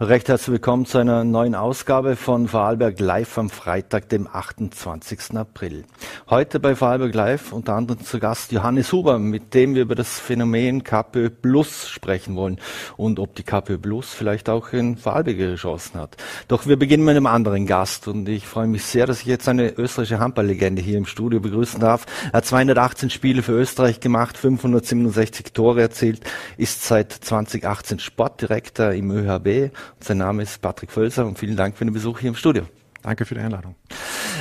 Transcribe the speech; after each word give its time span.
Recht 0.00 0.28
herzlich 0.28 0.52
willkommen 0.52 0.86
zu 0.86 0.98
einer 0.98 1.24
neuen 1.24 1.54
Ausgabe 1.54 2.16
von 2.16 2.48
Vorarlberg 2.48 3.00
Live 3.00 3.38
am 3.38 3.48
Freitag, 3.48 4.08
dem 4.10 4.26
28. 4.26 5.36
April. 5.36 5.84
Heute 6.28 6.60
bei 6.60 6.74
Vorarlberg 6.74 7.14
Live 7.14 7.52
unter 7.52 7.74
anderem 7.74 8.04
zu 8.04 8.18
Gast 8.18 8.52
Johannes 8.52 8.92
Huber, 8.92 9.18
mit 9.18 9.54
dem 9.54 9.74
wir 9.74 9.82
über 9.82 9.94
das 9.94 10.20
Phänomen 10.20 10.84
KPÖ 10.84 11.30
Plus 11.30 11.88
sprechen 11.88 12.36
wollen 12.36 12.58
und 12.96 13.18
ob 13.18 13.34
die 13.34 13.42
KPÖ 13.42 13.78
Plus 13.78 14.12
vielleicht 14.12 14.48
auch 14.48 14.72
in 14.72 14.96
Vorarlberg 14.96 15.38
ihre 15.38 15.54
Chancen 15.56 15.98
hat. 15.98 16.16
Doch 16.48 16.66
wir 16.66 16.78
beginnen 16.78 17.04
mit 17.04 17.16
einem 17.16 17.26
anderen 17.26 17.66
Gast 17.66 18.06
und 18.06 18.28
ich 18.28 18.46
freue 18.46 18.66
mich 18.66 18.84
sehr, 18.84 19.06
dass 19.06 19.20
ich 19.20 19.26
jetzt 19.26 19.48
eine 19.48 19.70
österreichische 19.78 20.20
Handballlegende 20.20 20.82
hier 20.82 20.98
im 20.98 21.06
Studio 21.06 21.40
begrüßen 21.40 21.80
darf. 21.80 22.06
Er 22.32 22.38
hat 22.38 22.46
218 22.46 23.10
Spiele 23.10 23.42
für 23.42 23.52
Österreich 23.52 24.00
gemacht, 24.00 24.36
567 24.36 25.52
Tore 25.52 25.80
erzielt, 25.80 26.20
ist 26.56 26.84
seit 26.84 27.12
2018 27.12 27.98
Sportdirektor 27.98 28.92
im 28.92 29.10
ÖHB. 29.10 29.65
Sein 30.00 30.18
Name 30.18 30.42
ist 30.42 30.60
Patrick 30.60 30.90
Völser 30.90 31.26
und 31.26 31.38
vielen 31.38 31.56
Dank 31.56 31.76
für 31.76 31.84
den 31.84 31.94
Besuch 31.94 32.20
hier 32.20 32.28
im 32.28 32.36
Studio. 32.36 32.64
Danke 33.02 33.24
für 33.24 33.34
die 33.36 33.40
Einladung. 33.40 33.76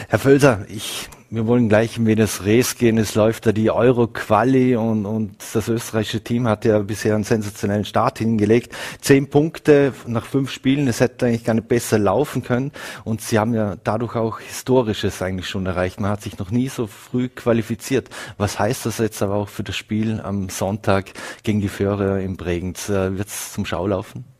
Herr 0.09 0.19
Völser, 0.19 0.65
ich, 0.69 1.07
wir 1.29 1.47
wollen 1.47 1.69
gleich 1.69 1.97
in 1.97 2.15
das 2.15 2.45
Res 2.45 2.77
gehen. 2.77 2.97
Es 2.97 3.15
läuft 3.15 3.45
da 3.45 3.51
die 3.51 3.71
Euro-Quali 3.71 4.75
und, 4.75 5.05
und 5.05 5.35
das 5.53 5.67
österreichische 5.67 6.23
Team 6.23 6.47
hat 6.47 6.65
ja 6.65 6.79
bisher 6.79 7.15
einen 7.15 7.23
sensationellen 7.23 7.85
Start 7.85 8.19
hingelegt. 8.19 8.75
Zehn 9.01 9.29
Punkte 9.29 9.93
nach 10.07 10.25
fünf 10.25 10.51
Spielen, 10.51 10.87
es 10.87 10.99
hätte 10.99 11.25
eigentlich 11.25 11.43
gar 11.43 11.53
nicht 11.53 11.67
besser 11.67 11.99
laufen 11.99 12.43
können. 12.43 12.71
Und 13.03 13.21
sie 13.21 13.39
haben 13.39 13.53
ja 13.53 13.75
dadurch 13.83 14.15
auch 14.15 14.39
Historisches 14.39 15.21
eigentlich 15.21 15.47
schon 15.47 15.65
erreicht. 15.65 15.99
Man 15.99 16.11
hat 16.11 16.21
sich 16.21 16.37
noch 16.37 16.51
nie 16.51 16.69
so 16.69 16.87
früh 16.87 17.29
qualifiziert. 17.29 18.09
Was 18.37 18.59
heißt 18.59 18.85
das 18.85 18.97
jetzt 18.99 19.21
aber 19.21 19.35
auch 19.35 19.49
für 19.49 19.63
das 19.63 19.75
Spiel 19.75 20.21
am 20.21 20.49
Sonntag 20.49 21.11
gegen 21.43 21.61
die 21.61 21.69
Föhrer 21.69 22.19
in 22.19 22.37
Bregenz? 22.37 22.89
Äh, 22.89 23.17
Wird 23.17 23.27
es 23.27 23.53
zum 23.53 23.65
Schaulaufen? 23.65 24.34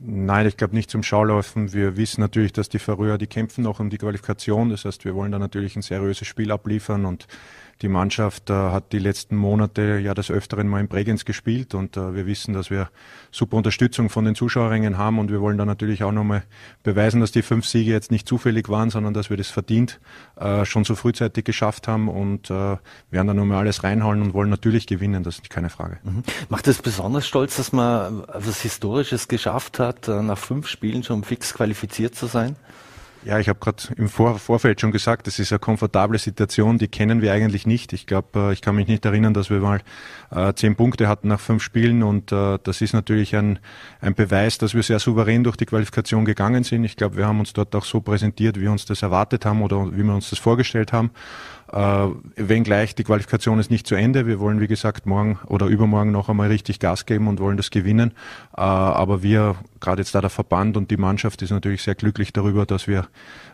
Nein, 0.00 0.46
ich 0.46 0.56
glaube 0.56 0.76
nicht 0.76 0.90
zum 0.90 1.02
Schaulaufen. 1.02 1.72
Wir 1.72 1.96
wissen 1.96 2.20
natürlich, 2.20 2.52
dass 2.52 2.68
die 2.68 2.78
Färöer, 2.78 3.18
die 3.18 3.26
kämpfen 3.26 3.64
noch 3.64 3.80
um 3.80 3.90
die 3.90 3.98
Qualifikation. 3.98 4.70
Das 4.70 4.84
heißt, 4.84 5.04
wir 5.04 5.14
wollen 5.14 5.32
da 5.32 5.40
natürlich 5.40 5.74
ein 5.74 5.82
seriöses 5.82 6.28
Spiel 6.28 6.52
abliefern 6.52 7.04
und 7.04 7.26
die 7.82 7.88
Mannschaft 7.88 8.50
äh, 8.50 8.52
hat 8.52 8.92
die 8.92 8.98
letzten 8.98 9.36
Monate 9.36 9.98
ja 9.98 10.14
des 10.14 10.30
Öfteren 10.30 10.68
mal 10.68 10.80
in 10.80 10.88
Bregenz 10.88 11.24
gespielt 11.24 11.74
und 11.74 11.96
äh, 11.96 12.14
wir 12.14 12.26
wissen, 12.26 12.52
dass 12.54 12.70
wir 12.70 12.90
super 13.30 13.56
Unterstützung 13.56 14.10
von 14.10 14.24
den 14.24 14.34
Zuschauerringen 14.34 14.98
haben 14.98 15.18
und 15.18 15.30
wir 15.30 15.40
wollen 15.40 15.58
da 15.58 15.64
natürlich 15.64 16.02
auch 16.02 16.12
nochmal 16.12 16.42
beweisen, 16.82 17.20
dass 17.20 17.30
die 17.30 17.42
fünf 17.42 17.66
Siege 17.66 17.92
jetzt 17.92 18.10
nicht 18.10 18.26
zufällig 18.26 18.68
waren, 18.68 18.90
sondern 18.90 19.14
dass 19.14 19.30
wir 19.30 19.36
das 19.36 19.48
verdient 19.48 20.00
äh, 20.36 20.64
schon 20.64 20.84
so 20.84 20.96
frühzeitig 20.96 21.44
geschafft 21.44 21.86
haben 21.86 22.08
und 22.08 22.50
äh, 22.50 22.76
werden 23.10 23.26
da 23.26 23.34
nochmal 23.34 23.58
alles 23.58 23.84
reinhauen 23.84 24.22
und 24.22 24.34
wollen 24.34 24.50
natürlich 24.50 24.86
gewinnen, 24.86 25.22
das 25.22 25.36
ist 25.36 25.50
keine 25.50 25.70
Frage. 25.70 25.98
Mhm. 26.02 26.24
Macht 26.48 26.66
es 26.66 26.82
besonders 26.82 27.26
stolz, 27.26 27.56
dass 27.56 27.72
man 27.72 28.24
was 28.32 28.60
Historisches 28.62 29.28
geschafft 29.28 29.78
hat, 29.78 30.08
äh, 30.08 30.22
nach 30.22 30.38
fünf 30.38 30.66
Spielen 30.66 31.04
schon 31.04 31.22
fix 31.22 31.54
qualifiziert 31.54 32.14
zu 32.14 32.26
sein? 32.26 32.56
Ja, 33.28 33.38
ich 33.38 33.50
habe 33.50 33.58
gerade 33.58 33.82
im 33.98 34.08
Vor 34.08 34.38
Vorfeld 34.38 34.80
schon 34.80 34.90
gesagt, 34.90 35.26
das 35.26 35.38
ist 35.38 35.52
eine 35.52 35.58
komfortable 35.58 36.16
Situation, 36.16 36.78
die 36.78 36.88
kennen 36.88 37.20
wir 37.20 37.30
eigentlich 37.30 37.66
nicht. 37.66 37.92
Ich 37.92 38.06
glaube, 38.06 38.28
äh, 38.38 38.52
ich 38.54 38.62
kann 38.62 38.74
mich 38.74 38.88
nicht 38.88 39.04
erinnern, 39.04 39.34
dass 39.34 39.50
wir 39.50 39.60
mal 39.60 39.82
äh, 40.30 40.54
zehn 40.54 40.76
Punkte 40.76 41.08
hatten 41.08 41.28
nach 41.28 41.38
fünf 41.38 41.62
Spielen 41.62 42.02
und 42.02 42.32
äh, 42.32 42.58
das 42.62 42.80
ist 42.80 42.94
natürlich 42.94 43.36
ein, 43.36 43.58
ein 44.00 44.14
Beweis, 44.14 44.56
dass 44.56 44.72
wir 44.72 44.82
sehr 44.82 44.98
souverän 44.98 45.44
durch 45.44 45.56
die 45.56 45.66
Qualifikation 45.66 46.24
gegangen 46.24 46.64
sind. 46.64 46.84
Ich 46.84 46.96
glaube, 46.96 47.18
wir 47.18 47.26
haben 47.26 47.38
uns 47.38 47.52
dort 47.52 47.74
auch 47.76 47.84
so 47.84 48.00
präsentiert, 48.00 48.56
wie 48.56 48.62
wir 48.62 48.72
uns 48.72 48.86
das 48.86 49.02
erwartet 49.02 49.44
haben 49.44 49.60
oder 49.60 49.92
wie 49.92 50.02
wir 50.02 50.14
uns 50.14 50.30
das 50.30 50.38
vorgestellt 50.38 50.94
haben. 50.94 51.10
Äh, 51.72 52.08
wenngleich 52.36 52.94
die 52.94 53.04
Qualifikation 53.04 53.58
ist 53.58 53.70
nicht 53.70 53.86
zu 53.86 53.94
Ende. 53.94 54.26
Wir 54.26 54.40
wollen, 54.40 54.60
wie 54.60 54.66
gesagt, 54.66 55.06
morgen 55.06 55.38
oder 55.46 55.66
übermorgen 55.66 56.12
noch 56.12 56.28
einmal 56.28 56.48
richtig 56.48 56.80
Gas 56.80 57.04
geben 57.04 57.28
und 57.28 57.40
wollen 57.40 57.56
das 57.56 57.70
gewinnen. 57.70 58.12
Äh, 58.56 58.60
aber 58.60 59.22
wir, 59.22 59.56
gerade 59.80 60.00
jetzt 60.00 60.14
da 60.14 60.20
der 60.20 60.30
Verband 60.30 60.76
und 60.76 60.90
die 60.90 60.96
Mannschaft, 60.96 61.42
ist 61.42 61.50
natürlich 61.50 61.82
sehr 61.82 61.94
glücklich 61.94 62.32
darüber, 62.32 62.64
dass 62.64 62.86
wir 62.86 63.08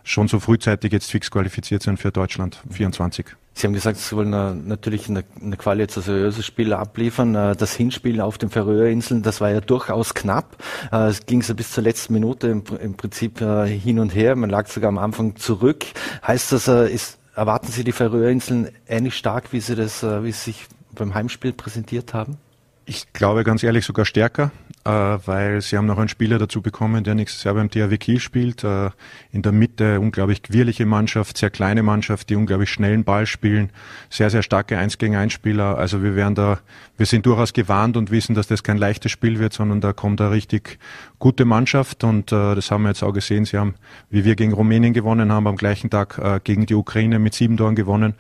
schon 0.05 0.29
so 0.29 0.39
frühzeitig 0.39 0.93
jetzt 0.93 1.11
fix 1.11 1.31
qualifiziert 1.31 1.83
sind 1.83 1.99
für 1.99 2.13
Deutschland 2.13 2.63
24. 2.71 3.27
Sie 3.57 3.67
haben 3.67 3.75
gesagt, 3.75 3.99
Sie 3.99 4.17
wollen 4.17 4.35
uh, 4.35 4.53
natürlich 4.53 5.09
eine, 5.09 5.25
eine 5.41 5.57
Quali 5.57 5.81
jetzt 5.81 5.97
ein 5.97 6.03
seriöses 6.03 6.45
Spiel 6.45 6.73
abliefern. 6.73 7.37
Uh, 7.37 7.55
das 7.55 7.75
Hinspiel 7.75 8.21
auf 8.21 8.37
den 8.37 8.51
Färöerinseln, 8.51 9.23
das 9.23 9.41
war 9.41 9.51
ja 9.51 9.61
durchaus 9.61 10.15
knapp. 10.15 10.57
Uh, 10.93 11.07
es 11.07 11.25
ging 11.27 11.41
so 11.43 11.55
bis 11.55 11.71
zur 11.71 11.85
letzten 11.85 12.15
Minute 12.15 12.49
im, 12.49 12.65
im 12.81 12.95
Prinzip 12.95 13.39
hin 13.39 13.99
und 14.01 14.15
her. 14.15 14.35
Man 14.35 14.51
lag 14.51 14.67
sogar 14.67 14.89
am 14.89 14.99
Anfang 14.99 15.37
zurück. 15.37 15.85
Heißt 16.27 16.53
das, 16.53 16.69
ist 16.69 17.19
Erwarten 17.35 17.73
Sie 17.73 17.83
die 17.83 17.93
Färöerinseln 17.93 18.71
ähnlich 18.87 19.17
stark, 19.17 19.53
wie 19.53 19.61
Sie 19.61 19.75
das, 19.75 20.03
äh, 20.03 20.23
wie 20.23 20.33
Sie 20.33 20.53
sich 20.53 20.67
beim 20.93 21.15
Heimspiel 21.15 21.53
präsentiert 21.53 22.15
haben? 22.15 22.39
Ich 22.87 23.13
glaube 23.13 23.45
ganz 23.45 23.63
ehrlich 23.63 23.85
sogar 23.85 24.05
stärker 24.05 24.53
äh, 24.85 24.91
weil 24.91 25.63
sie 25.63 25.77
haben 25.77 25.87
noch 25.87 25.99
einen 25.99 26.09
Spieler 26.09 26.39
dazu 26.39 26.61
bekommen, 26.61 27.05
der 27.05 27.15
nächstes 27.15 27.43
Jahr 27.45 27.55
beim 27.55 27.71
THW 27.71 27.97
Kiel 27.97 28.21
spielt. 28.21 28.65
Äh, 28.65 28.91
in 29.33 29.43
der 29.43 29.53
Mitte 29.53 29.99
unglaublich 29.99 30.43
quirlige 30.43 30.85
Mannschaft, 30.85 31.39
sehr 31.39 31.51
kleine 31.51 31.83
Mannschaft, 31.83 32.29
die 32.29 32.37
unglaublich 32.37 32.71
schnellen 32.71 33.05
Ball 33.05 33.27
spielen, 33.27 33.71
sehr, 34.11 34.29
sehr 34.29 34.43
starke 34.43 34.77
Eins 34.79 34.99
gegen 34.99 35.17
Eins 35.17 35.33
Spieler. 35.33 35.79
Also 35.79 36.03
wir 36.03 36.17
werden 36.17 36.35
da, 36.35 36.61
wir 36.99 37.07
sind 37.07 37.25
durchaus 37.25 37.55
gewarnt 37.55 37.97
und 37.97 38.11
wissen, 38.11 38.35
dass 38.35 38.47
das 38.47 38.63
kein 38.63 38.77
leichtes 38.77 39.11
Spiel 39.11 39.39
wird, 39.39 39.55
sondern 39.55 39.81
da 39.81 39.93
kommt 39.93 40.21
eine 40.21 40.31
richtig 40.31 40.79
gute 41.19 41.47
Mannschaft 41.47 42.05
und 42.05 42.31
äh, 42.33 42.55
das 42.55 42.71
haben 42.71 42.83
wir 42.83 42.91
jetzt 42.91 43.03
auch 43.03 43.13
gesehen. 43.13 43.47
Sie 43.47 43.57
haben, 43.57 43.75
wie 44.11 44.25
wir 44.25 44.37
gegen 44.37 44.53
Rumänien 44.53 44.93
gewonnen 44.93 45.33
haben, 45.33 45.47
am 45.47 45.57
gleichen 45.57 45.89
Tag 45.89 46.45
gegen 46.45 46.67
die 46.67 46.75
Ukraine 46.75 47.19
mit 47.19 47.35
sieben 47.35 47.57
Toren 47.57 47.75
gewonnen. 47.75 48.15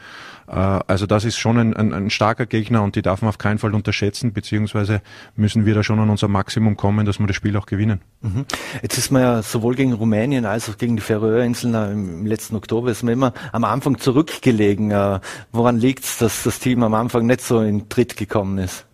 Äh, 0.48 0.52
also 0.52 1.06
das 1.06 1.24
ist 1.24 1.36
schon 1.36 1.58
ein, 1.58 1.74
ein, 1.74 1.92
ein 1.92 2.10
starker 2.10 2.46
Gegner 2.46 2.82
und 2.82 2.96
die 2.96 3.02
darf 3.02 3.22
man 3.22 3.28
auf 3.28 3.38
keinen 3.38 3.58
Fall 3.58 3.74
unterschätzen, 3.74 4.32
beziehungsweise 4.32 5.02
müssen 5.36 5.66
wir 5.66 5.74
da 5.74 5.82
schon 5.82 5.98
an 5.98 6.10
unser 6.10 6.28
Maximum 6.28 6.76
kommen, 6.76 7.06
dass 7.06 7.18
wir 7.18 7.26
das 7.26 7.36
Spiel 7.36 7.56
auch 7.56 7.66
gewinnen. 7.66 8.00
Mhm. 8.22 8.44
Jetzt 8.82 8.98
ist 8.98 9.10
man 9.10 9.22
ja 9.22 9.42
sowohl 9.42 9.74
gegen 9.74 9.92
Rumänien 9.92 10.44
als 10.46 10.68
auch 10.68 10.78
gegen 10.78 10.96
die 10.96 11.02
Färöerinseln 11.02 11.74
äh, 11.74 11.92
im 11.92 12.26
letzten 12.26 12.56
Oktober 12.56 12.90
ist 12.90 13.02
man 13.02 13.12
immer 13.12 13.32
am 13.52 13.64
Anfang 13.64 13.98
zurückgelegen. 13.98 14.90
Äh, 14.90 15.20
woran 15.52 15.78
liegt 15.78 16.04
es, 16.04 16.18
dass 16.18 16.42
das 16.42 16.58
Team 16.58 16.82
am 16.82 16.94
Anfang 16.94 17.26
nicht 17.26 17.40
so 17.40 17.60
in 17.60 17.88
Tritt 17.88 18.16
gekommen 18.16 18.58
ist? 18.58 18.86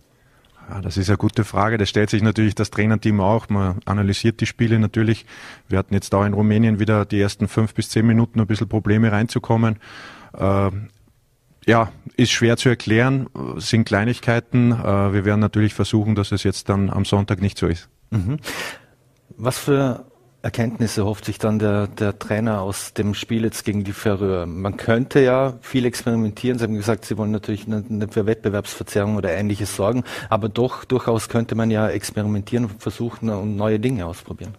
Ja, 0.70 0.80
das 0.80 0.96
ist 0.96 1.08
eine 1.08 1.16
gute 1.16 1.42
Frage. 1.42 1.78
Das 1.78 1.88
stellt 1.88 2.10
sich 2.10 2.22
natürlich 2.22 2.54
das 2.54 2.70
Trainerteam 2.70 3.20
auch. 3.20 3.48
Man 3.48 3.80
analysiert 3.86 4.40
die 4.40 4.46
Spiele 4.46 4.78
natürlich. 4.78 5.26
Wir 5.68 5.78
hatten 5.78 5.94
jetzt 5.94 6.14
auch 6.14 6.24
in 6.24 6.32
Rumänien 6.32 6.78
wieder 6.78 7.04
die 7.04 7.20
ersten 7.20 7.48
fünf 7.48 7.74
bis 7.74 7.90
zehn 7.90 8.06
Minuten 8.06 8.40
ein 8.40 8.46
bisschen 8.46 8.68
Probleme 8.68 9.10
reinzukommen. 9.10 9.80
Ja, 11.66 11.92
ist 12.16 12.30
schwer 12.30 12.56
zu 12.56 12.68
erklären, 12.68 13.28
sind 13.56 13.84
Kleinigkeiten. 13.84 14.72
Äh, 14.72 15.12
wir 15.12 15.24
werden 15.24 15.40
natürlich 15.40 15.74
versuchen, 15.74 16.14
dass 16.14 16.32
es 16.32 16.42
jetzt 16.42 16.68
dann 16.68 16.90
am 16.90 17.04
Sonntag 17.04 17.40
nicht 17.40 17.58
so 17.58 17.66
ist. 17.66 17.88
Mhm. 18.10 18.38
Was 19.36 19.58
für 19.58 20.04
Erkenntnisse 20.42 21.04
hofft 21.04 21.26
sich 21.26 21.38
dann 21.38 21.58
der, 21.58 21.86
der 21.86 22.18
Trainer 22.18 22.62
aus 22.62 22.94
dem 22.94 23.12
Spiel 23.12 23.44
jetzt 23.44 23.64
gegen 23.64 23.84
die 23.84 23.92
Färöer? 23.92 24.46
Man 24.46 24.78
könnte 24.78 25.20
ja 25.20 25.58
viel 25.60 25.84
experimentieren. 25.84 26.58
Sie 26.58 26.64
haben 26.64 26.76
gesagt, 26.76 27.04
Sie 27.04 27.18
wollen 27.18 27.30
natürlich 27.30 27.66
nicht 27.66 28.14
für 28.14 28.26
Wettbewerbsverzerrung 28.26 29.16
oder 29.16 29.32
ähnliches 29.32 29.76
sorgen, 29.76 30.04
aber 30.30 30.48
doch 30.48 30.84
durchaus 30.84 31.28
könnte 31.28 31.54
man 31.54 31.70
ja 31.70 31.88
experimentieren 31.88 32.70
versuchen 32.78 33.28
und 33.28 33.56
neue 33.56 33.78
Dinge 33.78 34.06
ausprobieren. 34.06 34.54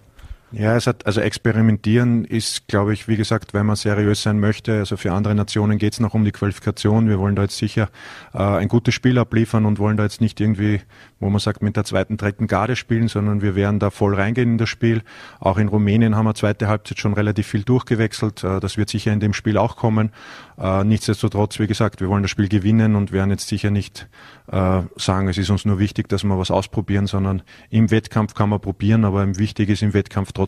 Ja, 0.53 0.75
es 0.75 0.85
hat, 0.85 1.05
also 1.05 1.21
experimentieren 1.21 2.25
ist, 2.25 2.67
glaube 2.67 2.93
ich, 2.93 3.07
wie 3.07 3.15
gesagt, 3.15 3.53
wenn 3.53 3.65
man 3.65 3.77
seriös 3.77 4.21
sein 4.21 4.39
möchte. 4.39 4.79
Also 4.79 4.97
für 4.97 5.13
andere 5.13 5.33
Nationen 5.33 5.77
geht 5.77 5.93
es 5.93 6.01
noch 6.01 6.13
um 6.13 6.25
die 6.25 6.33
Qualifikation. 6.33 7.07
Wir 7.07 7.19
wollen 7.19 7.37
da 7.37 7.43
jetzt 7.43 7.57
sicher 7.57 7.89
äh, 8.33 8.39
ein 8.39 8.67
gutes 8.67 8.93
Spiel 8.93 9.17
abliefern 9.17 9.65
und 9.65 9.79
wollen 9.79 9.95
da 9.95 10.03
jetzt 10.03 10.19
nicht 10.19 10.41
irgendwie, 10.41 10.81
wo 11.21 11.29
man 11.29 11.39
sagt, 11.39 11.61
mit 11.61 11.77
der 11.77 11.85
zweiten, 11.85 12.17
dritten 12.17 12.47
Garde 12.47 12.75
spielen, 12.75 13.07
sondern 13.07 13.41
wir 13.41 13.55
werden 13.55 13.79
da 13.79 13.91
voll 13.91 14.13
reingehen 14.13 14.51
in 14.51 14.57
das 14.57 14.67
Spiel. 14.67 15.03
Auch 15.39 15.57
in 15.57 15.69
Rumänien 15.69 16.17
haben 16.17 16.25
wir 16.25 16.35
zweite 16.35 16.67
Halbzeit 16.67 16.99
schon 16.99 17.13
relativ 17.13 17.47
viel 17.47 17.63
durchgewechselt. 17.63 18.43
Äh, 18.43 18.59
das 18.59 18.75
wird 18.75 18.89
sicher 18.89 19.13
in 19.13 19.21
dem 19.21 19.33
Spiel 19.33 19.57
auch 19.57 19.77
kommen. 19.77 20.11
Äh, 20.57 20.83
nichtsdestotrotz, 20.83 21.59
wie 21.59 21.67
gesagt, 21.67 22.01
wir 22.01 22.09
wollen 22.09 22.23
das 22.23 22.31
Spiel 22.31 22.49
gewinnen 22.49 22.97
und 22.97 23.13
werden 23.13 23.31
jetzt 23.31 23.47
sicher 23.47 23.71
nicht 23.71 24.09
äh, 24.51 24.81
sagen, 24.97 25.29
es 25.29 25.37
ist 25.37 25.49
uns 25.49 25.63
nur 25.63 25.79
wichtig, 25.79 26.09
dass 26.09 26.25
wir 26.25 26.37
was 26.37 26.51
ausprobieren, 26.51 27.07
sondern 27.07 27.41
im 27.69 27.89
Wettkampf 27.89 28.33
kann 28.33 28.49
man 28.49 28.59
probieren, 28.59 29.05
aber 29.05 29.37
wichtig 29.37 29.69
ist 29.69 29.81
im 29.81 29.93
Wettkampf 29.93 30.33
trotzdem 30.33 30.40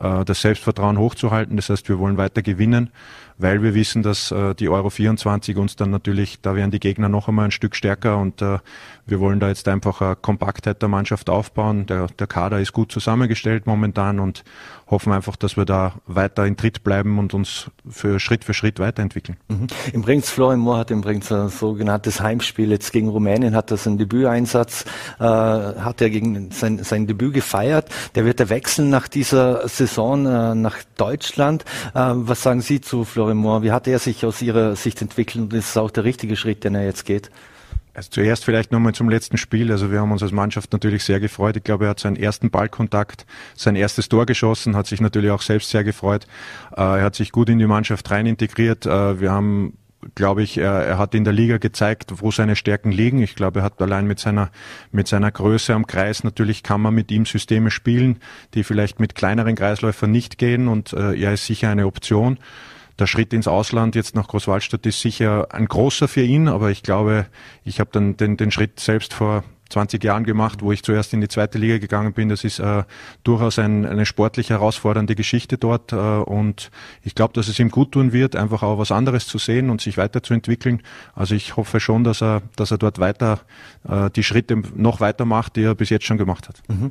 äh, 0.00 0.24
das 0.24 0.40
Selbstvertrauen 0.40 0.98
hochzuhalten. 0.98 1.56
Das 1.56 1.70
heißt, 1.70 1.88
wir 1.88 1.98
wollen 1.98 2.16
weiter 2.16 2.42
gewinnen 2.42 2.90
weil 3.38 3.62
wir 3.62 3.74
wissen, 3.74 4.02
dass 4.02 4.32
äh, 4.32 4.54
die 4.54 4.68
Euro 4.68 4.90
24 4.90 5.56
uns 5.56 5.76
dann 5.76 5.90
natürlich, 5.90 6.40
da 6.40 6.56
werden 6.56 6.72
die 6.72 6.80
Gegner 6.80 7.08
noch 7.08 7.28
einmal 7.28 7.46
ein 7.46 7.50
Stück 7.52 7.76
stärker 7.76 8.18
und 8.18 8.42
äh, 8.42 8.58
wir 9.06 9.20
wollen 9.20 9.38
da 9.38 9.48
jetzt 9.48 9.68
einfach 9.68 10.02
eine 10.02 10.16
Kompaktheit 10.16 10.82
der 10.82 10.88
Mannschaft 10.88 11.30
aufbauen. 11.30 11.86
Der, 11.86 12.08
der 12.08 12.26
Kader 12.26 12.60
ist 12.60 12.72
gut 12.72 12.90
zusammengestellt 12.90 13.66
momentan 13.66 14.18
und 14.18 14.44
hoffen 14.90 15.12
einfach, 15.12 15.36
dass 15.36 15.56
wir 15.56 15.64
da 15.64 15.94
weiter 16.06 16.46
in 16.46 16.56
Tritt 16.56 16.82
bleiben 16.82 17.18
und 17.18 17.34
uns 17.34 17.70
für 17.88 18.18
Schritt 18.20 18.44
für 18.44 18.54
Schritt 18.54 18.78
weiterentwickeln. 18.78 19.36
Mhm. 19.48 19.66
Im 19.92 20.02
Brings, 20.02 20.30
Florian 20.30 20.60
Mohr 20.60 20.78
hat 20.78 20.90
im 20.90 21.00
Brings 21.00 21.30
ein 21.30 21.48
sogenanntes 21.48 22.20
Heimspiel 22.20 22.70
jetzt 22.70 22.92
gegen 22.92 23.08
Rumänien, 23.08 23.54
hat 23.54 23.70
das 23.70 23.86
einen 23.86 23.98
Debüteinsatz, 23.98 24.84
äh, 25.18 25.22
hat 25.22 26.00
er 26.00 26.10
gegen 26.10 26.50
sein, 26.50 26.82
sein 26.82 27.06
Debüt 27.06 27.34
gefeiert. 27.34 27.88
Der 28.14 28.24
wird 28.24 28.40
er 28.40 28.48
wechseln 28.48 28.90
nach 28.90 29.08
dieser 29.08 29.68
Saison 29.68 30.26
äh, 30.26 30.54
nach 30.54 30.78
Deutschland. 30.96 31.64
Äh, 31.94 32.12
was 32.14 32.42
sagen 32.42 32.60
Sie 32.60 32.80
zu 32.80 33.04
Florian 33.04 33.36
Mohr? 33.36 33.62
Wie 33.62 33.72
hat 33.72 33.86
er 33.86 33.98
sich 33.98 34.24
aus 34.24 34.40
Ihrer 34.42 34.76
Sicht 34.76 35.02
entwickelt 35.02 35.44
und 35.44 35.52
ist 35.52 35.70
es 35.70 35.76
auch 35.76 35.90
der 35.90 36.04
richtige 36.04 36.36
Schritt, 36.36 36.64
den 36.64 36.74
er 36.74 36.84
jetzt 36.84 37.04
geht? 37.04 37.30
Also 37.98 38.10
zuerst 38.12 38.44
vielleicht 38.44 38.70
nochmal 38.70 38.94
zum 38.94 39.08
letzten 39.08 39.38
Spiel. 39.38 39.72
Also 39.72 39.90
wir 39.90 39.98
haben 40.00 40.12
uns 40.12 40.22
als 40.22 40.30
Mannschaft 40.30 40.72
natürlich 40.72 41.02
sehr 41.02 41.18
gefreut. 41.18 41.56
Ich 41.56 41.64
glaube, 41.64 41.86
er 41.86 41.90
hat 41.90 41.98
seinen 41.98 42.14
ersten 42.14 42.48
Ballkontakt, 42.48 43.26
sein 43.56 43.74
erstes 43.74 44.08
Tor 44.08 44.24
geschossen, 44.24 44.76
hat 44.76 44.86
sich 44.86 45.00
natürlich 45.00 45.32
auch 45.32 45.42
selbst 45.42 45.70
sehr 45.70 45.82
gefreut. 45.82 46.28
Äh, 46.76 46.80
er 46.80 47.02
hat 47.02 47.16
sich 47.16 47.32
gut 47.32 47.48
in 47.48 47.58
die 47.58 47.66
Mannschaft 47.66 48.08
rein 48.12 48.26
integriert. 48.26 48.86
Äh, 48.86 49.20
wir 49.20 49.32
haben 49.32 49.76
glaube 50.14 50.44
ich, 50.44 50.58
er, 50.58 50.74
er 50.74 50.96
hat 50.96 51.12
in 51.16 51.24
der 51.24 51.32
Liga 51.32 51.58
gezeigt, 51.58 52.22
wo 52.22 52.30
seine 52.30 52.54
Stärken 52.54 52.92
liegen. 52.92 53.20
Ich 53.20 53.34
glaube, 53.34 53.60
er 53.60 53.62
hat 53.64 53.82
allein 53.82 54.06
mit 54.06 54.20
seiner, 54.20 54.52
mit 54.92 55.08
seiner 55.08 55.32
Größe 55.32 55.74
am 55.74 55.88
Kreis, 55.88 56.22
natürlich 56.22 56.62
kann 56.62 56.80
man 56.80 56.94
mit 56.94 57.10
ihm 57.10 57.26
Systeme 57.26 57.72
spielen, 57.72 58.20
die 58.54 58.62
vielleicht 58.62 59.00
mit 59.00 59.16
kleineren 59.16 59.56
Kreisläufern 59.56 60.12
nicht 60.12 60.38
gehen 60.38 60.68
und 60.68 60.92
äh, 60.92 61.20
er 61.20 61.32
ist 61.32 61.46
sicher 61.46 61.70
eine 61.70 61.86
Option 61.86 62.38
der 62.98 63.06
Schritt 63.06 63.32
ins 63.32 63.48
Ausland 63.48 63.94
jetzt 63.94 64.14
nach 64.14 64.28
Großwaldstadt 64.28 64.84
ist 64.86 65.00
sicher 65.00 65.48
ein 65.50 65.66
großer 65.66 66.08
für 66.08 66.22
ihn, 66.22 66.48
aber 66.48 66.70
ich 66.70 66.82
glaube, 66.82 67.26
ich 67.64 67.80
habe 67.80 67.90
dann 67.92 68.16
den, 68.16 68.36
den 68.36 68.50
Schritt 68.50 68.80
selbst 68.80 69.14
vor 69.14 69.44
20 69.70 70.02
Jahren 70.02 70.24
gemacht, 70.24 70.62
wo 70.62 70.72
ich 70.72 70.82
zuerst 70.82 71.12
in 71.12 71.20
die 71.20 71.28
zweite 71.28 71.58
Liga 71.58 71.78
gegangen 71.78 72.12
bin. 72.12 72.28
Das 72.28 72.44
ist 72.44 72.58
äh, 72.58 72.84
durchaus 73.22 73.58
ein, 73.58 73.84
eine 73.84 74.06
sportlich 74.06 74.50
herausfordernde 74.50 75.14
Geschichte 75.14 75.58
dort 75.58 75.92
äh, 75.92 75.96
und 75.96 76.70
ich 77.02 77.14
glaube, 77.14 77.34
dass 77.34 77.48
es 77.48 77.58
ihm 77.58 77.70
gut 77.70 77.92
tun 77.92 78.12
wird, 78.12 78.36
einfach 78.36 78.62
auch 78.62 78.78
was 78.78 78.92
anderes 78.92 79.26
zu 79.26 79.38
sehen 79.38 79.70
und 79.70 79.80
sich 79.80 79.96
weiterzuentwickeln. 79.98 80.82
Also 81.14 81.34
ich 81.34 81.56
hoffe 81.56 81.80
schon, 81.80 82.04
dass 82.04 82.22
er, 82.22 82.42
dass 82.56 82.70
er 82.70 82.78
dort 82.78 82.98
weiter 82.98 83.40
äh, 83.88 84.10
die 84.10 84.22
Schritte 84.22 84.62
noch 84.74 85.00
weiter 85.00 85.24
macht, 85.24 85.56
die 85.56 85.62
er 85.62 85.74
bis 85.74 85.90
jetzt 85.90 86.06
schon 86.06 86.18
gemacht 86.18 86.48
hat. 86.48 86.62
Mhm. 86.68 86.90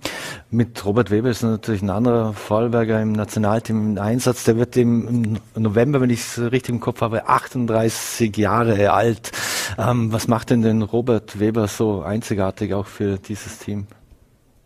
Mit 0.52 0.86
Robert 0.86 1.12
Weber 1.12 1.30
ist 1.30 1.44
natürlich 1.44 1.82
ein 1.82 1.90
anderer 1.90 2.34
Vorarlberger 2.34 3.02
im 3.02 3.12
Nationalteam 3.12 3.98
im 3.98 4.02
Einsatz. 4.02 4.44
Der 4.44 4.58
wird 4.58 4.78
im 4.78 5.38
November, 5.56 6.02
wenn 6.02 6.10
ich 6.10 6.20
es 6.20 6.40
richtig 6.40 6.70
im 6.70 6.80
Kopf 6.80 7.02
habe, 7.02 7.28
38 7.28 8.36
Jahre 8.38 8.92
alt. 8.92 9.32
Ähm, 9.78 10.12
was 10.12 10.28
macht 10.28 10.50
denn 10.50 10.62
den 10.62 10.82
Robert 10.82 11.40
Weber 11.40 11.68
so 11.68 12.02
einzigartig 12.02 12.67
auch 12.74 12.88
für 12.88 13.18
dieses 13.18 13.60
Team? 13.60 13.88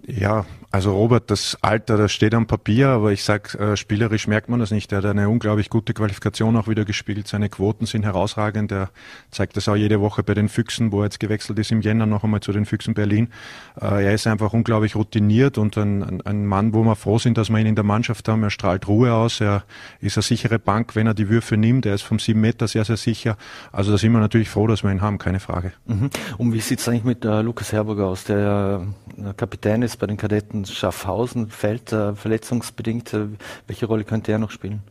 Ja, 0.05 0.45
also 0.73 0.93
Robert, 0.93 1.29
das 1.29 1.57
Alter, 1.61 1.97
das 1.97 2.13
steht 2.13 2.33
am 2.33 2.47
Papier, 2.47 2.87
aber 2.87 3.11
ich 3.11 3.23
sag, 3.23 3.55
äh, 3.55 3.75
spielerisch 3.75 4.27
merkt 4.27 4.47
man 4.47 4.61
das 4.61 4.71
nicht. 4.71 4.91
Er 4.93 4.99
hat 4.99 5.05
eine 5.05 5.27
unglaublich 5.27 5.69
gute 5.69 5.93
Qualifikation 5.93 6.55
auch 6.55 6.69
wieder 6.69 6.85
gespielt. 6.85 7.27
Seine 7.27 7.49
Quoten 7.49 7.85
sind 7.85 8.03
herausragend. 8.03 8.71
Er 8.71 8.89
zeigt 9.31 9.57
das 9.57 9.67
auch 9.67 9.75
jede 9.75 9.99
Woche 9.99 10.23
bei 10.23 10.33
den 10.33 10.47
Füchsen, 10.47 10.93
wo 10.93 11.01
er 11.01 11.05
jetzt 11.05 11.19
gewechselt 11.19 11.59
ist 11.59 11.73
im 11.73 11.81
Jänner 11.81 12.05
noch 12.05 12.23
einmal 12.23 12.39
zu 12.39 12.53
den 12.53 12.65
Füchsen 12.65 12.93
Berlin. 12.93 13.27
Äh, 13.81 14.05
er 14.05 14.13
ist 14.13 14.27
einfach 14.27 14.53
unglaublich 14.53 14.95
routiniert 14.95 15.57
und 15.57 15.77
ein, 15.77 16.21
ein 16.21 16.45
Mann, 16.45 16.73
wo 16.73 16.83
wir 16.83 16.95
froh 16.95 17.19
sind, 17.19 17.37
dass 17.37 17.49
wir 17.49 17.59
ihn 17.59 17.67
in 17.67 17.75
der 17.75 17.83
Mannschaft 17.83 18.29
haben. 18.29 18.41
Er 18.43 18.49
strahlt 18.49 18.87
Ruhe 18.87 19.13
aus. 19.13 19.41
Er 19.41 19.65
ist 19.99 20.17
eine 20.17 20.23
sichere 20.23 20.57
Bank, 20.57 20.95
wenn 20.95 21.05
er 21.05 21.13
die 21.13 21.27
Würfe 21.27 21.57
nimmt. 21.57 21.85
Er 21.85 21.95
ist 21.95 22.03
vom 22.03 22.17
sieben 22.17 22.39
Meter 22.39 22.69
sehr, 22.69 22.85
sehr 22.85 22.97
sicher. 22.97 23.35
Also 23.73 23.91
da 23.91 23.97
sind 23.97 24.13
wir 24.13 24.19
natürlich 24.19 24.49
froh, 24.49 24.67
dass 24.67 24.83
wir 24.83 24.91
ihn 24.91 25.01
haben, 25.01 25.17
keine 25.17 25.41
Frage. 25.41 25.73
Mhm. 25.85 26.09
Und 26.37 26.53
wie 26.53 26.61
sieht's 26.61 26.87
eigentlich 26.87 27.03
mit 27.03 27.25
äh, 27.25 27.41
Lukas 27.41 27.73
Herburger 27.73 28.05
aus, 28.05 28.23
der 28.23 28.87
äh, 29.17 29.33
Kapitän 29.33 29.81
ist 29.81 29.99
bei 29.99 30.07
den 30.07 30.15
Kadetten 30.15 30.60
Schaffhausen 30.65 31.49
fällt 31.49 31.91
äh, 31.91 32.15
verletzungsbedingt. 32.15 33.13
Äh, 33.13 33.27
welche 33.67 33.85
Rolle 33.85 34.03
könnte 34.03 34.31
er 34.31 34.39
noch 34.39 34.51
spielen? 34.51 34.81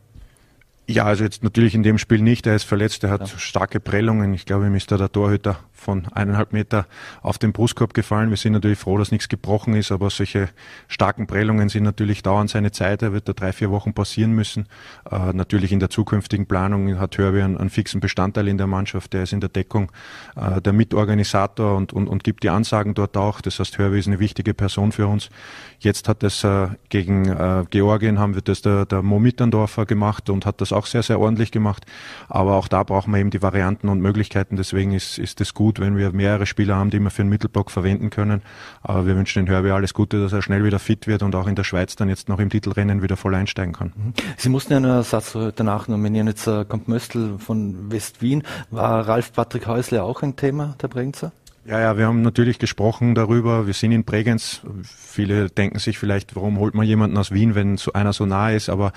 Ja, 0.86 1.04
also 1.04 1.22
jetzt 1.22 1.44
natürlich 1.44 1.74
in 1.74 1.84
dem 1.84 1.98
Spiel 1.98 2.20
nicht. 2.20 2.46
Er 2.46 2.56
ist 2.56 2.64
verletzt, 2.64 3.04
er 3.04 3.10
hat 3.10 3.20
ja. 3.20 3.38
starke 3.38 3.78
Prellungen. 3.78 4.34
Ich 4.34 4.44
glaube, 4.44 4.66
ihm 4.66 4.74
ist 4.74 4.90
da 4.90 4.96
der 4.96 5.12
Torhüter 5.12 5.60
von 5.80 6.06
eineinhalb 6.12 6.52
Meter 6.52 6.86
auf 7.22 7.38
den 7.38 7.52
Brustkorb 7.52 7.94
gefallen. 7.94 8.30
Wir 8.30 8.36
sind 8.36 8.52
natürlich 8.52 8.78
froh, 8.78 8.98
dass 8.98 9.10
nichts 9.10 9.28
gebrochen 9.28 9.74
ist, 9.74 9.90
aber 9.90 10.10
solche 10.10 10.50
starken 10.88 11.26
Prellungen 11.26 11.68
sind 11.68 11.84
natürlich 11.84 12.22
dauernd 12.22 12.50
seine 12.50 12.70
Zeit. 12.70 13.02
Er 13.02 13.12
wird 13.12 13.28
da 13.28 13.32
drei, 13.32 13.52
vier 13.52 13.70
Wochen 13.70 13.94
passieren 13.94 14.32
müssen. 14.32 14.66
Äh, 15.10 15.32
natürlich 15.32 15.72
in 15.72 15.80
der 15.80 15.90
zukünftigen 15.90 16.46
Planung 16.46 16.98
hat 16.98 17.16
Hörby 17.16 17.42
einen, 17.42 17.56
einen, 17.56 17.70
fixen 17.70 18.00
Bestandteil 18.00 18.48
in 18.48 18.58
der 18.58 18.66
Mannschaft. 18.66 19.12
Der 19.12 19.22
ist 19.22 19.32
in 19.32 19.40
der 19.40 19.48
Deckung 19.48 19.90
äh, 20.36 20.60
der 20.60 20.72
Mitorganisator 20.72 21.76
und, 21.76 21.92
und, 21.92 22.08
und 22.08 22.24
gibt 22.24 22.42
die 22.42 22.50
Ansagen 22.50 22.94
dort 22.94 23.16
auch. 23.16 23.40
Das 23.40 23.58
heißt, 23.58 23.78
Hörby 23.78 23.98
ist 23.98 24.06
eine 24.06 24.20
wichtige 24.20 24.54
Person 24.54 24.92
für 24.92 25.06
uns. 25.06 25.30
Jetzt 25.78 26.08
hat 26.08 26.22
es 26.22 26.44
äh, 26.44 26.68
gegen 26.90 27.26
äh, 27.26 27.64
Georgien 27.70 28.18
haben 28.18 28.34
wir 28.34 28.42
das 28.42 28.60
der, 28.60 28.84
der 28.84 29.02
Mo 29.02 29.18
Mitterndorfer 29.18 29.86
gemacht 29.86 30.28
und 30.28 30.44
hat 30.44 30.60
das 30.60 30.72
auch 30.72 30.86
sehr, 30.86 31.02
sehr 31.02 31.20
ordentlich 31.20 31.52
gemacht. 31.52 31.86
Aber 32.28 32.56
auch 32.56 32.68
da 32.68 32.82
brauchen 32.82 33.12
wir 33.12 33.20
eben 33.20 33.30
die 33.30 33.42
Varianten 33.42 33.88
und 33.88 34.00
Möglichkeiten. 34.00 34.56
Deswegen 34.56 34.92
ist, 34.92 35.18
ist 35.18 35.40
es 35.40 35.54
gut, 35.54 35.69
wenn 35.78 35.96
wir 35.96 36.12
mehrere 36.12 36.46
Spieler 36.46 36.76
haben, 36.76 36.90
die 36.90 36.98
wir 36.98 37.10
für 37.10 37.22
den 37.22 37.28
Mittelblock 37.28 37.70
verwenden 37.70 38.10
können. 38.10 38.42
Aber 38.82 39.06
wir 39.06 39.14
wünschen 39.14 39.44
den 39.44 39.52
Hörby 39.52 39.70
alles 39.70 39.94
Gute, 39.94 40.20
dass 40.20 40.32
er 40.32 40.42
schnell 40.42 40.64
wieder 40.64 40.78
fit 40.78 41.06
wird 41.06 41.22
und 41.22 41.34
auch 41.34 41.46
in 41.46 41.54
der 41.54 41.64
Schweiz 41.64 41.94
dann 41.96 42.08
jetzt 42.08 42.28
noch 42.28 42.40
im 42.40 42.50
Titelrennen 42.50 43.02
wieder 43.02 43.16
voll 43.16 43.34
einsteigen 43.34 43.74
kann. 43.74 43.92
Mhm. 43.94 44.14
Sie 44.36 44.48
mussten 44.48 44.72
ja 44.72 44.78
einen 44.78 45.02
Satz 45.02 45.36
danach 45.54 45.86
nominieren. 45.86 46.26
Jetzt 46.26 46.46
äh, 46.46 46.64
kommt 46.64 46.88
Möstl 46.88 47.38
von 47.38 47.92
West-Wien. 47.92 48.42
War 48.70 49.06
Ralf 49.06 49.32
Patrick 49.32 49.66
Häusle 49.66 50.02
auch 50.02 50.22
ein 50.22 50.36
Thema 50.36 50.74
der 50.80 50.88
Bregenzer? 50.88 51.32
Ja, 51.66 51.78
ja, 51.78 51.98
wir 51.98 52.06
haben 52.06 52.22
natürlich 52.22 52.58
gesprochen 52.58 53.14
darüber. 53.14 53.66
Wir 53.66 53.74
sind 53.74 53.92
in 53.92 54.04
Bregenz. 54.04 54.62
Viele 54.82 55.50
denken 55.50 55.78
sich 55.78 55.98
vielleicht, 55.98 56.34
warum 56.34 56.58
holt 56.58 56.74
man 56.74 56.86
jemanden 56.86 57.18
aus 57.18 57.32
Wien, 57.32 57.54
wenn 57.54 57.76
so 57.76 57.92
einer 57.92 58.14
so 58.14 58.24
nah 58.24 58.50
ist? 58.50 58.70
Aber 58.70 58.92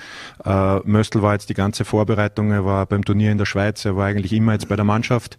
äh, 0.46 0.78
Möstl 0.84 1.20
war 1.20 1.34
jetzt 1.34 1.50
die 1.50 1.54
ganze 1.54 1.84
Vorbereitung. 1.84 2.52
Er 2.52 2.64
war 2.64 2.86
beim 2.86 3.04
Turnier 3.04 3.32
in 3.32 3.38
der 3.38 3.44
Schweiz. 3.44 3.84
Er 3.84 3.96
war 3.96 4.06
eigentlich 4.06 4.32
immer 4.32 4.54
jetzt 4.54 4.70
bei 4.70 4.76
der 4.76 4.84
Mannschaft. 4.86 5.36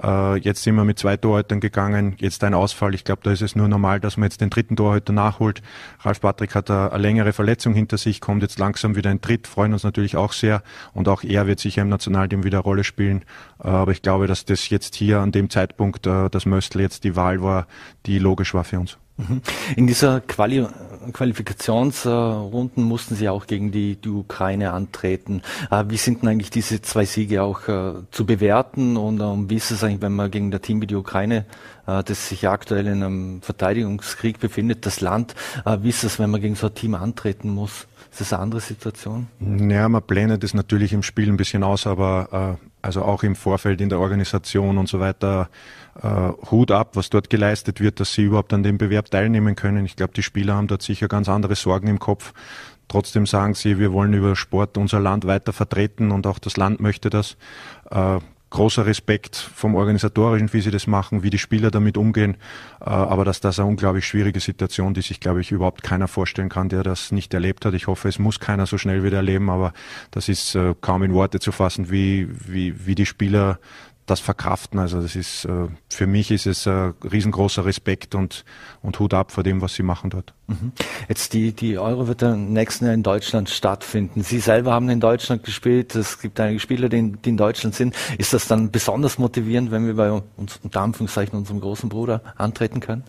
Äh, 0.00 0.36
jetzt 0.36 0.62
sind 0.62 0.76
wir 0.76 0.84
mit 0.84 1.00
zwei 1.00 1.16
Torhütern 1.16 1.58
gegangen. 1.58 2.14
Jetzt 2.18 2.44
ein 2.44 2.54
Ausfall. 2.54 2.94
Ich 2.94 3.02
glaube, 3.02 3.22
da 3.24 3.32
ist 3.32 3.42
es 3.42 3.56
nur 3.56 3.66
normal, 3.66 3.98
dass 3.98 4.16
man 4.16 4.28
jetzt 4.28 4.40
den 4.40 4.50
dritten 4.50 4.76
Torhüter 4.76 5.12
nachholt. 5.12 5.62
Ralf 6.02 6.20
Patrick 6.20 6.54
hat 6.54 6.70
eine, 6.70 6.92
eine 6.92 7.02
längere 7.02 7.32
Verletzung 7.32 7.74
hinter 7.74 7.98
sich, 7.98 8.20
kommt 8.20 8.42
jetzt 8.42 8.60
langsam 8.60 8.94
wieder 8.94 9.10
in 9.10 9.20
Tritt. 9.20 9.48
Freuen 9.48 9.72
uns 9.72 9.82
natürlich 9.82 10.16
auch 10.16 10.32
sehr. 10.32 10.62
Und 10.94 11.08
auch 11.08 11.24
er 11.24 11.48
wird 11.48 11.58
sicher 11.58 11.82
im 11.82 11.88
Nationalteam 11.88 12.44
wieder 12.44 12.58
eine 12.58 12.64
Rolle 12.64 12.84
spielen. 12.84 13.24
Äh, 13.64 13.66
aber 13.66 13.90
ich 13.90 14.02
glaube, 14.02 14.28
dass 14.28 14.44
das 14.44 14.68
jetzt 14.68 14.94
hier 14.94 15.18
an 15.18 15.32
dem 15.32 15.50
Zeitpunkt, 15.50 16.06
äh, 16.06 16.30
das 16.30 16.46
Möstl 16.46 16.67
jetzt 16.74 17.04
die 17.04 17.16
Wahl 17.16 17.42
war, 17.42 17.66
die 18.06 18.18
logisch 18.18 18.54
war 18.54 18.64
für 18.64 18.80
uns. 18.80 18.98
Mhm. 19.18 19.42
In 19.76 19.86
dieser 19.86 20.20
Quali 20.20 20.66
Qualifikationsrunden 21.12 22.84
mussten 22.84 23.14
Sie 23.14 23.28
auch 23.28 23.46
gegen 23.46 23.70
die, 23.70 23.96
die 23.96 24.08
Ukraine 24.08 24.72
antreten. 24.72 25.42
Äh, 25.70 25.84
wie 25.88 25.96
sind 25.96 26.22
denn 26.22 26.28
eigentlich 26.28 26.50
diese 26.50 26.82
zwei 26.82 27.04
Siege 27.04 27.42
auch 27.42 27.66
äh, 27.68 27.94
zu 28.10 28.26
bewerten 28.26 28.96
und 28.96 29.20
ähm, 29.20 29.50
wie 29.50 29.56
ist 29.56 29.70
es 29.70 29.82
eigentlich, 29.82 30.02
wenn 30.02 30.14
man 30.14 30.30
gegen 30.30 30.50
das 30.50 30.60
Team 30.60 30.80
wie 30.82 30.86
die 30.86 30.94
Ukraine, 30.94 31.46
äh, 31.86 32.02
das 32.04 32.28
sich 32.28 32.48
aktuell 32.48 32.86
in 32.86 33.02
einem 33.02 33.42
Verteidigungskrieg 33.42 34.38
befindet, 34.38 34.86
das 34.86 35.00
Land, 35.00 35.34
wie 35.80 35.88
ist 35.88 36.04
es, 36.04 36.18
wenn 36.18 36.30
man 36.30 36.40
gegen 36.40 36.54
so 36.54 36.68
ein 36.68 36.74
Team 36.74 36.94
antreten 36.94 37.50
muss? 37.50 37.86
Ist 38.10 38.20
das 38.20 38.32
eine 38.32 38.42
andere 38.42 38.60
Situation? 38.60 39.28
Naja, 39.38 39.88
man 39.88 40.02
blendet 40.02 40.44
es 40.44 40.54
natürlich 40.54 40.92
im 40.92 41.02
Spiel 41.02 41.28
ein 41.28 41.36
bisschen 41.36 41.62
aus, 41.62 41.86
aber 41.86 42.58
also 42.82 43.02
auch 43.02 43.22
im 43.22 43.36
Vorfeld 43.36 43.80
in 43.80 43.88
der 43.88 44.00
Organisation 44.00 44.78
und 44.78 44.88
so 44.88 45.00
weiter, 45.00 45.48
Hut 46.50 46.70
ab, 46.70 46.94
was 46.94 47.10
dort 47.10 47.28
geleistet 47.28 47.80
wird, 47.80 47.98
dass 47.98 48.12
sie 48.12 48.22
überhaupt 48.22 48.52
an 48.52 48.62
dem 48.62 48.78
Bewerb 48.78 49.10
teilnehmen 49.10 49.56
können. 49.56 49.84
Ich 49.84 49.96
glaube, 49.96 50.12
die 50.14 50.22
Spieler 50.22 50.54
haben 50.54 50.68
dort 50.68 50.82
sicher 50.82 51.08
ganz 51.08 51.28
andere 51.28 51.56
Sorgen 51.56 51.88
im 51.88 51.98
Kopf. 51.98 52.32
Trotzdem 52.88 53.26
sagen 53.26 53.54
sie, 53.54 53.78
wir 53.78 53.92
wollen 53.92 54.14
über 54.14 54.34
Sport 54.34 54.78
unser 54.78 55.00
Land 55.00 55.26
weiter 55.26 55.52
vertreten 55.52 56.10
und 56.10 56.26
auch 56.26 56.38
das 56.38 56.56
Land 56.56 56.80
möchte 56.80 57.10
das. 57.10 57.36
Äh, 57.90 58.18
großer 58.50 58.86
Respekt 58.86 59.36
vom 59.36 59.74
Organisatorischen, 59.74 60.52
wie 60.52 60.60
sie 60.60 60.70
das 60.70 60.86
machen, 60.86 61.22
wie 61.22 61.30
die 61.30 61.38
Spieler 61.38 61.70
damit 61.70 61.96
umgehen. 61.96 62.36
Äh, 62.80 62.88
aber 62.88 63.24
dass 63.24 63.40
das 63.40 63.58
eine 63.58 63.68
unglaublich 63.68 64.06
schwierige 64.06 64.40
Situation, 64.40 64.94
die 64.94 65.02
sich, 65.02 65.20
glaube 65.20 65.40
ich, 65.40 65.52
überhaupt 65.52 65.82
keiner 65.82 66.08
vorstellen 66.08 66.48
kann, 66.48 66.68
der 66.68 66.82
das 66.82 67.12
nicht 67.12 67.34
erlebt 67.34 67.64
hat. 67.64 67.74
Ich 67.74 67.86
hoffe, 67.86 68.08
es 68.08 68.18
muss 68.18 68.40
keiner 68.40 68.66
so 68.66 68.78
schnell 68.78 69.04
wieder 69.04 69.18
erleben, 69.18 69.50
aber 69.50 69.72
das 70.10 70.28
ist 70.28 70.54
äh, 70.54 70.74
kaum 70.80 71.02
in 71.02 71.12
Worte 71.12 71.40
zu 71.40 71.52
fassen, 71.52 71.90
wie, 71.90 72.28
wie, 72.30 72.86
wie 72.86 72.94
die 72.94 73.06
Spieler 73.06 73.58
das 74.10 74.20
verkraften. 74.20 74.78
Also 74.78 75.00
das 75.00 75.16
ist 75.16 75.44
äh, 75.44 75.68
für 75.88 76.06
mich 76.06 76.30
ist 76.30 76.46
es 76.46 76.66
ein 76.66 76.94
riesengroßer 77.10 77.64
Respekt 77.64 78.14
und, 78.14 78.44
und 78.82 78.98
Hut 78.98 79.14
ab 79.14 79.32
vor 79.32 79.44
dem, 79.44 79.60
was 79.60 79.74
sie 79.74 79.82
machen 79.82 80.10
dort. 80.10 80.34
Mhm. 80.46 80.72
Jetzt 81.08 81.34
die, 81.34 81.52
die 81.52 81.78
Euro 81.78 82.08
wird 82.08 82.22
dann 82.22 82.52
nächsten 82.52 82.86
Jahr 82.86 82.94
in 82.94 83.02
Deutschland 83.02 83.50
stattfinden. 83.50 84.22
Sie 84.22 84.40
selber 84.40 84.72
haben 84.72 84.88
in 84.88 85.00
Deutschland 85.00 85.44
gespielt. 85.44 85.94
Es 85.94 86.20
gibt 86.20 86.40
einige 86.40 86.58
Spieler, 86.58 86.88
die 86.88 86.98
in, 86.98 87.22
die 87.22 87.30
in 87.30 87.36
Deutschland 87.36 87.74
sind. 87.74 87.94
Ist 88.16 88.32
das 88.32 88.48
dann 88.48 88.70
besonders 88.70 89.18
motivierend, 89.18 89.70
wenn 89.70 89.86
wir 89.86 89.94
bei 89.94 90.10
uns 90.10 90.58
unter 90.62 90.80
Anführungszeichen 90.80 91.38
unserem 91.38 91.60
großen 91.60 91.88
Bruder 91.88 92.22
antreten 92.36 92.80
können? 92.80 93.04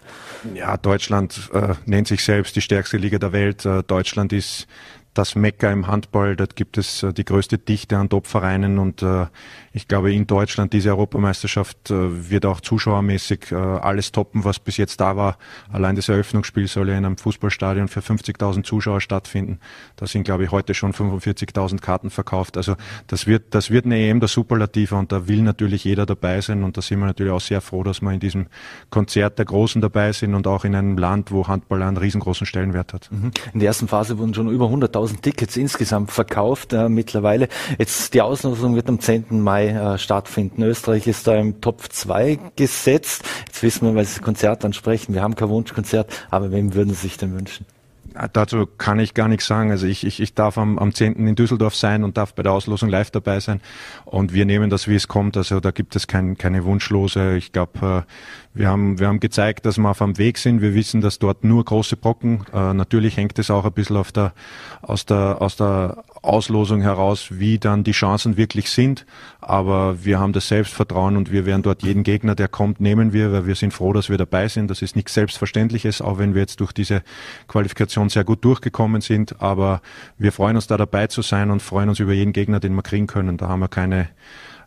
Ja, 0.54 0.78
Deutschland 0.78 1.50
äh, 1.54 1.76
nennt 1.86 2.08
sich 2.08 2.24
selbst 2.24 2.56
die 2.56 2.62
stärkste 2.62 2.98
Liga 2.98 3.20
der 3.20 3.32
Welt. 3.32 3.66
Äh, 3.66 3.84
Deutschland 3.84 4.34
ist 4.34 4.68
das 5.14 5.36
Mekka 5.36 5.72
im 5.72 5.88
Handball. 5.88 6.36
Dort 6.36 6.56
gibt 6.56 6.78
es 6.78 7.04
äh, 7.04 7.14
die 7.14 7.26
größte 7.26 7.58
Dichte 7.58 7.98
an 7.98 8.10
Top-Vereinen 8.10 8.78
und 8.80 9.02
äh, 9.02 9.26
ich 9.74 9.88
glaube, 9.88 10.14
in 10.14 10.28
Deutschland 10.28 10.74
diese 10.74 10.90
Europameisterschaft 10.90 11.92
äh, 11.92 12.30
wird 12.30 12.46
auch 12.46 12.62
zuschauermäßig 12.62 13.54
alles 13.54 14.12
toppen, 14.12 14.44
was 14.44 14.60
bis 14.60 14.78
jetzt 14.78 15.00
da 15.00 15.16
war. 15.16 15.38
Allein 15.72 15.96
das 15.96 16.10
Eröffnungsspiel 16.10 16.68
soll 16.68 16.90
ja 16.90 16.98
in 16.98 17.06
einem 17.06 17.18
Fußballstadion 17.18 17.88
für 17.88 18.02
50.000 18.02 18.64
Zuschauer 18.64 19.02
stattfinden. 19.02 19.60
Da 19.96 20.08
sind, 20.08 20.24
glaube 20.24 20.44
ich, 20.44 20.52
heute 20.52 20.74
schon 20.74 20.94
45.000 20.94 21.80
Karten 21.80 22.10
verkauft. 22.10 22.58
Also 22.58 22.76
das 23.08 23.28
wird, 23.28 23.56
das 23.56 23.70
wird 23.70 23.86
eine 23.86 23.98
EM 23.98 24.20
der 24.20 24.30
Superlative 24.30 24.96
und 24.96 25.12
da 25.12 25.28
will 25.28 25.42
natürlich 25.42 25.84
jeder 25.84 26.06
dabei 26.06 26.42
sein 26.42 26.64
und 26.64 26.78
da 26.78 26.82
sind 26.82 27.00
wir 27.00 27.06
natürlich 27.06 27.34
auch 27.34 27.42
sehr 27.42 27.62
froh, 27.62 27.84
dass 27.84 28.02
wir 28.02 28.12
in 28.12 28.20
diesem 28.20 28.48
Konzert 28.90 29.38
der 29.40 29.46
Großen 29.46 29.82
dabei 29.82 30.12
sind 30.12 30.36
und 30.36 30.48
auch 30.48 30.66
in 30.66 30.76
einem 30.76 30.98
Land, 30.98 31.32
wo 31.32 31.48
Handball 31.48 31.82
einen 31.84 31.98
riesengroßen 31.98 32.46
Stellenwert 32.46 32.94
hat. 32.94 33.10
Mhm. 33.12 33.32
In 33.54 33.60
der 33.60 33.68
ersten 33.68 33.88
Phase 33.88 34.18
wurden 34.18 34.34
schon 34.34 34.50
über 34.50 34.66
100.000 34.66 34.99
200.000 35.00 35.22
Tickets 35.22 35.58
insgesamt 35.58 36.12
verkauft 36.12 36.74
äh, 36.74 36.90
mittlerweile. 36.90 37.48
Jetzt 37.78 38.14
die 38.14 38.22
Auslosung 38.22 38.76
wird 38.76 38.90
am 38.90 39.00
10. 39.00 39.42
Mai 39.42 39.68
äh, 39.70 39.98
stattfinden. 39.98 40.64
Österreich 40.64 41.08
ist 41.08 41.28
da 41.28 41.36
im 41.36 41.62
Top 41.62 41.84
2 41.90 42.40
gesetzt. 42.56 43.24
Jetzt 43.48 43.64
wissen 43.64 43.88
wir, 43.88 43.96
weil 43.96 44.06
Sie 44.06 44.16
das 44.16 44.24
Konzert 44.24 44.66
ansprechen. 44.66 45.14
Wir 45.14 45.22
haben 45.22 45.36
kein 45.36 45.50
Wunschkonzert, 45.50 46.12
aber 46.30 46.52
wem 46.52 46.74
würden 46.74 46.94
Sie 46.94 47.02
sich 47.02 47.18
denn 47.18 47.34
wünschen? 47.34 47.66
Dazu 48.34 48.66
kann 48.66 49.00
ich 49.00 49.14
gar 49.14 49.28
nichts 49.28 49.48
sagen. 49.48 49.72
Also 49.72 49.88
ich, 49.88 50.06
ich, 50.06 50.20
ich 50.20 50.34
darf 50.34 50.58
am, 50.58 50.78
am 50.80 50.94
10. 50.94 51.28
in 51.28 51.36
Düsseldorf 51.36 51.76
sein 51.76 52.04
und 52.04 52.18
darf 52.18 52.34
bei 52.34 52.44
der 52.44 52.52
Auslosung 52.52 52.90
live 52.90 53.12
dabei 53.12 53.40
sein. 53.40 53.62
Und 54.06 54.34
wir 54.34 54.46
nehmen 54.46 54.70
das, 54.70 54.88
wie 54.88 54.96
es 54.96 55.08
kommt. 55.08 55.38
Also 55.38 55.60
da 55.60 55.72
gibt 55.72 55.96
es 55.96 56.08
kein, 56.08 56.38
keine 56.38 56.66
Wunschlose. 56.66 57.38
Ich 57.38 57.52
glaube, 57.52 58.06
äh, 58.06 58.12
wir 58.54 58.68
haben, 58.68 59.00
wir 59.00 59.08
haben 59.08 59.20
gezeigt, 59.20 59.66
dass 59.66 59.78
wir 59.78 59.90
auf 59.90 60.02
einem 60.02 60.18
Weg 60.18 60.38
sind. 60.38 60.62
Wir 60.62 60.74
wissen, 60.74 61.02
dass 61.02 61.20
dort 61.20 61.44
nur 61.44 61.64
große 61.64 61.96
Brocken. 61.96 62.46
Äh, 62.54 62.74
natürlich 62.74 63.18
hängt 63.18 63.38
es 63.40 63.52
auch 63.52 63.66
ein 63.66 63.72
bisschen 63.72 63.98
auf 63.98 64.12
der, 64.12 64.34
aus, 64.82 65.06
der, 65.06 65.42
aus 65.42 65.56
der 65.56 66.04
Auslosung 66.22 66.82
heraus, 66.82 67.28
wie 67.32 67.60
dann 67.60 67.84
die 67.84 67.92
Chancen 67.92 68.38
wirklich 68.38 68.70
sind. 68.70 69.06
Aber 69.40 70.04
wir 70.04 70.20
haben 70.20 70.34
das 70.34 70.48
Selbstvertrauen 70.48 71.16
und 71.16 71.32
wir 71.32 71.46
werden 71.46 71.62
dort 71.62 71.84
jeden 71.84 72.04
Gegner, 72.04 72.36
der 72.36 72.48
kommt, 72.48 72.82
nehmen 72.82 73.14
wir, 73.14 73.32
weil 73.32 73.48
wir 73.48 73.56
sind 73.56 73.74
froh, 73.74 73.94
dass 73.94 74.10
wir 74.10 74.18
dabei 74.18 74.48
sind. 74.48 74.70
Das 74.70 74.82
ist 74.82 74.96
nichts 74.96 75.14
Selbstverständliches, 75.14 76.02
auch 76.02 76.18
wenn 76.18 76.34
wir 76.34 76.42
jetzt 76.42 76.60
durch 76.60 76.74
diese 76.74 77.04
Qualifikation 77.48 78.10
sehr 78.10 78.24
gut 78.24 78.44
durchgekommen 78.44 79.02
sind. 79.02 79.42
Aber 79.42 79.82
wir 80.18 80.32
freuen 80.32 80.56
uns 80.56 80.68
da 80.68 80.78
dabei 80.78 81.08
zu 81.08 81.22
sein 81.22 81.52
und 81.52 81.62
freuen 81.62 81.90
uns 81.90 82.00
über 82.00 82.14
jeden 82.14 82.34
Gegner, 82.34 82.60
den 82.60 82.74
wir 82.76 82.84
kriegen 82.84 83.08
können. 83.08 83.38
Da 83.38 83.48
haben 83.48 83.62
wir 83.62 83.70
keine, 83.70 84.10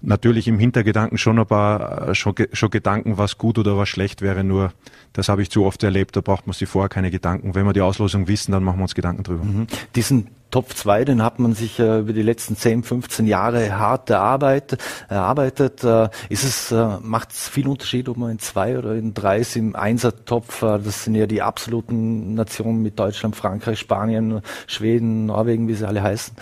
natürlich 0.00 0.48
im 0.48 0.58
Hintergedanken 0.58 1.18
schon 1.18 1.38
ein 1.38 1.46
paar 1.46 2.08
äh, 2.08 2.14
schon, 2.14 2.34
schon 2.52 2.70
Gedanken, 2.70 3.18
was 3.18 3.36
gut 3.36 3.58
oder 3.58 3.76
was 3.76 3.88
schlecht 3.88 4.22
wäre. 4.22 4.42
Nur 4.42 4.72
das 5.12 5.28
habe 5.28 5.42
ich 5.42 5.50
zu 5.50 5.64
oft 5.64 5.82
erlebt. 5.82 6.16
Da 6.16 6.22
braucht 6.22 6.46
man 6.46 6.54
sich 6.54 6.68
vorher 6.68 6.88
keine 6.88 7.10
Gedanken. 7.10 7.54
Wenn 7.54 7.66
wir 7.66 7.74
die 7.74 7.82
Auslosung 7.82 8.26
wissen, 8.26 8.52
dann 8.52 8.64
machen 8.64 8.78
wir 8.78 8.84
uns 8.84 8.94
Gedanken 8.94 9.22
drüber. 9.22 9.44
Mhm. 9.44 9.66
Diesen 9.94 10.28
Top 10.52 10.68
2, 10.76 11.06
den 11.06 11.22
hat 11.22 11.38
man 11.38 11.54
sich 11.54 11.78
äh, 11.78 12.00
über 12.00 12.12
die 12.12 12.20
letzten 12.20 12.56
10, 12.56 12.82
15 12.82 13.26
Jahre 13.26 13.78
hart 13.78 14.10
erarbeitet. 14.10 14.82
erarbeitet. 15.08 15.82
Äh, 15.82 16.10
ist 16.28 16.44
es, 16.44 16.70
äh, 16.70 16.98
macht 17.00 17.32
es 17.32 17.48
viel 17.48 17.66
Unterschied, 17.66 18.06
ob 18.10 18.18
man 18.18 18.32
in 18.32 18.38
zwei 18.38 18.78
oder 18.78 18.94
in 18.94 19.14
drei 19.14 19.38
ist 19.38 19.56
im 19.56 19.74
Einsertopf? 19.74 20.62
Äh, 20.62 20.78
das 20.78 21.04
sind 21.04 21.14
ja 21.14 21.26
die 21.26 21.40
absoluten 21.40 22.34
Nationen 22.34 22.82
mit 22.82 22.98
Deutschland, 22.98 23.34
Frankreich, 23.34 23.78
Spanien, 23.78 24.42
Schweden, 24.66 25.24
Norwegen, 25.24 25.68
wie 25.68 25.74
sie 25.74 25.88
alle 25.88 26.02
heißen. 26.02 26.36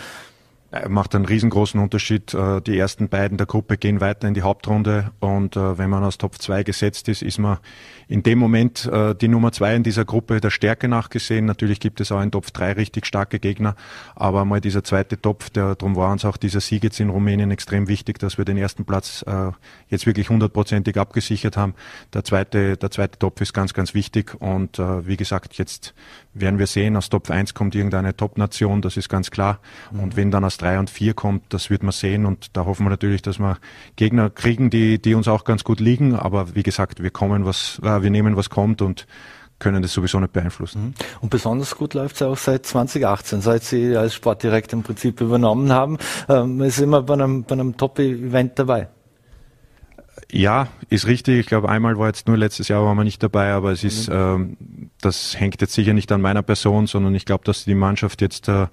Macht 0.89 1.17
einen 1.17 1.25
riesengroßen 1.25 1.81
Unterschied. 1.81 2.33
Äh, 2.33 2.61
die 2.61 2.79
ersten 2.79 3.09
beiden 3.09 3.37
der 3.37 3.49
Gruppe 3.49 3.77
gehen 3.77 4.01
weiter 4.01 4.29
in 4.29 4.35
die 4.35 4.43
Hauptrunde 4.43 5.11
und 5.19 5.57
äh, 5.57 5.79
wenn 5.79 5.91
man 5.91 6.05
aus 6.05 6.17
Top 6.17 6.41
2 6.41 6.63
gesetzt 6.63 7.09
ist, 7.09 7.23
ist 7.23 7.39
man 7.39 7.59
in 8.07 8.23
dem 8.23 8.39
Moment 8.39 8.87
äh, 8.87 9.17
die 9.17 9.27
Nummer 9.27 9.51
2 9.51 9.75
in 9.75 9.83
dieser 9.83 10.05
Gruppe 10.05 10.41
der 10.41 10.51
Stärke 10.51 10.87
nachgesehen. 10.87 11.45
Natürlich 11.45 11.81
gibt 11.81 12.01
es 12.01 12.13
auch 12.13 12.23
in 12.23 12.31
Top 12.31 12.47
3 12.53 12.75
richtig 12.75 13.07
starke 13.07 13.41
Gegner, 13.41 13.75
aber 14.15 14.45
mal 14.45 14.61
dieser 14.61 14.85
zweite 14.85 15.21
Topf, 15.21 15.51
der, 15.51 15.75
darum 15.75 15.97
war 15.97 16.13
uns 16.13 16.25
auch 16.25 16.37
dieser 16.37 16.61
Sieg 16.61 16.85
jetzt 16.85 17.01
in 17.01 17.11
Rumänien 17.11 17.51
extrem 17.51 17.89
wichtig, 17.89 18.21
dass 18.21 18.39
wir 18.39 18.45
den 18.45 18.57
ersten 18.57 18.85
Platz 18.85 19.25
jetzt 19.89 20.07
wirklich 20.07 20.31
hundertprozentig 20.31 20.97
abgesichert 20.97 21.57
haben. 21.57 21.75
Der 22.15 22.25
zweite, 22.25 22.77
der 22.77 22.91
zweite 22.91 23.19
Topf 23.19 23.41
ist 23.41 23.53
ganz, 23.53 23.75
ganz 23.75 23.95
wichtig 23.95 24.41
und 24.41 24.79
wie 24.79 25.17
gesagt, 25.17 25.55
jetzt 25.55 25.95
werden 26.33 26.59
wir 26.59 26.67
sehen, 26.67 26.97
aus 26.97 27.09
Top 27.09 27.29
1 27.29 27.55
kommt 27.55 27.75
irgendeine 27.75 28.17
Top-Nation, 28.17 28.83
das 28.83 28.97
ist 28.97 29.09
ganz 29.09 29.31
klar. 29.31 29.59
Mhm. 29.91 30.01
Und 30.01 30.17
wenn 30.17 30.31
dann 30.31 30.45
aus 30.45 30.59
3 30.61 30.79
und 30.79 30.91
4 30.91 31.15
kommt, 31.15 31.53
das 31.53 31.71
wird 31.71 31.83
man 31.83 31.93
sehen. 31.93 32.27
Und 32.27 32.57
da 32.57 32.65
hoffen 32.65 32.85
wir 32.85 32.91
natürlich, 32.91 33.23
dass 33.23 33.39
wir 33.39 33.59
Gegner 33.97 34.31
kriegen, 34.31 34.71
die, 34.71 35.01
die 35.01 35.15
uns 35.15 35.29
auch 35.29 35.45
ganz 35.45 35.65
gut 35.65 35.81
liegen. 35.81 36.15
Aber 36.15 36.55
wie 36.55 36.63
gesagt, 36.63 37.03
wir 37.03 37.11
kommen 37.11 37.45
was, 37.45 37.81
äh, 37.83 38.03
wir 38.03 38.11
nehmen 38.11 38.37
was 38.37 38.51
kommt 38.51 38.83
und 38.83 39.07
können 39.59 39.83
das 39.83 39.93
sowieso 39.93 40.19
nicht 40.19 40.33
beeinflussen. 40.33 40.83
Mhm. 40.83 40.95
Und 41.21 41.31
besonders 41.31 41.77
gut 41.77 41.95
läuft 41.95 42.17
es 42.17 42.23
auch 42.23 42.37
seit 42.37 42.67
2018, 42.67 43.41
seit 43.41 43.63
Sie 43.63 43.97
als 43.97 44.15
Sportdirektor 44.15 44.79
im 44.79 44.83
Prinzip 44.83 45.21
übernommen 45.21 45.73
haben. 45.73 45.99
Ähm, 46.29 46.61
ist 46.63 46.81
immer 46.81 47.03
bei 47.03 47.15
einem, 47.15 47.45
bei 47.45 47.53
einem 47.53 47.77
Top-Event 47.77 48.59
dabei. 48.59 48.89
Ja, 50.33 50.69
ist 50.89 51.07
richtig. 51.07 51.41
Ich 51.41 51.47
glaube, 51.47 51.69
einmal 51.69 51.99
war 51.99 52.07
jetzt 52.07 52.29
nur 52.29 52.37
letztes 52.37 52.69
Jahr 52.69 52.85
waren 52.85 52.97
wir 52.97 53.05
nicht 53.05 53.23
dabei, 53.23 53.53
aber 53.53 53.73
es 53.73 53.83
ist, 53.83 54.09
mhm. 54.09 54.15
ähm, 54.15 54.57
das 55.01 55.39
hängt 55.39 55.61
jetzt 55.61 55.73
sicher 55.73 55.93
nicht 55.93 56.13
an 56.13 56.21
meiner 56.21 56.43
Person, 56.43 56.87
sondern 56.87 57.15
ich 57.15 57.25
glaube, 57.25 57.45
dass 57.45 57.65
die 57.65 57.75
Mannschaft 57.75 58.21
jetzt 58.21 58.49
äh, 58.49 58.67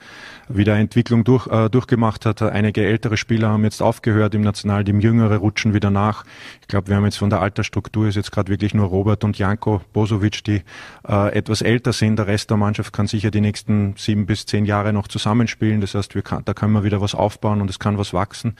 wieder 0.49 0.75
Entwicklung 0.75 1.23
durch, 1.23 1.47
äh, 1.47 1.69
durchgemacht 1.69 2.25
hat. 2.25 2.41
Einige 2.41 2.85
ältere 2.85 3.17
Spieler 3.17 3.49
haben 3.49 3.63
jetzt 3.63 3.81
aufgehört 3.81 4.35
im 4.35 4.41
Nationalteam, 4.41 4.99
jüngere 4.99 5.37
rutschen 5.37 5.73
wieder 5.73 5.89
nach. 5.89 6.25
Ich 6.61 6.67
glaube, 6.67 6.89
wir 6.89 6.95
haben 6.95 7.05
jetzt 7.05 7.17
von 7.17 7.29
der 7.29 7.41
Altersstruktur 7.41 8.07
ist 8.07 8.15
jetzt 8.15 8.31
gerade 8.31 8.49
wirklich 8.49 8.73
nur 8.73 8.87
Robert 8.87 9.23
und 9.23 9.37
Janko 9.37 9.81
Bosovic, 9.93 10.43
die 10.43 10.61
äh, 11.07 11.33
etwas 11.33 11.61
älter 11.61 11.93
sind. 11.93 12.17
Der 12.17 12.27
Rest 12.27 12.49
der 12.51 12.57
Mannschaft 12.57 12.93
kann 12.93 13.07
sicher 13.07 13.31
die 13.31 13.41
nächsten 13.41 13.95
sieben 13.97 14.27
bis 14.27 14.45
zehn 14.45 14.65
Jahre 14.65 14.93
noch 14.93 15.07
zusammenspielen. 15.07 15.81
Das 15.81 15.95
heißt, 15.95 16.13
wir 16.13 16.21
kann, 16.21 16.43
da 16.45 16.53
können 16.53 16.73
wir 16.73 16.83
wieder 16.83 17.01
was 17.01 17.15
aufbauen 17.15 17.61
und 17.61 17.69
es 17.69 17.79
kann 17.79 17.97
was 17.97 18.13
wachsen. 18.13 18.55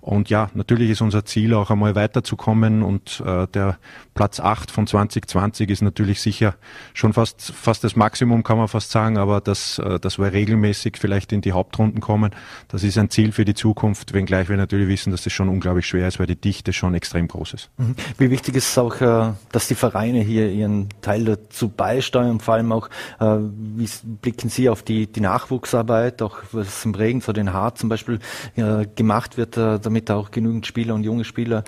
Und 0.00 0.30
ja, 0.30 0.50
natürlich 0.54 0.90
ist 0.90 1.02
unser 1.02 1.24
Ziel 1.24 1.52
auch 1.54 1.70
einmal 1.70 1.94
weiterzukommen 1.94 2.82
und 2.82 3.22
äh, 3.24 3.46
der 3.48 3.78
Platz 4.14 4.40
8 4.40 4.70
von 4.70 4.86
2020 4.86 5.68
ist 5.68 5.82
natürlich 5.82 6.20
sicher 6.22 6.54
schon 6.94 7.12
fast, 7.12 7.52
fast 7.52 7.84
das 7.84 7.96
Maximum, 7.96 8.42
kann 8.42 8.56
man 8.56 8.68
fast 8.68 8.90
sagen, 8.90 9.18
aber 9.18 9.40
dass, 9.40 9.78
äh, 9.78 10.00
dass 10.00 10.18
wir 10.18 10.32
regelmäßig 10.32 10.96
vielleicht 10.98 11.32
in 11.32 11.42
die 11.42 11.52
Hauptrunden 11.52 12.00
kommen, 12.00 12.30
das 12.68 12.82
ist 12.82 12.96
ein 12.96 13.10
Ziel 13.10 13.32
für 13.32 13.44
die 13.44 13.54
Zukunft, 13.54 14.14
wenngleich 14.14 14.48
wir 14.48 14.56
natürlich 14.56 14.88
wissen, 14.88 15.10
dass 15.10 15.24
das 15.24 15.32
schon 15.34 15.50
unglaublich 15.50 15.86
schwer 15.86 16.08
ist, 16.08 16.18
weil 16.18 16.26
die 16.26 16.40
Dichte 16.40 16.72
schon 16.72 16.94
extrem 16.94 17.28
groß 17.28 17.54
ist. 17.54 17.70
Mhm. 17.76 17.94
Wie 18.16 18.30
wichtig 18.30 18.56
ist 18.56 18.70
es 18.70 18.78
auch, 18.78 19.00
äh, 19.00 19.32
dass 19.52 19.68
die 19.68 19.74
Vereine 19.74 20.20
hier 20.20 20.50
ihren 20.50 20.88
Teil 21.02 21.26
dazu 21.26 21.68
beisteuern, 21.68 22.40
vor 22.40 22.54
allem 22.54 22.72
auch, 22.72 22.88
äh, 23.20 23.36
wie 23.76 23.88
blicken 24.22 24.48
Sie 24.48 24.70
auf 24.70 24.82
die, 24.82 25.06
die 25.06 25.20
Nachwuchsarbeit, 25.20 26.22
auch 26.22 26.38
was 26.52 26.86
im 26.86 26.94
Regen, 26.94 27.20
so 27.20 27.32
den 27.32 27.52
Hart 27.52 27.78
zum 27.78 27.88
Beispiel 27.88 28.18
gemacht 28.94 29.36
wird, 29.36 29.56
damit 29.90 30.10
auch 30.12 30.30
genügend 30.30 30.66
Spieler 30.66 30.94
und 30.94 31.02
junge 31.02 31.24
Spieler 31.24 31.64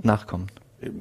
nachkommen? 0.00 0.46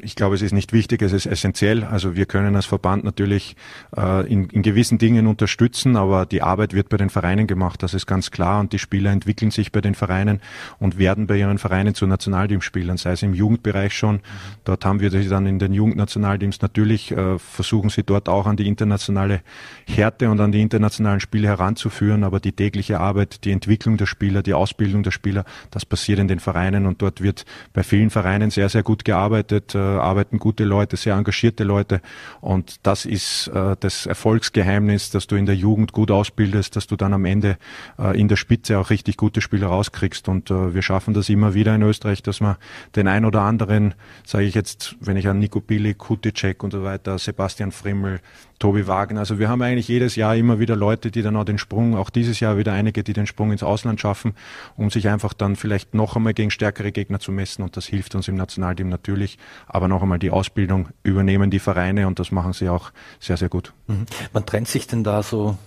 Ich 0.01 0.15
glaube, 0.15 0.35
es 0.35 0.41
ist 0.41 0.53
nicht 0.53 0.73
wichtig, 0.73 1.01
es 1.01 1.13
ist 1.13 1.25
essentiell. 1.25 1.83
Also 1.83 2.15
wir 2.15 2.25
können 2.25 2.55
als 2.55 2.65
Verband 2.65 3.03
natürlich 3.03 3.55
äh, 3.95 4.25
in, 4.31 4.45
in 4.49 4.61
gewissen 4.61 4.97
Dingen 4.97 5.27
unterstützen, 5.27 5.95
aber 5.95 6.25
die 6.25 6.41
Arbeit 6.41 6.73
wird 6.73 6.89
bei 6.89 6.97
den 6.97 7.09
Vereinen 7.09 7.47
gemacht, 7.47 7.83
das 7.83 7.93
ist 7.93 8.05
ganz 8.05 8.31
klar. 8.31 8.59
Und 8.59 8.73
die 8.73 8.79
Spieler 8.79 9.11
entwickeln 9.11 9.51
sich 9.51 9.71
bei 9.71 9.81
den 9.81 9.95
Vereinen 9.95 10.41
und 10.79 10.97
werden 10.97 11.27
bei 11.27 11.37
ihren 11.37 11.57
Vereinen 11.57 11.95
zu 11.95 12.07
Nationalteamspielern, 12.07 12.97
sei 12.97 13.11
es 13.11 13.23
im 13.23 13.33
Jugendbereich 13.33 13.93
schon. 13.95 14.21
Dort 14.63 14.85
haben 14.85 14.99
wir 14.99 15.11
sie 15.11 15.27
dann 15.27 15.45
in 15.45 15.59
den 15.59 15.73
Jugendnationalteams 15.73 16.61
natürlich, 16.61 17.11
äh, 17.11 17.37
versuchen 17.39 17.89
sie 17.89 18.03
dort 18.03 18.29
auch 18.29 18.47
an 18.47 18.57
die 18.57 18.67
internationale 18.67 19.41
Härte 19.87 20.29
und 20.29 20.39
an 20.39 20.51
die 20.51 20.61
internationalen 20.61 21.19
Spiele 21.19 21.47
heranzuführen. 21.47 22.23
Aber 22.23 22.39
die 22.39 22.51
tägliche 22.51 22.99
Arbeit, 22.99 23.43
die 23.45 23.51
Entwicklung 23.51 23.97
der 23.97 24.05
Spieler, 24.05 24.43
die 24.43 24.53
Ausbildung 24.53 25.03
der 25.03 25.11
Spieler, 25.11 25.45
das 25.71 25.85
passiert 25.85 26.19
in 26.19 26.27
den 26.27 26.39
Vereinen 26.39 26.85
und 26.85 27.01
dort 27.01 27.21
wird 27.21 27.45
bei 27.73 27.83
vielen 27.83 28.09
Vereinen 28.09 28.49
sehr, 28.49 28.69
sehr 28.69 28.83
gut 28.83 29.05
gearbeitet 29.05 29.72
äh, 29.75 29.77
arbeiten 29.77 30.39
gute 30.39 30.63
Leute, 30.63 30.97
sehr 30.97 31.15
engagierte 31.15 31.63
Leute. 31.63 32.01
Und 32.41 32.77
das 32.83 33.05
ist 33.05 33.47
äh, 33.47 33.75
das 33.79 34.05
Erfolgsgeheimnis, 34.05 35.11
dass 35.11 35.27
du 35.27 35.35
in 35.35 35.45
der 35.45 35.55
Jugend 35.55 35.91
gut 35.91 36.11
ausbildest, 36.11 36.75
dass 36.75 36.87
du 36.87 36.95
dann 36.95 37.13
am 37.13 37.25
Ende 37.25 37.57
äh, 37.99 38.19
in 38.19 38.27
der 38.27 38.35
Spitze 38.35 38.79
auch 38.79 38.89
richtig 38.89 39.17
gute 39.17 39.41
Spieler 39.41 39.67
rauskriegst. 39.67 40.27
Und 40.27 40.51
äh, 40.51 40.73
wir 40.73 40.81
schaffen 40.81 41.13
das 41.13 41.29
immer 41.29 41.53
wieder 41.53 41.75
in 41.75 41.81
Österreich, 41.81 42.23
dass 42.23 42.41
wir 42.41 42.57
den 42.95 43.07
ein 43.07 43.25
oder 43.25 43.41
anderen, 43.41 43.93
sage 44.25 44.45
ich 44.45 44.55
jetzt, 44.55 44.95
wenn 44.99 45.17
ich 45.17 45.27
an 45.27 45.39
Nico 45.39 45.61
Billy, 45.61 45.93
Kuticek 45.93 46.63
und 46.63 46.71
so 46.71 46.83
weiter, 46.83 47.17
Sebastian 47.17 47.71
Frimmel, 47.71 48.19
Tobi 48.63 48.87
Wagner. 48.87 49.19
Also 49.19 49.39
wir 49.39 49.49
haben 49.49 49.61
eigentlich 49.61 49.89
jedes 49.89 50.15
Jahr 50.15 50.37
immer 50.37 50.57
wieder 50.57 50.77
Leute, 50.77 51.11
die 51.11 51.21
dann 51.21 51.35
auch 51.35 51.43
den 51.43 51.57
Sprung, 51.57 51.97
auch 51.97 52.09
dieses 52.09 52.39
Jahr 52.39 52.57
wieder 52.57 52.71
einige, 52.71 53.03
die 53.03 53.11
den 53.11 53.27
Sprung 53.27 53.51
ins 53.51 53.61
Ausland 53.61 53.99
schaffen, 53.99 54.35
um 54.77 54.89
sich 54.89 55.09
einfach 55.09 55.33
dann 55.33 55.57
vielleicht 55.57 55.93
noch 55.93 56.15
einmal 56.15 56.33
gegen 56.33 56.49
stärkere 56.49 56.93
Gegner 56.93 57.19
zu 57.19 57.33
messen. 57.33 57.61
Und 57.61 57.75
das 57.75 57.87
hilft 57.87 58.15
uns 58.15 58.29
im 58.29 58.35
Nationalteam 58.35 58.87
natürlich. 58.87 59.37
Aber 59.67 59.87
noch 59.87 60.01
einmal 60.01 60.19
die 60.19 60.31
Ausbildung 60.31 60.89
übernehmen 61.03 61.49
die 61.49 61.59
Vereine 61.59 62.07
und 62.07 62.19
das 62.19 62.31
machen 62.31 62.53
sie 62.53 62.69
auch 62.69 62.91
sehr, 63.19 63.37
sehr 63.37 63.49
gut. 63.49 63.73
Mhm. 63.87 64.05
Man 64.33 64.45
trennt 64.45 64.67
sich 64.67 64.87
denn 64.87 65.03
da 65.03 65.23
so 65.23 65.57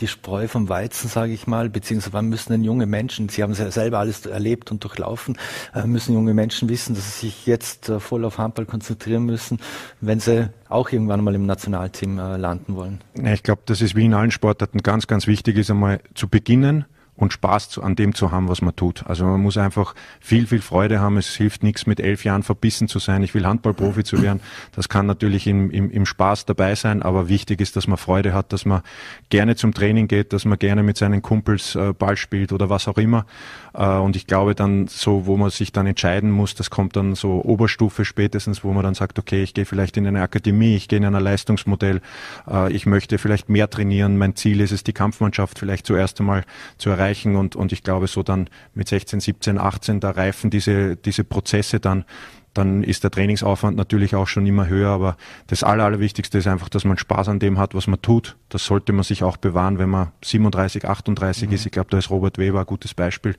die 0.00 0.08
Spreu 0.08 0.48
vom 0.48 0.68
Weizen, 0.68 1.08
sage 1.08 1.32
ich 1.32 1.46
mal, 1.46 1.70
beziehungsweise 1.70 2.12
wann 2.12 2.28
müssen 2.28 2.52
denn 2.52 2.64
junge 2.64 2.86
Menschen, 2.86 3.28
Sie 3.28 3.42
haben 3.42 3.52
es 3.52 3.58
ja 3.58 3.70
selber 3.70 4.00
alles 4.00 4.26
erlebt 4.26 4.70
und 4.70 4.82
durchlaufen, 4.82 5.38
äh, 5.74 5.86
müssen 5.86 6.14
junge 6.14 6.34
Menschen 6.34 6.68
wissen, 6.68 6.94
dass 6.94 7.20
sie 7.20 7.26
sich 7.28 7.46
jetzt 7.46 7.88
äh, 7.88 8.00
voll 8.00 8.24
auf 8.24 8.38
Handball 8.38 8.66
konzentrieren 8.66 9.24
müssen, 9.24 9.60
wenn 10.00 10.18
sie 10.18 10.50
auch 10.68 10.90
irgendwann 10.90 11.22
mal 11.22 11.34
im 11.34 11.46
Nationalteam 11.46 12.18
äh, 12.18 12.36
landen 12.36 12.74
wollen? 12.74 13.00
Ich 13.22 13.44
glaube, 13.44 13.62
das 13.66 13.80
ist 13.80 13.94
wie 13.94 14.04
in 14.04 14.14
allen 14.14 14.32
Sportarten 14.32 14.82
ganz, 14.82 15.06
ganz 15.06 15.26
wichtig 15.26 15.56
ist 15.56 15.70
einmal 15.70 16.00
zu 16.14 16.28
beginnen 16.28 16.86
und 17.16 17.32
Spaß 17.32 17.68
zu, 17.68 17.82
an 17.82 17.94
dem 17.94 18.14
zu 18.14 18.32
haben, 18.32 18.48
was 18.48 18.60
man 18.60 18.74
tut. 18.74 19.06
Also 19.06 19.24
man 19.24 19.40
muss 19.40 19.56
einfach 19.56 19.94
viel, 20.20 20.46
viel 20.46 20.60
Freude 20.60 21.00
haben. 21.00 21.16
Es 21.16 21.28
hilft 21.28 21.62
nichts, 21.62 21.86
mit 21.86 22.00
elf 22.00 22.24
Jahren 22.24 22.42
verbissen 22.42 22.88
zu 22.88 22.98
sein. 22.98 23.22
Ich 23.22 23.34
will 23.34 23.46
Handballprofi 23.46 24.02
zu 24.02 24.20
werden. 24.20 24.40
Das 24.74 24.88
kann 24.88 25.06
natürlich 25.06 25.46
im, 25.46 25.70
im, 25.70 25.90
im 25.90 26.06
Spaß 26.06 26.44
dabei 26.46 26.74
sein, 26.74 27.02
aber 27.02 27.28
wichtig 27.28 27.60
ist, 27.60 27.76
dass 27.76 27.86
man 27.86 27.98
Freude 27.98 28.34
hat, 28.34 28.52
dass 28.52 28.64
man 28.64 28.82
gerne 29.30 29.54
zum 29.54 29.74
Training 29.74 30.08
geht, 30.08 30.32
dass 30.32 30.44
man 30.44 30.58
gerne 30.58 30.82
mit 30.82 30.96
seinen 30.96 31.22
Kumpels 31.22 31.76
äh, 31.76 31.92
Ball 31.92 32.16
spielt 32.16 32.52
oder 32.52 32.68
was 32.68 32.88
auch 32.88 32.98
immer. 32.98 33.26
Äh, 33.74 33.86
und 33.86 34.16
ich 34.16 34.26
glaube 34.26 34.56
dann 34.56 34.88
so, 34.88 35.26
wo 35.26 35.36
man 35.36 35.50
sich 35.50 35.70
dann 35.70 35.86
entscheiden 35.86 36.32
muss, 36.32 36.56
das 36.56 36.70
kommt 36.70 36.96
dann 36.96 37.14
so 37.14 37.44
Oberstufe 37.44 38.04
spätestens, 38.04 38.64
wo 38.64 38.72
man 38.72 38.82
dann 38.82 38.94
sagt, 38.94 39.20
okay, 39.20 39.44
ich 39.44 39.54
gehe 39.54 39.66
vielleicht 39.66 39.96
in 39.96 40.06
eine 40.06 40.22
Akademie, 40.22 40.74
ich 40.74 40.88
gehe 40.88 40.96
in 40.96 41.04
ein 41.04 41.14
Leistungsmodell, 41.14 42.00
äh, 42.50 42.72
ich 42.72 42.86
möchte 42.86 43.18
vielleicht 43.18 43.48
mehr 43.48 43.70
trainieren. 43.70 44.18
Mein 44.18 44.34
Ziel 44.34 44.60
ist 44.60 44.72
es, 44.72 44.82
die 44.82 44.92
Kampfmannschaft 44.92 45.60
vielleicht 45.60 45.86
zuerst 45.86 46.18
einmal 46.18 46.42
zu 46.76 46.90
erreichen 46.90 47.03
erreichen 47.04 47.36
und, 47.36 47.56
und 47.56 47.72
ich 47.72 47.82
glaube 47.82 48.06
so 48.06 48.22
dann 48.22 48.48
mit 48.74 48.88
16, 48.88 49.20
17, 49.20 49.58
18, 49.58 50.00
da 50.00 50.10
reifen 50.10 50.50
diese, 50.50 50.96
diese 50.96 51.24
Prozesse 51.24 51.80
dann 51.80 52.04
dann 52.54 52.84
ist 52.84 53.02
der 53.02 53.10
Trainingsaufwand 53.10 53.76
natürlich 53.76 54.14
auch 54.14 54.28
schon 54.28 54.46
immer 54.46 54.68
höher. 54.68 54.90
Aber 54.90 55.16
das 55.48 55.62
Aller, 55.62 55.84
Allerwichtigste 55.84 56.38
ist 56.38 56.46
einfach, 56.46 56.68
dass 56.68 56.84
man 56.84 56.96
Spaß 56.96 57.28
an 57.28 57.40
dem 57.40 57.58
hat, 57.58 57.74
was 57.74 57.88
man 57.88 58.00
tut. 58.00 58.36
Das 58.48 58.64
sollte 58.64 58.92
man 58.92 59.02
sich 59.02 59.24
auch 59.24 59.36
bewahren, 59.36 59.78
wenn 59.78 59.90
man 59.90 60.12
37, 60.22 60.86
38 60.86 61.48
mhm. 61.48 61.54
ist. 61.54 61.66
Ich 61.66 61.72
glaube, 61.72 61.90
da 61.90 61.98
ist 61.98 62.10
Robert 62.10 62.38
Weber 62.38 62.60
ein 62.60 62.66
gutes 62.66 62.94
Beispiel. 62.94 63.34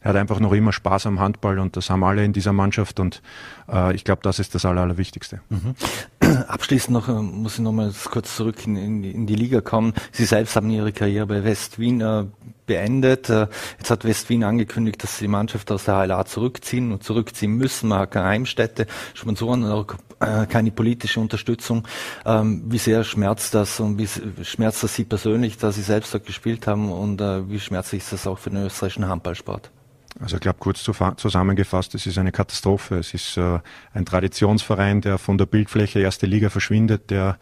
Er 0.00 0.10
hat 0.10 0.16
einfach 0.16 0.38
noch 0.38 0.52
immer 0.52 0.72
Spaß 0.72 1.06
am 1.06 1.18
Handball 1.18 1.58
und 1.58 1.76
das 1.76 1.90
haben 1.90 2.04
alle 2.04 2.24
in 2.24 2.32
dieser 2.32 2.52
Mannschaft 2.52 3.00
und 3.00 3.22
äh, 3.68 3.94
ich 3.94 4.04
glaube, 4.04 4.22
das 4.22 4.38
ist 4.38 4.54
das 4.54 4.64
Aller, 4.64 4.82
Allerwichtigste. 4.82 5.40
Mhm. 5.48 5.74
Abschließend 6.48 6.92
noch 6.92 7.08
äh, 7.08 7.12
muss 7.12 7.54
ich 7.54 7.60
noch 7.60 7.72
mal 7.72 7.92
kurz 8.10 8.36
zurück 8.36 8.66
in, 8.66 8.76
in, 8.76 9.04
in, 9.04 9.26
die 9.26 9.34
Liga 9.34 9.60
kommen. 9.60 9.94
Sie 10.12 10.24
selbst 10.24 10.54
haben 10.54 10.70
Ihre 10.70 10.92
Karriere 10.92 11.26
bei 11.26 11.44
West 11.44 11.80
Wien 11.80 12.00
äh, 12.00 12.24
beendet. 12.70 13.28
Äh, 13.28 13.48
jetzt 13.78 13.90
hat 13.90 14.04
West 14.04 14.28
Wien 14.28 14.44
angekündigt, 14.44 15.02
dass 15.02 15.18
sie 15.18 15.24
die 15.24 15.28
Mannschaft 15.28 15.72
aus 15.72 15.84
der 15.86 15.96
HLA 15.96 16.24
zurückziehen 16.24 16.92
und 16.92 17.02
zurückziehen 17.02 17.52
müssen. 17.52 17.88
Man 17.88 17.98
hat 17.98 18.12
keine 18.12 18.26
Heimstätte, 18.26 18.86
Sponsoren, 19.12 19.64
auch 19.64 19.94
äh, 20.20 20.46
keine 20.46 20.70
politische 20.70 21.18
Unterstützung. 21.18 21.88
Ähm, 22.24 22.62
wie 22.66 22.78
sehr 22.78 23.02
schmerzt 23.02 23.54
das 23.54 23.80
und 23.80 23.98
wie 23.98 24.08
schmerzt 24.44 24.84
das 24.84 24.94
Sie 24.94 25.04
persönlich, 25.04 25.58
dass 25.58 25.74
Sie 25.74 25.82
selbst 25.82 26.14
dort 26.14 26.26
gespielt 26.26 26.68
haben 26.68 26.92
und 26.92 27.20
äh, 27.20 27.48
wie 27.50 27.58
schmerzlich 27.58 28.02
ist 28.02 28.12
das 28.12 28.26
auch 28.28 28.38
für 28.38 28.50
den 28.50 28.64
österreichischen 28.64 29.08
Handballsport? 29.08 29.72
Also 30.20 30.36
ich 30.36 30.42
glaube, 30.42 30.58
kurz 30.60 30.82
zusammengefasst, 31.16 31.94
es 31.94 32.06
ist 32.06 32.18
eine 32.18 32.32
Katastrophe. 32.32 32.98
Es 32.98 33.14
ist 33.14 33.36
äh, 33.36 33.58
ein 33.94 34.04
Traditionsverein, 34.04 35.00
der 35.00 35.18
von 35.18 35.38
der 35.38 35.46
Bildfläche 35.46 36.00
erste 36.00 36.26
Liga 36.26 36.50
verschwindet, 36.50 37.10
der 37.10 37.38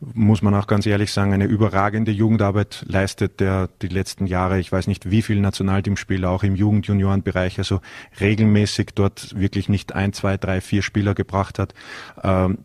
muss 0.00 0.40
man 0.40 0.54
auch 0.54 0.66
ganz 0.66 0.86
ehrlich 0.86 1.12
sagen, 1.12 1.32
eine 1.32 1.44
überragende 1.44 2.10
Jugendarbeit 2.10 2.84
leistet, 2.88 3.38
der 3.40 3.68
die 3.82 3.88
letzten 3.88 4.26
Jahre, 4.26 4.58
ich 4.58 4.72
weiß 4.72 4.86
nicht 4.86 5.10
wie 5.10 5.22
viele 5.22 5.40
Nationalteamspieler 5.40 6.30
auch 6.30 6.42
im 6.42 6.56
Jugend-Junioren-Bereich, 6.56 7.58
also 7.58 7.80
regelmäßig 8.18 8.90
dort 8.94 9.38
wirklich 9.38 9.68
nicht 9.68 9.94
ein, 9.94 10.12
zwei, 10.12 10.38
drei, 10.38 10.60
vier 10.60 10.82
Spieler 10.82 11.14
gebracht 11.14 11.58
hat. 11.58 11.74
Ähm, 12.22 12.58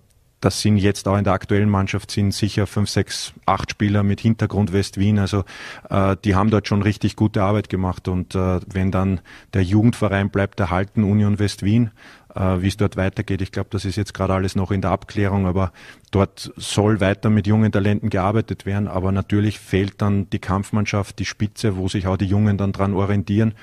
das 0.46 0.62
sind 0.62 0.78
jetzt 0.78 1.08
auch 1.08 1.18
in 1.18 1.24
der 1.24 1.34
aktuellen 1.34 1.70
Mannschaft 1.70 2.12
sind 2.12 2.32
sicher 2.32 2.68
fünf, 2.68 2.90
sechs, 2.90 3.34
acht 3.48 3.72
Spieler 3.72 4.04
mit 4.04 4.22
Hintergrund 4.22 4.74
West-Wien. 4.74 5.18
Also 5.18 5.44
äh, 5.90 6.16
die 6.24 6.36
haben 6.36 6.52
dort 6.52 6.68
schon 6.68 6.84
richtig 6.84 7.16
gute 7.16 7.42
Arbeit 7.42 7.68
gemacht. 7.68 8.08
Und 8.08 8.36
äh, 8.36 8.60
wenn 8.72 8.92
dann 8.92 9.22
der 9.54 9.64
Jugendverein 9.64 10.30
bleibt 10.30 10.60
erhalten, 10.60 11.04
Union 11.04 11.40
West-Wien, 11.40 11.90
wie 12.36 12.68
es 12.68 12.78
dort 12.78 12.98
weitergeht. 12.98 13.42
Ich 13.42 13.52
glaube, 13.52 13.70
das 13.72 13.86
ist 13.86 13.96
jetzt 13.96 14.14
gerade 14.14 14.34
alles 14.34 14.56
noch 14.56 14.72
in 14.72 14.82
der 14.82 14.92
Abklärung, 14.92 15.46
aber 15.46 15.72
dort 16.12 16.52
soll 16.58 17.00
weiter 17.00 17.30
mit 17.30 17.48
jungen 17.48 17.72
Talenten 17.72 18.10
gearbeitet 18.10 18.66
werden. 18.66 18.88
Aber 18.88 19.12
natürlich 19.12 19.60
fehlt 19.60 20.02
dann 20.02 20.30
die 20.30 20.40
Kampfmannschaft, 20.40 21.20
die 21.20 21.26
Spitze, 21.26 21.78
wo 21.78 21.88
sich 21.88 22.08
auch 22.08 22.18
die 22.18 22.26
Jungen 22.26 22.58
dann 22.58 22.74
dran 22.74 22.94
orientieren. 22.94 23.54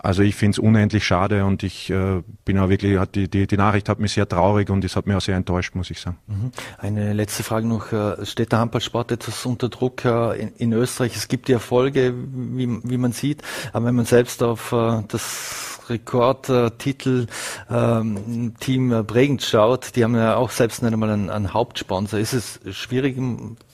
Also 0.00 0.22
ich 0.22 0.36
finde 0.36 0.52
es 0.52 0.58
unendlich 0.60 1.04
schade 1.04 1.44
und 1.44 1.64
ich 1.64 1.90
äh, 1.90 2.22
bin 2.44 2.58
auch 2.58 2.68
wirklich, 2.68 2.98
die, 3.14 3.28
die, 3.28 3.48
die 3.48 3.56
Nachricht 3.56 3.88
hat 3.88 3.98
mich 3.98 4.12
sehr 4.12 4.28
traurig 4.28 4.70
und 4.70 4.84
es 4.84 4.94
hat 4.94 5.06
mich 5.06 5.16
auch 5.16 5.20
sehr 5.20 5.36
enttäuscht, 5.36 5.74
muss 5.74 5.90
ich 5.90 6.00
sagen. 6.00 6.18
Mhm. 6.28 6.52
Eine 6.78 7.12
letzte 7.12 7.42
Frage 7.42 7.66
noch. 7.66 7.92
Äh, 7.92 8.24
steht 8.24 8.52
der 8.52 8.60
Handballsport 8.60 9.10
etwas 9.10 9.44
unter 9.44 9.68
Druck 9.68 10.04
äh, 10.04 10.40
in, 10.40 10.52
in 10.56 10.72
Österreich? 10.72 11.16
Es 11.16 11.26
gibt 11.26 11.48
die 11.48 11.52
Erfolge, 11.52 12.14
wie, 12.14 12.78
wie 12.84 12.96
man 12.96 13.12
sieht, 13.12 13.42
aber 13.72 13.86
wenn 13.86 13.96
man 13.96 14.04
selbst 14.04 14.42
auf 14.42 14.72
äh, 14.72 15.02
das 15.08 15.67
Rekordtitel 15.90 17.26
ähm, 17.70 18.54
Team 18.60 19.04
Bregenz 19.06 19.46
schaut, 19.46 19.96
die 19.96 20.04
haben 20.04 20.14
ja 20.14 20.36
auch 20.36 20.50
selbst 20.50 20.82
nicht 20.82 20.92
einmal 20.92 21.10
einen, 21.10 21.30
einen 21.30 21.54
Hauptsponsor. 21.54 22.18
Ist 22.18 22.32
es 22.32 22.60
schwierig 22.70 23.16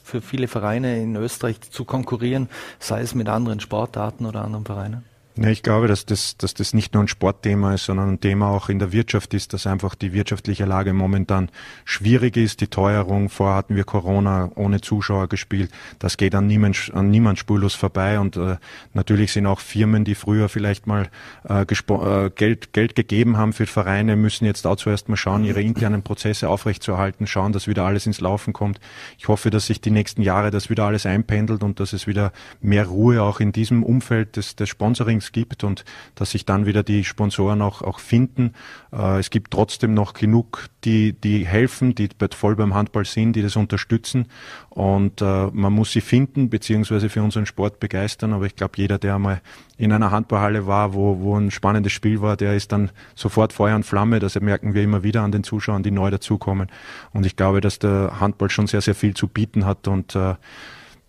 für 0.03 0.21
viele 0.21 0.47
Vereine 0.47 1.01
in 1.01 1.15
Österreich 1.15 1.61
zu 1.61 1.85
konkurrieren, 1.85 2.49
sei 2.79 3.01
es 3.01 3.15
mit 3.15 3.27
anderen 3.29 3.59
Sportarten 3.59 4.25
oder 4.25 4.43
anderen 4.43 4.65
Vereinen? 4.65 5.14
Ja, 5.37 5.49
ich 5.49 5.63
glaube, 5.63 5.89
dass 5.89 6.05
das, 6.05 6.37
dass 6.37 6.53
das 6.53 6.73
nicht 6.73 6.93
nur 6.93 7.03
ein 7.03 7.09
Sportthema 7.09 7.73
ist, 7.73 7.83
sondern 7.83 8.13
ein 8.13 8.19
Thema 8.21 8.47
auch 8.51 8.69
in 8.69 8.79
der 8.79 8.93
Wirtschaft 8.93 9.33
ist, 9.33 9.51
dass 9.51 9.67
einfach 9.67 9.93
die 9.93 10.13
wirtschaftliche 10.13 10.63
Lage 10.63 10.93
momentan 10.93 11.49
schwierig 11.83 12.37
ist. 12.37 12.61
Die 12.61 12.67
Teuerung, 12.67 13.27
vorher 13.27 13.57
hatten 13.57 13.75
wir 13.75 13.83
Corona 13.83 14.49
ohne 14.55 14.79
Zuschauer 14.79 15.27
gespielt. 15.27 15.71
Das 15.99 16.15
geht 16.15 16.35
an 16.35 16.47
niemand, 16.47 16.89
an 16.93 17.11
niemand 17.11 17.37
spurlos 17.37 17.73
vorbei. 17.73 18.17
Und 18.17 18.37
äh, 18.37 18.55
natürlich 18.93 19.33
sind 19.33 19.45
auch 19.45 19.59
Firmen, 19.59 20.05
die 20.05 20.15
früher 20.15 20.47
vielleicht 20.47 20.87
mal 20.87 21.09
äh, 21.49 21.63
äh, 21.63 22.29
Geld, 22.33 22.71
Geld 22.71 22.95
gegeben 22.95 23.35
haben 23.35 23.51
für 23.51 23.65
Vereine, 23.65 24.15
müssen 24.15 24.45
jetzt 24.45 24.65
auch 24.65 24.77
zuerst 24.77 25.09
mal 25.09 25.17
schauen, 25.17 25.43
ihre 25.43 25.61
internen 25.61 26.01
Prozesse 26.01 26.47
aufrechtzuerhalten, 26.47 27.27
schauen, 27.27 27.51
dass 27.51 27.67
wieder 27.67 27.83
alles 27.83 28.05
ins 28.05 28.21
Laufen 28.21 28.53
kommt. 28.53 28.79
Ich 29.17 29.27
hoffe, 29.27 29.49
dass 29.49 29.65
sich 29.65 29.81
die 29.81 29.91
nächsten 29.91 30.21
Jahre 30.21 30.49
das 30.49 30.69
wieder 30.69 30.85
alles 30.85 31.05
einpendelt 31.05 31.61
und 31.61 31.81
dass 31.81 31.91
es 31.91 32.07
wieder 32.07 32.31
mehr 32.61 32.85
Ruhe 32.85 33.21
auch 33.21 33.41
in 33.41 33.51
diesem 33.51 33.83
Umfeld 33.83 34.37
des, 34.37 34.55
des 34.55 34.69
Sponsorings 34.69 35.24
Trainings 35.25 35.31
gibt 35.31 35.63
und 35.63 35.85
dass 36.15 36.31
sich 36.31 36.45
dann 36.45 36.65
wieder 36.65 36.83
die 36.83 37.03
Sponsoren 37.03 37.61
auch, 37.61 37.81
auch 37.81 37.99
finden. 37.99 38.53
Äh, 38.91 39.19
es 39.19 39.29
gibt 39.29 39.51
trotzdem 39.51 39.93
noch 39.93 40.13
genug, 40.13 40.69
die, 40.83 41.13
die 41.13 41.45
helfen, 41.45 41.95
die 41.95 42.09
voll 42.33 42.55
beim 42.55 42.73
Handball 42.73 43.05
sind, 43.05 43.33
die 43.33 43.41
das 43.41 43.55
unterstützen 43.55 44.27
und 44.69 45.21
äh, 45.21 45.47
man 45.51 45.73
muss 45.73 45.91
sie 45.91 46.01
finden 46.01 46.49
beziehungsweise 46.49 47.09
für 47.09 47.23
unseren 47.23 47.45
Sport 47.45 47.79
begeistern. 47.79 48.33
Aber 48.33 48.45
ich 48.45 48.55
glaube, 48.55 48.73
jeder, 48.77 48.97
der 48.97 49.15
einmal 49.15 49.41
in 49.77 49.91
einer 49.91 50.11
Handballhalle 50.11 50.67
war, 50.67 50.93
wo, 50.93 51.19
wo 51.19 51.37
ein 51.37 51.51
spannendes 51.51 51.93
Spiel 51.93 52.21
war, 52.21 52.37
der 52.37 52.55
ist 52.55 52.71
dann 52.71 52.91
sofort 53.15 53.53
Feuer 53.53 53.75
und 53.75 53.85
Flamme. 53.85 54.19
Das 54.19 54.39
merken 54.39 54.73
wir 54.73 54.83
immer 54.83 55.03
wieder 55.03 55.21
an 55.21 55.31
den 55.31 55.43
Zuschauern, 55.43 55.83
die 55.83 55.91
neu 55.91 56.11
dazukommen. 56.11 56.69
Und 57.13 57.25
ich 57.25 57.35
glaube, 57.35 57.61
dass 57.61 57.79
der 57.79 58.19
Handball 58.19 58.49
schon 58.49 58.67
sehr, 58.67 58.81
sehr 58.81 58.95
viel 58.95 59.13
zu 59.13 59.27
bieten 59.27 59.65
hat 59.65 59.87
und 59.87 60.15
äh, 60.15 60.35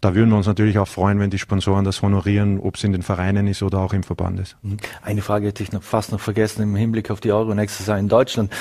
da 0.00 0.14
würden 0.14 0.30
wir 0.30 0.36
uns 0.36 0.46
natürlich 0.46 0.78
auch 0.78 0.88
freuen, 0.88 1.18
wenn 1.18 1.30
die 1.30 1.38
Sponsoren 1.38 1.84
das 1.84 2.02
honorieren, 2.02 2.60
ob 2.60 2.76
es 2.76 2.84
in 2.84 2.92
den 2.92 3.02
Vereinen 3.02 3.46
ist 3.46 3.62
oder 3.62 3.78
auch 3.78 3.92
im 3.92 4.02
Verband 4.02 4.40
ist. 4.40 4.56
Mhm. 4.62 4.76
Eine 5.02 5.22
Frage 5.22 5.46
hätte 5.46 5.62
ich 5.62 5.72
noch 5.72 5.82
fast 5.82 6.12
noch 6.12 6.20
vergessen 6.20 6.62
im 6.62 6.76
Hinblick 6.76 7.10
auf 7.10 7.20
die 7.20 7.32
Euro 7.32 7.54
nächstes 7.54 7.86
Jahr 7.86 7.98
in 7.98 8.08
Deutschland. 8.08 8.52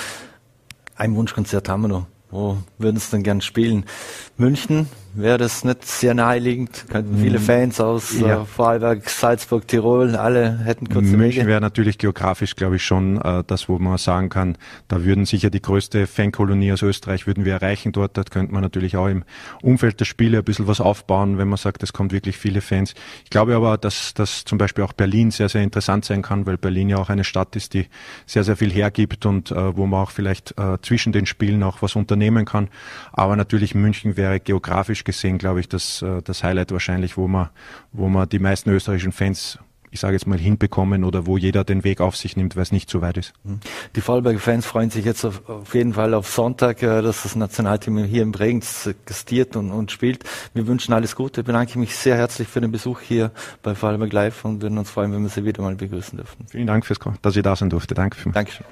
Ein 0.96 1.16
Wunschkonzert 1.16 1.68
haben 1.68 1.82
wir 1.82 1.88
noch. 1.90 2.08
Wo 2.36 2.58
würden 2.80 2.98
es 2.98 3.10
denn 3.12 3.24
gern 3.24 3.40
spielen? 3.40 3.86
München, 4.36 4.88
wäre 5.14 5.38
das 5.38 5.64
nicht 5.64 5.86
sehr 5.86 6.14
naheliegend? 6.14 6.86
Könnten 6.90 7.18
viele 7.18 7.40
mm. 7.40 7.42
Fans 7.42 7.80
aus 7.80 8.20
ja. 8.20 8.42
äh, 8.42 8.46
Vorarlberg, 8.46 9.10
Salzburg, 9.10 9.66
Tirol, 9.66 10.18
alle 10.18 10.60
hätten 10.60 10.90
kurze 10.90 11.16
München 11.16 11.48
wäre 11.48 11.62
natürlich 11.62 11.98
geografisch, 11.98 12.58
glaube 12.58 12.76
ich, 12.76 12.84
schon 12.84 13.22
äh, 13.22 13.46
das, 13.48 13.70
wo 13.70 13.80
man 13.80 13.98
sagen 13.98 14.28
kann, 14.28 14.58
da 14.90 15.06
würden 15.06 15.26
sicher 15.26 15.50
die 15.50 15.62
größte 15.62 16.08
Fankolonie 16.08 16.74
aus 16.74 16.82
Österreich 16.82 17.26
würden 17.28 17.46
wir 17.46 17.54
erreichen 17.54 17.94
dort. 17.94 18.18
Da 18.18 18.24
könnte 18.24 18.54
man 18.54 18.62
natürlich 18.62 18.98
auch 18.98 19.08
im 19.08 19.24
Umfeld 19.62 20.02
der 20.02 20.06
Spiele 20.06 20.40
ein 20.40 20.44
bisschen 20.44 20.68
was 20.68 20.82
aufbauen, 20.82 21.38
wenn 21.38 21.48
man 21.48 21.58
sagt, 21.58 21.84
es 21.84 21.94
kommt 21.94 22.12
wirklich 22.12 22.38
viele 22.38 22.60
Fans. 22.60 22.94
Ich 23.24 23.30
glaube 23.30 23.56
aber, 23.56 23.78
dass, 23.78 24.14
dass 24.14 24.44
zum 24.44 24.58
Beispiel 24.58 24.84
auch 24.84 24.92
Berlin 24.92 25.32
sehr, 25.32 25.48
sehr 25.48 25.64
interessant 25.64 26.04
sein 26.04 26.22
kann, 26.22 26.46
weil 26.46 26.58
Berlin 26.58 26.90
ja 26.90 26.98
auch 26.98 27.10
eine 27.10 27.24
Stadt 27.24 27.56
ist, 27.56 27.74
die 27.74 27.88
sehr, 28.26 28.44
sehr 28.44 28.58
viel 28.58 28.72
hergibt 28.72 29.26
und 29.26 29.52
äh, 29.52 29.78
wo 29.78 29.86
man 29.86 30.02
auch 30.02 30.12
vielleicht 30.12 30.54
äh, 30.58 30.78
zwischen 30.82 31.14
den 31.14 31.26
Spielen 31.26 31.64
auch 31.64 31.82
was 31.82 31.96
unternehmen 31.96 32.25
kann. 32.46 32.70
Aber 33.14 33.36
natürlich 33.36 33.76
München 33.76 34.18
wäre 34.18 34.40
geografisch 34.40 35.04
gesehen, 35.04 35.38
glaube 35.38 35.60
ich, 35.60 35.70
das, 35.70 36.02
äh, 36.02 36.22
das 36.24 36.44
Highlight 36.44 36.72
wahrscheinlich, 36.72 37.18
wo 37.18 37.28
man, 37.28 37.50
wo 37.92 38.10
man 38.10 38.28
die 38.28 38.40
meisten 38.40 38.70
österreichischen 38.72 39.12
Fans 39.12 39.60
ich 39.96 40.02
sage 40.02 40.14
jetzt 40.14 40.28
mal, 40.28 40.38
hinbekommen 40.38 41.06
oder 41.06 41.26
wo 41.26 41.38
jeder 41.38 41.64
den 41.64 41.86
Weg 41.86 42.02
auf 42.02 42.18
sich 42.18 42.36
nimmt, 42.36 42.58
weil 42.58 42.64
es 42.64 42.74
nicht 42.74 42.90
zu 42.90 43.02
weit 43.02 43.16
ist. 43.16 43.34
Mhm. 43.44 43.62
Die 43.96 44.02
Vorarlberger 44.02 44.40
Fans 44.40 44.66
freuen 44.66 44.90
sich 44.90 45.06
jetzt 45.06 45.24
auf, 45.24 45.48
auf, 45.50 45.74
jeden 45.74 45.94
Fall 45.94 46.14
auf 46.14 46.30
Sonntag, 46.30 46.84
äh, 46.84 47.02
dass 47.02 47.24
das 47.24 47.38
Nationalteam 47.38 48.04
hier 48.04 48.24
in 48.24 48.34
Bregenz 48.34 48.90
gastiert 49.06 49.56
und, 49.56 49.72
und 49.72 49.92
spielt. 49.92 50.26
Wir 50.54 50.68
wünschen 50.68 50.94
alles 50.94 51.16
Gute. 51.16 51.42
Ich 51.42 51.48
bedanke 51.48 51.80
mich 51.80 51.96
sehr 51.96 52.18
herzlich 52.18 52.50
für 52.50 52.60
den 52.60 52.72
Besuch 52.72 53.00
hier 53.00 53.32
bei 53.64 53.74
Vorarlberg 53.74 54.12
Live 54.12 54.44
und 54.44 54.62
würden 54.62 54.78
uns 54.78 54.90
freuen, 54.90 55.14
wenn 55.14 55.24
wir 55.24 55.30
Sie 55.30 55.46
wieder 55.46 55.62
mal 55.62 55.76
begrüßen 55.76 56.18
dürfen. 56.18 56.46
Vielen 56.50 56.68
Dank, 56.68 56.86
fürs, 56.86 57.00
dass 57.22 57.36
ich 57.38 57.44
da 57.44 57.56
sein 57.56 57.70
durfte. 57.70 57.96
Danke. 57.96 58.18
Dankeschön. 58.30 58.66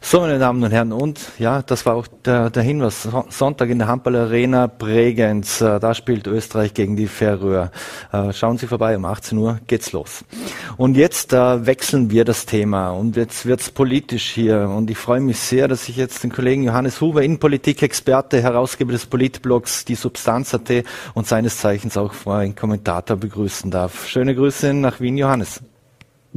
So, 0.00 0.20
meine 0.20 0.38
Damen 0.38 0.62
und 0.62 0.70
Herren, 0.70 0.92
und 0.92 1.20
ja, 1.38 1.62
das 1.62 1.84
war 1.86 1.96
auch 1.96 2.06
der, 2.06 2.50
der 2.50 2.62
Hinweis. 2.62 3.08
Sonntag 3.30 3.70
in 3.70 3.78
der 3.78 3.88
Handball 3.88 4.16
Arena 4.16 4.68
Bregenz. 4.68 5.60
Äh, 5.60 5.80
da 5.80 5.94
spielt 5.94 6.26
Österreich 6.26 6.72
gegen 6.72 6.96
die 6.96 7.08
Färöer. 7.08 7.70
Äh, 8.12 8.32
schauen 8.32 8.58
Sie 8.58 8.66
vorbei, 8.66 8.96
um 8.96 9.04
18 9.04 9.36
Uhr 9.38 9.60
geht's 9.66 9.92
los. 9.92 10.13
Und 10.76 10.96
jetzt 10.96 11.32
äh, 11.32 11.66
wechseln 11.66 12.10
wir 12.10 12.24
das 12.24 12.46
Thema 12.46 12.90
und 12.90 13.16
jetzt 13.16 13.46
wird's 13.46 13.70
politisch 13.70 14.30
hier. 14.30 14.68
Und 14.68 14.90
ich 14.90 14.98
freue 14.98 15.20
mich 15.20 15.38
sehr, 15.38 15.68
dass 15.68 15.88
ich 15.88 15.96
jetzt 15.96 16.22
den 16.22 16.32
Kollegen 16.32 16.64
Johannes 16.64 17.00
Huber, 17.00 17.22
Innenpolitik-Experte, 17.22 18.42
Herausgeber 18.42 18.92
des 18.92 19.06
Politblogs 19.06 19.84
Die 19.84 19.94
Substanz.at 19.94 20.84
und 21.14 21.26
seines 21.26 21.58
Zeichens 21.58 21.96
auch 21.96 22.14
ein 22.26 22.54
Kommentator 22.54 23.16
begrüßen 23.16 23.70
darf. 23.70 24.06
Schöne 24.06 24.34
Grüße 24.34 24.72
nach 24.74 25.00
Wien, 25.00 25.18
Johannes. 25.18 25.60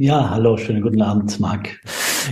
Ja, 0.00 0.30
hallo, 0.30 0.56
schönen 0.56 0.80
guten 0.80 1.02
Abend, 1.02 1.40
Marc. 1.40 1.80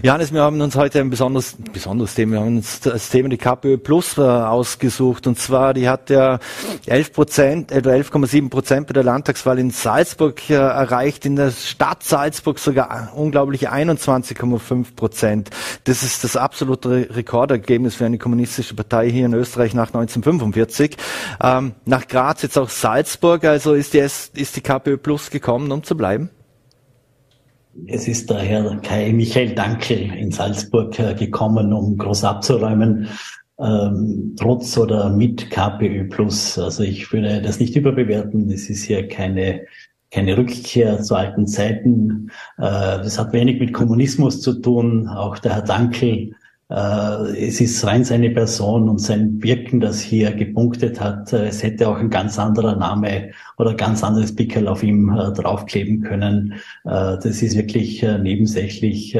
Johannes, 0.00 0.32
wir 0.32 0.40
haben 0.40 0.60
uns 0.60 0.76
heute 0.76 1.00
ein 1.00 1.10
besonderes, 1.10 1.56
besonderes 1.72 2.14
Thema, 2.14 2.34
wir 2.34 2.40
haben 2.40 2.58
uns 2.58 2.78
das 2.78 3.10
Thema 3.10 3.28
die 3.28 3.38
KPÖ 3.38 3.76
Plus 3.76 4.16
äh, 4.18 4.20
ausgesucht. 4.20 5.26
Und 5.26 5.36
zwar, 5.36 5.74
die 5.74 5.88
hat 5.88 6.08
ja 6.08 6.38
11 6.86 7.12
Prozent, 7.12 7.72
etwa 7.72 7.90
11,7 7.90 8.50
Prozent 8.50 8.86
bei 8.86 8.92
der 8.92 9.02
Landtagswahl 9.02 9.58
in 9.58 9.70
Salzburg 9.70 10.48
äh, 10.48 10.54
erreicht, 10.54 11.26
in 11.26 11.34
der 11.34 11.50
Stadt 11.50 12.04
Salzburg 12.04 12.60
sogar 12.60 13.12
unglaubliche 13.16 13.72
21,5 13.72 14.94
Prozent. 14.94 15.50
Das 15.82 16.04
ist 16.04 16.22
das 16.22 16.36
absolute 16.36 17.08
Rekordergebnis 17.16 17.96
für 17.96 18.06
eine 18.06 18.18
kommunistische 18.18 18.76
Partei 18.76 19.10
hier 19.10 19.26
in 19.26 19.34
Österreich 19.34 19.74
nach 19.74 19.88
1945. 19.88 20.96
Ähm, 21.42 21.72
nach 21.84 22.06
Graz 22.06 22.42
jetzt 22.42 22.58
auch 22.58 22.68
Salzburg, 22.68 23.44
also 23.44 23.74
ist 23.74 23.92
die, 23.92 23.98
ist 23.98 24.54
die 24.54 24.60
KPÖ 24.60 24.98
Plus 24.98 25.30
gekommen, 25.30 25.72
um 25.72 25.82
zu 25.82 25.96
bleiben? 25.96 26.30
Es 27.86 28.08
ist 28.08 28.30
der 28.30 28.38
Herr 28.38 28.76
Kai 28.78 29.12
Michael 29.12 29.54
Dankel 29.54 30.12
in 30.14 30.30
Salzburg 30.30 30.98
äh, 30.98 31.14
gekommen, 31.14 31.72
um 31.72 31.96
groß 31.96 32.24
abzuräumen, 32.24 33.08
ähm, 33.58 34.34
trotz 34.38 34.76
oder 34.78 35.10
mit 35.10 35.50
KPÖ 35.50 36.08
Plus. 36.08 36.58
Also 36.58 36.82
ich 36.82 37.12
würde 37.12 37.42
das 37.42 37.60
nicht 37.60 37.76
überbewerten. 37.76 38.50
Es 38.50 38.70
ist 38.70 38.84
hier 38.84 39.06
keine 39.08 39.66
keine 40.10 40.36
Rückkehr 40.36 41.02
zu 41.02 41.14
alten 41.14 41.46
Zeiten. 41.46 42.30
Äh, 42.58 42.62
das 42.62 43.18
hat 43.18 43.32
wenig 43.32 43.60
mit 43.60 43.72
Kommunismus 43.72 44.40
zu 44.40 44.60
tun. 44.60 45.08
Auch 45.08 45.38
der 45.38 45.54
Herr 45.54 45.62
Dankel 45.62 46.34
es 46.68 47.60
ist 47.60 47.86
rein 47.86 48.04
seine 48.04 48.30
Person 48.30 48.88
und 48.88 48.98
sein 48.98 49.40
Wirken, 49.40 49.78
das 49.78 50.00
hier 50.00 50.32
gepunktet 50.32 51.00
hat. 51.00 51.32
Äh, 51.32 51.46
es 51.46 51.62
hätte 51.62 51.88
auch 51.88 51.98
ein 51.98 52.10
ganz 52.10 52.38
anderer 52.38 52.74
Name 52.74 53.30
oder 53.56 53.74
ganz 53.74 54.02
anderes 54.02 54.34
Pickel 54.34 54.66
auf 54.66 54.82
ihm 54.82 55.10
äh, 55.10 55.32
draufkleben 55.32 56.02
können. 56.02 56.54
das 56.84 57.24
ist 57.24 57.56
wirklich 57.56 58.02
nebensächlich 58.02 59.16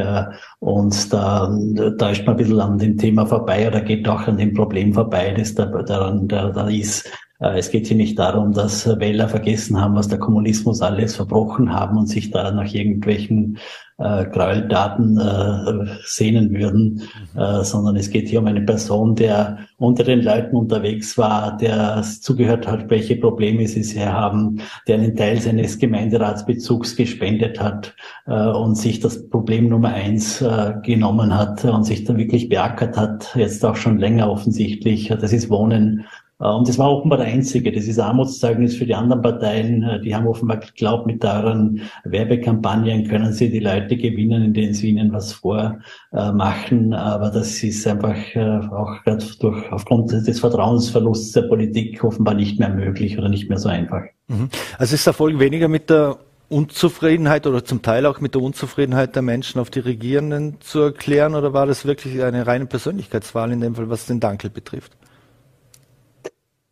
und 0.61 1.13
da, 1.13 1.57
da 1.97 2.11
ist 2.11 2.27
man 2.27 2.35
ein 2.35 2.37
bisschen 2.37 2.61
an 2.61 2.79
dem 2.79 2.99
Thema 2.99 3.27
vorbei 3.27 3.67
oder 3.69 3.81
geht 3.81 4.09
auch 4.09 4.27
an 4.27 4.37
dem 4.37 4.55
Problem 4.55 4.93
vorbei, 4.93 5.35
das 5.37 5.55
da, 5.55 5.67
daran 5.67 6.29
da, 6.29 6.51
da 6.51 6.69
ist. 6.69 7.11
Es 7.39 7.71
geht 7.71 7.87
hier 7.87 7.97
nicht 7.97 8.19
darum, 8.19 8.53
dass 8.53 8.87
Wähler 8.99 9.29
vergessen 9.29 9.81
haben, 9.81 9.95
was 9.95 10.09
der 10.09 10.19
Kommunismus 10.19 10.81
alles 10.81 11.17
verbrochen 11.17 11.73
haben 11.73 11.99
und 11.99 12.07
sich 12.07 12.31
da 12.31 12.51
nach 12.51 12.73
irgendwelchen 12.73 13.59
äh, 13.99 14.27
Gräueltaten 14.27 15.19
äh, 15.19 15.87
sehnen 16.05 16.51
würden, 16.51 17.03
mhm. 17.35 17.41
äh, 17.41 17.65
sondern 17.65 17.97
es 17.97 18.11
geht 18.11 18.29
hier 18.29 18.41
um 18.41 18.47
eine 18.47 18.61
Person, 18.61 19.15
der 19.15 19.59
unter 19.79 20.05
den 20.05 20.23
Leuten 20.23 20.55
unterwegs 20.55 21.17
war, 21.17 21.57
der 21.57 22.03
zugehört 22.03 22.67
hat, 22.67 22.91
welche 22.91 23.17
Probleme 23.17 23.67
sie 23.67 23.83
hier 23.83 24.13
haben, 24.13 24.61
der 24.87 24.97
einen 24.97 25.17
Teil 25.17 25.41
seines 25.41 25.79
Gemeinderatsbezugs 25.79 26.97
gespendet 26.97 27.61
hat 27.61 27.95
äh, 28.27 28.49
und 28.49 28.77
sich 28.77 29.01
das 29.01 29.29
Problem 29.31 29.69
Nummer 29.69 29.89
eins 29.89 30.43
äh, 30.43 30.75
genommen 30.83 31.35
hat 31.35 31.65
und 31.65 31.85
sich 31.85 32.05
da 32.05 32.17
wirklich 32.17 32.49
beackert 32.49 32.97
hat, 32.97 33.35
jetzt 33.35 33.65
auch 33.65 33.77
schon 33.77 33.99
länger 33.99 34.31
offensichtlich. 34.31 35.09
Das 35.09 35.33
ist 35.33 35.49
Wohnen 35.49 36.01
äh, 36.01 36.05
und 36.39 36.69
das 36.69 36.79
war 36.79 36.91
offenbar 36.91 37.19
der 37.19 37.29
einzige. 37.29 37.73
Das 37.73 37.87
ist 37.87 37.99
Armutszeugnis 37.99 38.77
für 38.77 38.85
die 38.85 38.95
anderen 38.95 39.23
Parteien. 39.23 39.83
Äh, 39.83 40.01
die 40.03 40.15
haben 40.15 40.27
offenbar 40.27 40.59
geglaubt, 40.59 41.07
mit 41.07 41.23
deren 41.23 41.83
Werbekampagnen 42.05 43.09
können 43.09 43.33
sie 43.33 43.51
die 43.51 43.61
Leute 43.61 43.97
gewinnen, 43.97 44.43
indem 44.43 44.75
sie 44.75 44.91
ihnen 44.91 45.13
was 45.13 45.33
vormachen. 45.33 46.93
Aber 46.93 47.31
das 47.31 47.63
ist 47.63 47.87
einfach 47.87 48.17
äh, 48.35 48.61
auch 48.71 49.03
durch, 49.41 49.73
aufgrund 49.73 50.13
des 50.13 50.41
Vertrauensverlusts 50.41 51.33
der 51.33 51.43
Politik 51.43 52.05
offenbar 52.05 52.35
nicht 52.35 52.59
mehr 52.59 52.69
möglich 52.69 53.17
oder 53.17 53.31
nicht 53.31 53.49
mehr 53.49 53.59
so 53.59 53.71
einfach. 53.71 54.03
Mhm. 54.29 54.51
Also 54.77 54.95
ist 54.95 55.07
der 55.07 55.13
Erfolg 55.13 55.39
weniger 55.39 55.69
mit 55.69 55.89
der 55.89 56.19
Unzufriedenheit 56.49 57.47
oder 57.47 57.65
zum 57.65 57.81
Teil 57.81 58.05
auch 58.05 58.21
mit 58.21 58.35
der 58.35 58.43
Unzufriedenheit 58.43 59.17
der 59.17 59.23
Menschen 59.23 59.59
auf 59.59 59.71
die 59.71 59.81
Regierenden 59.81 60.61
zu 60.61 60.81
erklären 60.81 61.35
oder 61.35 61.53
war 61.55 61.67
das 61.67 61.87
wirklich 61.87 62.23
eine 62.23 62.47
reine 62.47 62.67
Persönlichkeitswahl 62.67 63.51
in 63.53 63.61
dem 63.61 63.75
Fall, 63.75 63.89
was 63.89 64.07
den 64.07 64.21
Dankel 64.21 64.51
betrifft? 64.51 64.93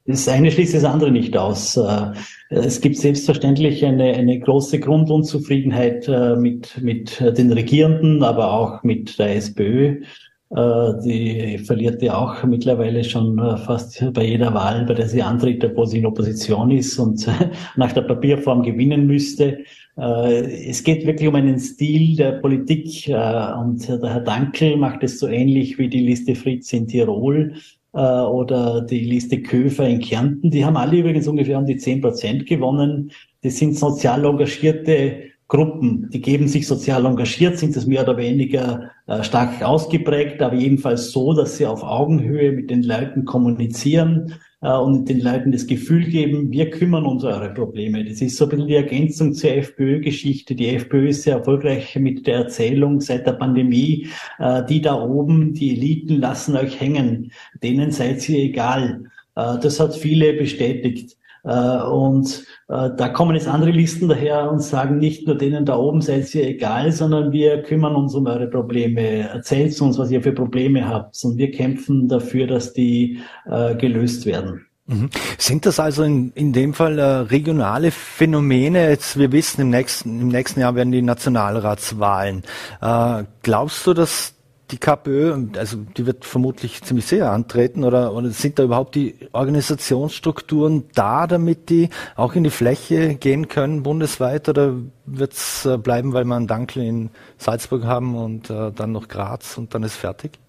Das 0.06 0.28
eine 0.28 0.50
schließt 0.50 0.74
das 0.74 0.84
andere 0.84 1.10
nicht 1.10 1.34
aus. 1.36 1.78
Äh, 1.78 2.12
es 2.50 2.80
gibt 2.82 2.96
selbstverständlich 2.98 3.84
eine, 3.86 4.12
eine 4.12 4.38
große 4.38 4.78
Grundunzufriedenheit 4.78 6.06
äh, 6.08 6.36
mit, 6.36 6.80
mit 6.82 7.20
den 7.20 7.50
Regierenden, 7.50 8.22
aber 8.22 8.52
auch 8.52 8.82
mit 8.82 9.18
der 9.18 9.34
SPÖ. 9.34 10.02
Äh, 10.50 10.92
die 11.02 11.58
verliert 11.64 12.02
ja 12.02 12.18
auch 12.18 12.44
mittlerweile 12.44 13.02
schon 13.02 13.38
fast 13.64 14.04
bei 14.12 14.26
jeder 14.26 14.52
Wahl, 14.52 14.84
bei 14.84 14.92
der 14.92 15.08
sie 15.08 15.22
antritt, 15.22 15.64
obwohl 15.64 15.86
sie 15.86 16.00
in 16.00 16.06
Opposition 16.06 16.70
ist 16.70 16.98
und 16.98 17.26
nach 17.76 17.92
der 17.92 18.02
Papierform 18.02 18.62
gewinnen 18.62 19.06
müsste. 19.06 19.60
Es 19.96 20.82
geht 20.82 21.06
wirklich 21.06 21.28
um 21.28 21.36
einen 21.36 21.60
Stil 21.60 22.16
der 22.16 22.32
Politik 22.32 23.06
und 23.06 23.88
der 23.88 24.12
Herr 24.12 24.20
Dankel 24.20 24.76
macht 24.76 25.04
es 25.04 25.20
so 25.20 25.28
ähnlich 25.28 25.78
wie 25.78 25.88
die 25.88 26.04
Liste 26.04 26.34
Fritz 26.34 26.72
in 26.72 26.88
Tirol 26.88 27.54
äh, 27.94 27.98
oder 27.98 28.82
die 28.82 29.00
Liste 29.00 29.40
Köfer 29.42 29.88
in 29.88 30.00
Kärnten. 30.00 30.50
Die 30.50 30.64
haben 30.64 30.76
alle 30.76 30.98
übrigens 30.98 31.28
ungefähr 31.28 31.58
um 31.58 31.66
die 31.66 31.76
zehn 31.76 32.00
Prozent 32.00 32.46
gewonnen. 32.46 33.12
Das 33.42 33.56
sind 33.56 33.78
sozial 33.78 34.24
engagierte 34.24 35.34
Gruppen, 35.46 36.08
die 36.10 36.22
geben 36.22 36.48
sich 36.48 36.66
sozial 36.66 37.04
engagiert, 37.04 37.58
sind 37.58 37.76
das 37.76 37.86
mehr 37.86 38.02
oder 38.02 38.16
weniger 38.16 38.90
äh, 39.06 39.22
stark 39.22 39.62
ausgeprägt, 39.62 40.40
aber 40.40 40.54
jedenfalls 40.54 41.12
so, 41.12 41.34
dass 41.34 41.58
sie 41.58 41.66
auf 41.66 41.82
Augenhöhe 41.82 42.52
mit 42.52 42.70
den 42.70 42.82
Leuten 42.82 43.26
kommunizieren 43.26 44.34
und 44.70 45.08
den 45.08 45.20
Leuten 45.20 45.52
das 45.52 45.66
Gefühl 45.66 46.04
geben, 46.04 46.50
wir 46.50 46.70
kümmern 46.70 47.04
uns 47.04 47.22
um 47.22 47.30
eure 47.30 47.52
Probleme. 47.52 48.04
Das 48.04 48.22
ist 48.22 48.36
so 48.36 48.44
ein 48.44 48.50
bisschen 48.50 48.66
die 48.66 48.74
Ergänzung 48.74 49.34
zur 49.34 49.50
FPÖ-Geschichte. 49.50 50.54
Die 50.54 50.68
FPÖ 50.68 51.08
ist 51.08 51.24
sehr 51.24 51.36
erfolgreich 51.36 51.94
mit 51.96 52.26
der 52.26 52.36
Erzählung 52.36 53.00
seit 53.00 53.26
der 53.26 53.32
Pandemie, 53.32 54.08
äh, 54.38 54.64
die 54.64 54.80
da 54.80 54.94
oben, 54.94 55.52
die 55.52 55.72
Eliten 55.72 56.20
lassen 56.20 56.56
euch 56.56 56.80
hängen, 56.80 57.30
denen 57.62 57.90
seid 57.90 58.26
ihr 58.28 58.38
egal. 58.38 59.04
Äh, 59.36 59.58
das 59.60 59.80
hat 59.80 59.94
viele 59.94 60.32
bestätigt. 60.32 61.16
Äh, 61.44 61.82
und 61.82 62.44
äh, 62.68 62.90
da 62.96 63.08
kommen 63.08 63.34
jetzt 63.34 63.48
andere 63.48 63.70
Listen 63.70 64.08
daher 64.08 64.50
und 64.50 64.60
sagen 64.60 64.98
nicht 64.98 65.26
nur 65.26 65.36
denen 65.36 65.64
da 65.64 65.76
oben 65.76 66.00
seid 66.00 66.34
ihr 66.34 66.46
egal, 66.46 66.90
sondern 66.92 67.32
wir 67.32 67.62
kümmern 67.62 67.94
uns 67.94 68.14
um 68.14 68.26
eure 68.26 68.46
Probleme. 68.46 69.28
Erzählt 69.28 69.78
uns, 69.80 69.98
was 69.98 70.10
ihr 70.10 70.22
für 70.22 70.32
Probleme 70.32 70.88
habt. 70.88 71.16
Und 71.22 71.36
wir 71.36 71.50
kämpfen 71.50 72.08
dafür, 72.08 72.46
dass 72.46 72.72
die 72.72 73.20
äh, 73.46 73.74
gelöst 73.74 74.26
werden. 74.26 74.66
Mhm. 74.86 75.08
Sind 75.38 75.64
das 75.64 75.80
also 75.80 76.02
in, 76.02 76.32
in 76.34 76.52
dem 76.52 76.74
Fall 76.74 76.98
äh, 76.98 77.02
regionale 77.02 77.90
Phänomene? 77.90 78.90
Jetzt, 78.90 79.18
wir 79.18 79.32
wissen, 79.32 79.62
im 79.62 79.70
nächsten, 79.70 80.20
im 80.20 80.28
nächsten 80.28 80.60
Jahr 80.60 80.74
werden 80.74 80.92
die 80.92 81.00
Nationalratswahlen. 81.00 82.42
Äh, 82.82 83.24
glaubst 83.42 83.86
du, 83.86 83.94
dass 83.94 84.33
die 84.74 84.80
KPÖ, 84.80 85.36
also 85.56 85.76
die 85.96 86.04
wird 86.04 86.24
vermutlich 86.24 86.82
ziemlich 86.82 87.06
sehr 87.06 87.30
antreten 87.30 87.84
oder, 87.84 88.12
oder 88.12 88.30
sind 88.30 88.58
da 88.58 88.64
überhaupt 88.64 88.96
die 88.96 89.14
Organisationsstrukturen 89.30 90.84
da, 90.94 91.28
damit 91.28 91.70
die 91.70 91.90
auch 92.16 92.34
in 92.34 92.42
die 92.42 92.50
Fläche 92.50 93.14
gehen 93.14 93.46
können 93.46 93.84
bundesweit 93.84 94.48
oder 94.48 94.74
wird 95.06 95.32
es 95.32 95.64
äh, 95.64 95.78
bleiben, 95.78 96.12
weil 96.12 96.24
wir 96.24 96.34
einen 96.34 96.48
Dankel 96.48 96.82
in 96.82 97.10
Salzburg 97.38 97.84
haben 97.84 98.16
und 98.16 98.50
äh, 98.50 98.72
dann 98.72 98.90
noch 98.90 99.06
Graz 99.06 99.56
und 99.58 99.74
dann 99.74 99.84
ist 99.84 99.94
fertig? 99.94 100.40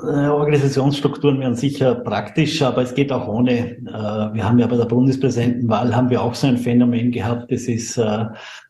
Äh, 0.00 0.26
Organisationsstrukturen 0.26 1.38
wären 1.38 1.54
sicher 1.54 1.94
praktisch, 1.94 2.60
aber 2.62 2.82
es 2.82 2.94
geht 2.94 3.12
auch 3.12 3.28
ohne. 3.28 3.76
Äh, 3.76 4.34
wir 4.34 4.44
haben 4.44 4.58
ja 4.58 4.66
bei 4.66 4.76
der 4.76 4.86
Bundespräsidentenwahl 4.86 5.94
haben 5.94 6.10
wir 6.10 6.20
auch 6.20 6.34
so 6.34 6.48
ein 6.48 6.58
Phänomen 6.58 7.12
gehabt. 7.12 7.52
Das 7.52 7.62
ist 7.62 7.96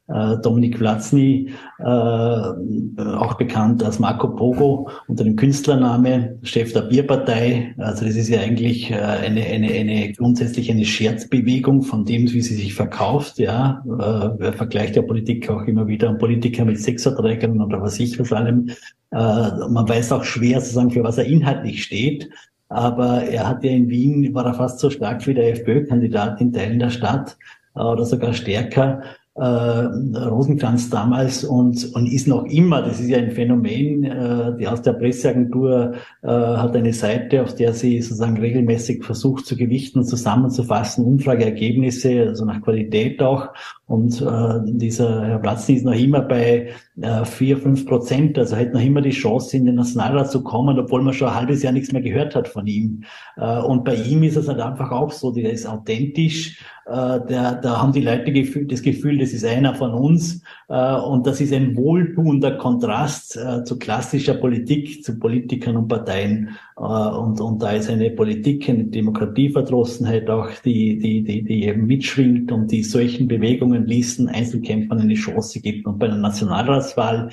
Dominik 0.09 0.79
Vlatzny, 0.79 1.51
äh, 1.79 1.83
auch 1.85 3.35
bekannt 3.35 3.85
als 3.85 3.99
Marco 3.99 4.29
Pogo 4.29 4.89
unter 5.07 5.23
dem 5.23 5.37
Künstlername, 5.37 6.39
Chef 6.43 6.73
der 6.73 6.83
Bierpartei. 6.83 7.75
Also 7.77 8.07
das 8.07 8.17
ist 8.17 8.29
ja 8.29 8.41
eigentlich 8.41 8.91
äh, 8.91 8.95
eine, 8.95 9.45
eine, 9.45 9.71
eine 9.71 10.13
grundsätzlich 10.15 10.71
eine 10.71 10.87
Scherzbewegung 10.87 11.83
von 11.83 12.07
dem, 12.07 12.23
wie 12.33 12.41
sie 12.41 12.55
sich 12.55 12.75
verkauft. 12.75 13.39
Ja, 13.39 13.85
äh, 13.87 14.45
er 14.45 14.53
vergleicht 14.55 14.97
ja 14.97 15.03
Politik 15.03 15.51
auch 15.51 15.63
immer 15.63 15.87
wieder 15.87 16.09
und 16.09 16.19
Politiker 16.19 16.65
mit 16.65 16.81
Sexverträgern 16.81 17.61
oder 17.61 17.83
was 17.83 18.01
ich 18.01 18.19
was 18.19 18.33
allem. 18.33 18.71
Äh, 19.11 19.17
man 19.17 19.89
weiß 19.89 20.13
auch 20.13 20.25
schwer 20.25 20.61
zu 20.61 20.73
sagen, 20.73 20.91
für 20.91 21.05
was 21.05 21.19
er 21.19 21.27
inhaltlich 21.27 21.85
steht. 21.85 22.31
Aber 22.71 23.23
er 23.25 23.49
hat 23.49 23.65
ja 23.65 23.71
in 23.71 23.89
Wien, 23.89 24.35
war 24.35 24.47
er 24.47 24.55
fast 24.55 24.79
so 24.79 24.91
stark 24.91 25.27
wie 25.27 25.35
der 25.35 25.53
FPÖ-Kandidat 25.53 26.41
in 26.41 26.53
Teilen 26.53 26.79
der 26.79 26.91
Stadt 26.91 27.37
äh, 27.75 27.81
oder 27.81 28.05
sogar 28.05 28.33
stärker. 28.33 29.03
Äh, 29.39 30.19
Rosenkranz 30.19 30.91
damals 30.91 31.45
und, 31.45 31.95
und 31.95 32.07
ist 32.07 32.27
noch 32.27 32.45
immer, 32.45 32.83
das 32.83 33.01
ist 33.01 33.09
ja 33.09 33.19
ein 33.19 33.31
Phänomen, 33.31 34.05
äh, 34.05 34.57
die 34.59 34.67
aus 34.67 34.83
der 34.83 34.95
Presseagentur 34.95 35.95
äh, 36.23 36.29
hat 36.29 36.77
eine 36.77 36.93
Seite, 36.93 37.43
auf 37.43 37.55
der 37.55 37.73
sie 37.73 38.03
sozusagen 38.03 38.39
regelmäßig 38.39 39.05
versucht 39.05 39.47
zu 39.47 39.57
gewichten, 39.57 40.05
zusammenzufassen, 40.05 41.05
Umfrageergebnisse, 41.05 42.27
also 42.29 42.45
nach 42.45 42.61
Qualität 42.63 43.23
auch. 43.23 43.49
Und 43.89 44.21
äh, 44.21 44.61
dieser 44.65 45.27
Herr 45.27 45.39
Platzny 45.39 45.77
ist 45.77 45.85
noch 45.87 45.95
immer 45.95 46.21
bei 46.21 46.69
äh, 47.01 47.25
vier, 47.25 47.57
fünf 47.57 47.87
Prozent, 47.87 48.39
also 48.39 48.55
hat 48.55 48.75
noch 48.75 48.83
immer 48.83 49.01
die 49.01 49.11
Chance, 49.11 49.57
in 49.57 49.65
den 49.65 49.77
Nationalrat 49.77 50.31
zu 50.31 50.43
kommen, 50.43 50.79
obwohl 50.79 51.03
man 51.03 51.15
schon 51.15 51.29
ein 51.29 51.35
halbes 51.35 51.63
Jahr 51.63 51.73
nichts 51.73 51.91
mehr 51.91 52.03
gehört 52.03 52.35
hat 52.35 52.49
von 52.49 52.67
ihm. 52.67 53.05
Äh, 53.39 53.61
und 53.61 53.85
bei 53.85 53.95
ihm 53.95 54.23
ist 54.23 54.37
es 54.37 54.47
halt 54.47 54.61
einfach 54.61 54.91
auch 54.91 55.11
so, 55.11 55.31
der 55.31 55.51
ist 55.51 55.67
authentisch, 55.67 56.63
äh, 56.89 57.21
der, 57.29 57.57
da 57.57 57.83
haben 57.83 57.93
die 57.93 58.01
Leute 58.01 58.33
Gefühl, 58.33 58.67
das 58.67 58.81
Gefühl, 58.81 59.19
das 59.19 59.33
ist 59.33 59.45
einer 59.45 59.75
von 59.75 59.93
uns. 59.93 60.43
Äh, 60.69 60.95
und 60.95 61.27
das 61.27 61.41
ist 61.41 61.53
ein 61.53 61.77
wohltuender 61.77 62.53
Kontrast 62.53 63.37
äh, 63.37 63.63
zu 63.65 63.79
klassischer 63.79 64.35
Politik, 64.35 65.05
zu 65.05 65.19
Politikern 65.19 65.77
und 65.77 65.89
Parteien. 65.89 66.57
Und, 66.77 67.41
und 67.41 67.61
da 67.61 67.73
ist 67.73 67.91
eine 67.91 68.11
Politik, 68.11 68.69
eine 68.69 68.85
Demokratieverdrossenheit 68.85 70.31
auch, 70.31 70.49
die, 70.65 70.97
die, 70.99 71.25
die, 71.25 71.43
die 71.43 71.65
eben 71.65 71.87
mitschwingt 71.87 72.53
und 72.53 72.71
die 72.71 72.85
solchen 72.85 73.27
Bewegungen, 73.27 73.78
Listen, 73.87 74.29
Einzelkämpfern 74.29 75.01
eine 75.01 75.15
Chance 75.15 75.61
gibt. 75.61 75.87
Und 75.87 75.99
bei 75.99 76.07
der 76.07 76.17
Nationalratswahl 76.17 77.31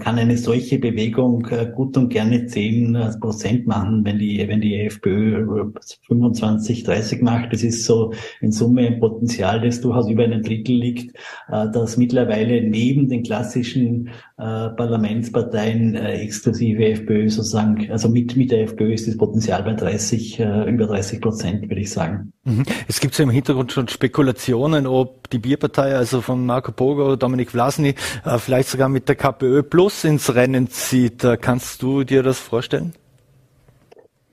kann 0.00 0.18
eine 0.18 0.36
solche 0.36 0.78
Bewegung 0.78 1.46
gut 1.74 1.96
und 1.96 2.08
gerne 2.10 2.46
10 2.46 3.16
Prozent 3.20 3.66
machen, 3.66 4.04
wenn 4.04 4.18
die, 4.18 4.46
wenn 4.46 4.60
die 4.60 4.76
FPÖ 4.76 5.72
25, 6.06 6.84
30 6.84 7.22
macht. 7.22 7.52
Das 7.52 7.62
ist 7.62 7.84
so 7.84 8.12
in 8.40 8.52
Summe 8.52 8.92
Potenzial, 8.92 9.60
das 9.60 9.80
durchaus 9.80 10.08
über 10.08 10.24
einem 10.24 10.42
Drittel 10.42 10.76
liegt, 10.76 11.16
äh, 11.48 11.70
dass 11.70 11.96
mittlerweile 11.96 12.62
neben 12.62 13.08
den 13.08 13.22
klassischen 13.22 14.08
äh, 14.38 14.68
Parlamentsparteien 14.70 15.94
äh, 15.94 16.20
exklusive 16.20 16.84
FPÖ 16.84 17.28
sozusagen, 17.28 17.90
also 17.90 18.08
mit, 18.08 18.36
mit 18.36 18.50
der 18.50 18.62
FPÖ 18.62 18.92
ist 18.92 19.08
das 19.08 19.16
Potenzial 19.16 19.62
bei 19.62 19.74
30, 19.74 20.38
über 20.38 20.86
30 20.86 21.20
Prozent, 21.20 21.62
würde 21.62 21.80
ich 21.80 21.90
sagen. 21.90 22.32
Mhm. 22.44 22.64
Es 22.86 23.00
gibt 23.00 23.14
so 23.14 23.22
im 23.22 23.30
Hintergrund 23.30 23.72
schon 23.72 23.88
Spekulationen, 23.88 24.86
ob 24.86 25.28
die 25.30 25.38
Bierpartei, 25.38 25.87
also 25.94 26.20
von 26.20 26.44
Marco 26.46 26.72
Pogo, 26.72 27.16
Dominik 27.16 27.50
Vlasny, 27.50 27.94
vielleicht 28.38 28.68
sogar 28.68 28.88
mit 28.88 29.08
der 29.08 29.16
KPÖ 29.16 29.62
Plus 29.62 30.04
ins 30.04 30.34
Rennen 30.34 30.70
zieht. 30.70 31.26
Kannst 31.40 31.82
du 31.82 32.04
dir 32.04 32.22
das 32.22 32.38
vorstellen? 32.38 32.94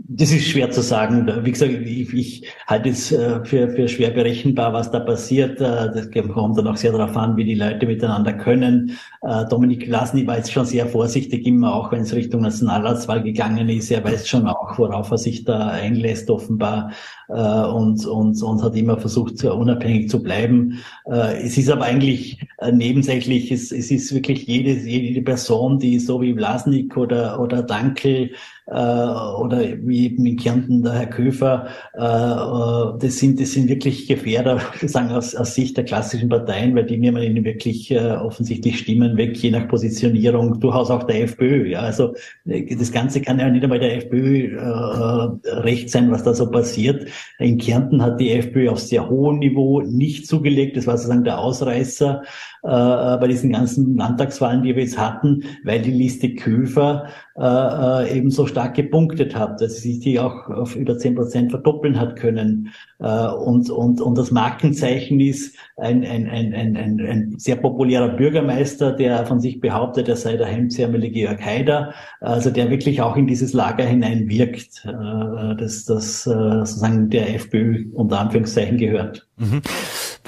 Das 0.07 0.31
ist 0.31 0.45
schwer 0.45 0.69
zu 0.69 0.81
sagen. 0.81 1.27
Wie 1.43 1.51
gesagt, 1.51 1.71
ich, 1.71 2.13
ich 2.13 2.43
halte 2.67 2.89
es 2.89 3.11
äh, 3.11 3.43
für, 3.43 3.69
für 3.69 3.87
schwer 3.87 4.11
berechenbar, 4.11 4.71
was 4.71 4.91
da 4.91 4.99
passiert. 4.99 5.59
Äh, 5.59 5.89
das 5.93 6.11
kommt 6.31 6.59
dann 6.59 6.67
auch 6.67 6.77
sehr 6.77 6.91
darauf 6.91 7.17
an, 7.17 7.37
wie 7.37 7.43
die 7.43 7.55
Leute 7.55 7.87
miteinander 7.87 8.33
können. 8.33 8.99
Äh, 9.23 9.45
Dominik 9.49 9.87
Lasny 9.87 10.27
war 10.27 10.37
jetzt 10.37 10.51
schon 10.51 10.65
sehr 10.65 10.85
vorsichtig, 10.85 11.47
immer 11.47 11.73
auch 11.73 11.91
wenn 11.91 12.01
es 12.01 12.13
Richtung 12.13 12.41
Nationalratswahl 12.41 13.23
gegangen 13.23 13.67
ist. 13.67 13.89
Er 13.89 14.03
weiß 14.03 14.27
schon 14.27 14.47
auch, 14.47 14.77
worauf 14.77 15.09
er 15.09 15.17
sich 15.17 15.43
da 15.43 15.69
einlässt, 15.69 16.29
offenbar. 16.29 16.91
Und, 17.27 18.05
und, 18.05 18.43
und 18.43 18.61
hat 18.61 18.75
immer 18.75 18.99
versucht, 18.99 19.43
unabhängig 19.43 20.11
zu 20.11 20.21
bleiben. 20.21 20.83
Es 21.07 21.57
ist 21.57 21.71
aber 21.71 21.85
eigentlich 21.85 22.39
nebensächlich. 22.71 23.51
Es, 23.51 23.71
es 23.71 23.89
ist 23.89 24.13
wirklich 24.13 24.45
jede, 24.45 24.73
jede 24.73 25.23
Person, 25.23 25.79
die 25.79 25.97
so 25.97 26.21
wie 26.21 26.35
Vlasnik 26.35 26.95
oder, 26.95 27.39
oder 27.39 27.63
Dankel 27.63 28.29
äh, 28.67 28.71
oder 28.71 29.61
wie 29.83 30.05
eben 30.05 30.25
in 30.25 30.37
Kärnten 30.37 30.81
der 30.81 30.93
Herr 30.93 31.05
Köfer, 31.07 31.67
äh, 31.93 31.99
äh 31.99 32.99
das 32.99 33.17
sind, 33.19 33.39
das 33.39 33.51
sind 33.51 33.69
wirklich 33.69 34.07
Gefährder, 34.07 34.59
sagen 34.81 35.11
aus, 35.11 35.35
aus 35.35 35.53
Sicht 35.53 35.77
der 35.77 35.85
klassischen 35.85 36.29
Parteien, 36.29 36.75
weil 36.75 36.85
die 36.85 36.97
nehmen 36.97 37.21
ihnen 37.21 37.43
wirklich 37.43 37.91
äh, 37.91 38.11
offensichtlich 38.11 38.79
Stimmen 38.79 39.17
weg, 39.17 39.37
je 39.37 39.51
nach 39.51 39.67
Positionierung, 39.67 40.59
durchaus 40.59 40.89
auch 40.89 41.03
der 41.03 41.23
FPÖ. 41.23 41.67
Ja, 41.67 41.81
also 41.81 42.15
äh, 42.45 42.75
das 42.75 42.91
Ganze 42.91 43.21
kann 43.21 43.39
ja 43.39 43.49
nicht 43.49 43.63
einmal 43.63 43.79
der 43.79 43.97
FPÖ 43.97 44.57
äh, 44.57 45.49
recht 45.59 45.89
sein, 45.89 46.11
was 46.11 46.23
da 46.23 46.33
so 46.33 46.49
passiert. 46.49 47.07
In 47.37 47.57
Kärnten 47.57 48.01
hat 48.01 48.19
die 48.19 48.31
FPÖ 48.31 48.69
auf 48.69 48.79
sehr 48.79 49.07
hohem 49.07 49.39
Niveau 49.39 49.81
nicht 49.81 50.27
zugelegt. 50.27 50.75
Das 50.75 50.87
war 50.87 50.97
sozusagen 50.97 51.23
der 51.23 51.37
Ausreißer 51.37 52.23
äh, 52.65 53.17
bei 53.17 53.27
diesen 53.27 53.51
ganzen 53.51 53.95
Landtagswahlen, 53.95 54.63
die 54.63 54.75
wir 54.75 54.83
jetzt 54.83 54.97
hatten, 54.97 55.43
weil 55.63 55.81
die 55.81 55.91
Liste 55.91 56.33
Köfer 56.33 57.07
äh, 57.37 57.43
äh, 57.43 58.17
eben 58.17 58.31
so 58.31 58.47
stark 58.47 58.73
gepunktet 58.75 59.35
hat, 59.35 59.61
dass 59.61 59.81
sie 59.81 59.93
sich 59.93 59.99
die 59.99 60.19
auch 60.19 60.49
auf 60.49 60.75
über 60.75 60.97
zehn 60.97 61.15
Prozent 61.15 61.51
verdoppeln 61.51 61.99
hat 61.99 62.15
können. 62.15 62.71
Äh, 62.99 63.27
und, 63.27 63.69
und, 63.69 64.01
und 64.01 64.17
das 64.17 64.31
Markenzeichen 64.31 65.19
ist 65.19 65.55
ein, 65.77 66.03
ein, 66.03 66.27
ein, 66.27 66.53
ein, 66.53 66.75
ein, 66.75 66.99
ein 66.99 67.35
sehr 67.37 67.57
populärer 67.57 68.09
Bürgermeister, 68.09 68.93
der 68.93 69.25
von 69.25 69.39
sich 69.39 69.59
behauptet, 69.59 70.07
er 70.07 70.15
sei 70.15 70.37
der 70.37 70.47
hemdsärmelige 70.47 71.19
Georg 71.19 71.45
Haider, 71.45 71.93
also 72.19 72.49
der 72.49 72.69
wirklich 72.69 73.01
auch 73.01 73.15
in 73.15 73.27
dieses 73.27 73.53
Lager 73.53 73.85
hineinwirkt, 73.85 74.85
äh, 74.85 75.55
dass 75.55 75.85
das 75.85 76.25
äh, 76.25 76.31
sozusagen 76.31 77.09
der 77.09 77.35
FPÖ 77.35 77.85
unter 77.93 78.19
Anführungszeichen 78.19 78.77
gehört. 78.77 79.27
Mhm. 79.37 79.61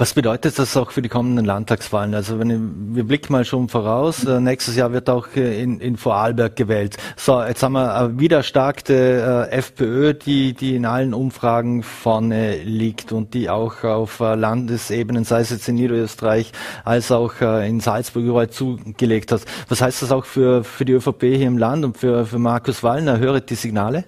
Was 0.00 0.14
bedeutet 0.14 0.56
das 0.60 0.76
auch 0.76 0.92
für 0.92 1.02
die 1.02 1.08
kommenden 1.08 1.44
Landtagswahlen? 1.44 2.14
Also 2.14 2.38
wenn 2.38 2.50
ich, 2.50 2.94
wir 2.94 3.02
blicken 3.02 3.32
mal 3.32 3.44
schon 3.44 3.68
voraus, 3.68 4.24
äh, 4.24 4.38
nächstes 4.38 4.76
Jahr 4.76 4.92
wird 4.92 5.10
auch 5.10 5.26
äh, 5.34 5.60
in, 5.60 5.80
in 5.80 5.96
Vorarlberg 5.96 6.54
gewählt. 6.54 6.96
So, 7.16 7.42
jetzt 7.42 7.64
haben 7.64 7.72
wir 7.72 7.92
eine 7.92 8.20
wieder 8.20 8.44
starke 8.44 9.48
äh, 9.50 9.56
FPÖ, 9.56 10.14
die, 10.14 10.52
die 10.52 10.76
in 10.76 10.86
allen 10.86 11.14
Umfragen 11.14 11.82
vorne 11.82 12.62
liegt 12.62 13.10
und 13.10 13.34
die 13.34 13.50
auch 13.50 13.82
auf 13.82 14.20
äh, 14.20 14.36
Landesebenen, 14.36 15.24
sei 15.24 15.40
es 15.40 15.50
jetzt 15.50 15.68
in 15.68 15.74
Niederösterreich, 15.74 16.52
als 16.84 17.10
auch 17.10 17.40
äh, 17.40 17.68
in 17.68 17.80
Salzburg 17.80 18.22
überall 18.22 18.50
zugelegt 18.50 19.32
hat. 19.32 19.46
Was 19.68 19.80
heißt 19.80 20.00
das 20.02 20.12
auch 20.12 20.26
für, 20.26 20.62
für 20.62 20.84
die 20.84 20.92
ÖVP 20.92 21.22
hier 21.22 21.48
im 21.48 21.58
Land 21.58 21.84
und 21.84 21.98
für, 21.98 22.24
für 22.24 22.38
Markus 22.38 22.84
Wallner? 22.84 23.18
Höret 23.18 23.50
die 23.50 23.56
Signale? 23.56 24.04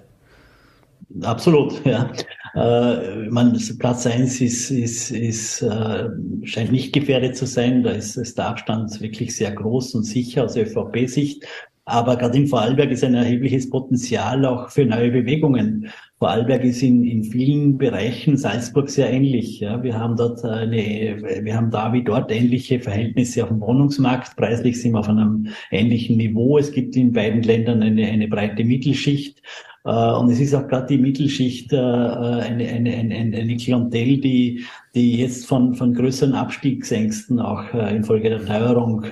Absolut, 1.21 1.85
ja. 1.85 2.09
Äh, 2.53 3.29
man, 3.29 3.57
Platz 3.79 4.05
eins 4.05 4.41
ist, 4.41 4.71
ist, 4.71 5.11
ist, 5.11 5.61
äh, 5.61 6.09
scheint 6.43 6.71
nicht 6.71 6.93
gefährdet 6.93 7.37
zu 7.37 7.45
sein. 7.45 7.83
Da 7.83 7.91
ist, 7.91 8.17
ist 8.17 8.37
der 8.37 8.47
Abstand 8.49 8.99
wirklich 9.01 9.35
sehr 9.35 9.51
groß 9.51 9.95
und 9.95 10.03
sicher 10.03 10.45
aus 10.45 10.57
ÖVP-Sicht. 10.57 11.45
Aber 11.85 12.15
gerade 12.15 12.37
in 12.37 12.47
Vorarlberg 12.47 12.91
ist 12.91 13.03
ein 13.03 13.15
erhebliches 13.15 13.69
Potenzial 13.69 14.45
auch 14.45 14.69
für 14.69 14.85
neue 14.85 15.11
Bewegungen. 15.11 15.89
Vorarlberg 16.19 16.63
ist 16.63 16.83
in, 16.83 17.03
in 17.03 17.23
vielen 17.23 17.77
Bereichen 17.77 18.37
Salzburg 18.37 18.89
sehr 18.89 19.11
ähnlich. 19.11 19.59
Ja. 19.59 19.81
Wir 19.81 19.97
haben 19.97 20.15
dort 20.15 20.43
eine, 20.45 21.41
wir 21.43 21.55
haben 21.55 21.71
da 21.71 21.91
wie 21.91 22.03
dort 22.03 22.31
ähnliche 22.31 22.79
Verhältnisse 22.79 23.43
auf 23.43 23.49
dem 23.49 23.59
Wohnungsmarkt. 23.59 24.35
Preislich 24.37 24.79
sind 24.79 24.91
wir 24.91 24.99
auf 24.99 25.09
einem 25.09 25.47
ähnlichen 25.71 26.17
Niveau. 26.17 26.59
Es 26.59 26.71
gibt 26.71 26.95
in 26.95 27.13
beiden 27.13 27.41
Ländern 27.41 27.81
eine, 27.81 28.05
eine 28.05 28.27
breite 28.27 28.63
Mittelschicht. 28.63 29.41
Äh, 29.83 30.11
und 30.11 30.29
es 30.29 30.39
ist 30.39 30.53
auch 30.53 30.67
gerade 30.67 30.87
die 30.87 30.97
Mittelschicht 30.97 31.73
äh, 31.73 31.77
eine, 31.77 32.67
eine, 32.67 32.95
eine, 32.95 33.37
eine 33.37 33.57
Klientel, 33.57 34.19
die, 34.19 34.65
die 34.95 35.17
jetzt 35.17 35.45
von, 35.45 35.73
von 35.73 35.93
größeren 35.93 36.33
Abstiegsängsten 36.33 37.39
auch 37.39 37.73
äh, 37.73 37.95
infolge 37.95 38.29
der 38.29 38.45
Teuerung 38.45 39.05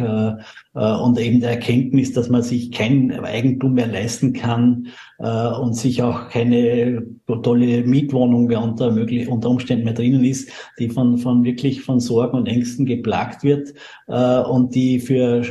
und 0.74 1.20
eben 1.20 1.42
der 1.42 1.52
Erkenntnis, 1.52 2.14
dass 2.14 2.30
man 2.30 2.42
sich 2.42 2.72
kein 2.72 3.12
Eigentum 3.12 3.74
mehr 3.74 3.88
leisten 3.88 4.34
kann 4.34 4.88
und 5.18 5.76
sich 5.76 6.02
auch 6.04 6.30
keine 6.30 7.04
tolle 7.44 7.84
Mietwohnung 7.84 8.46
mehr 8.46 8.62
unter, 8.62 8.92
möglich, 8.92 9.28
unter 9.28 9.50
Umständen 9.50 9.84
mehr 9.84 9.94
drinnen 9.94 10.24
ist, 10.24 10.50
die 10.78 10.90
von, 10.90 11.18
von 11.18 11.44
wirklich 11.44 11.82
von 11.82 12.00
Sorgen 12.00 12.38
und 12.38 12.48
Ängsten 12.48 12.86
geplagt 12.86 13.44
wird 13.44 13.74
und 14.08 14.74
die 14.74 15.00
für 15.00 15.42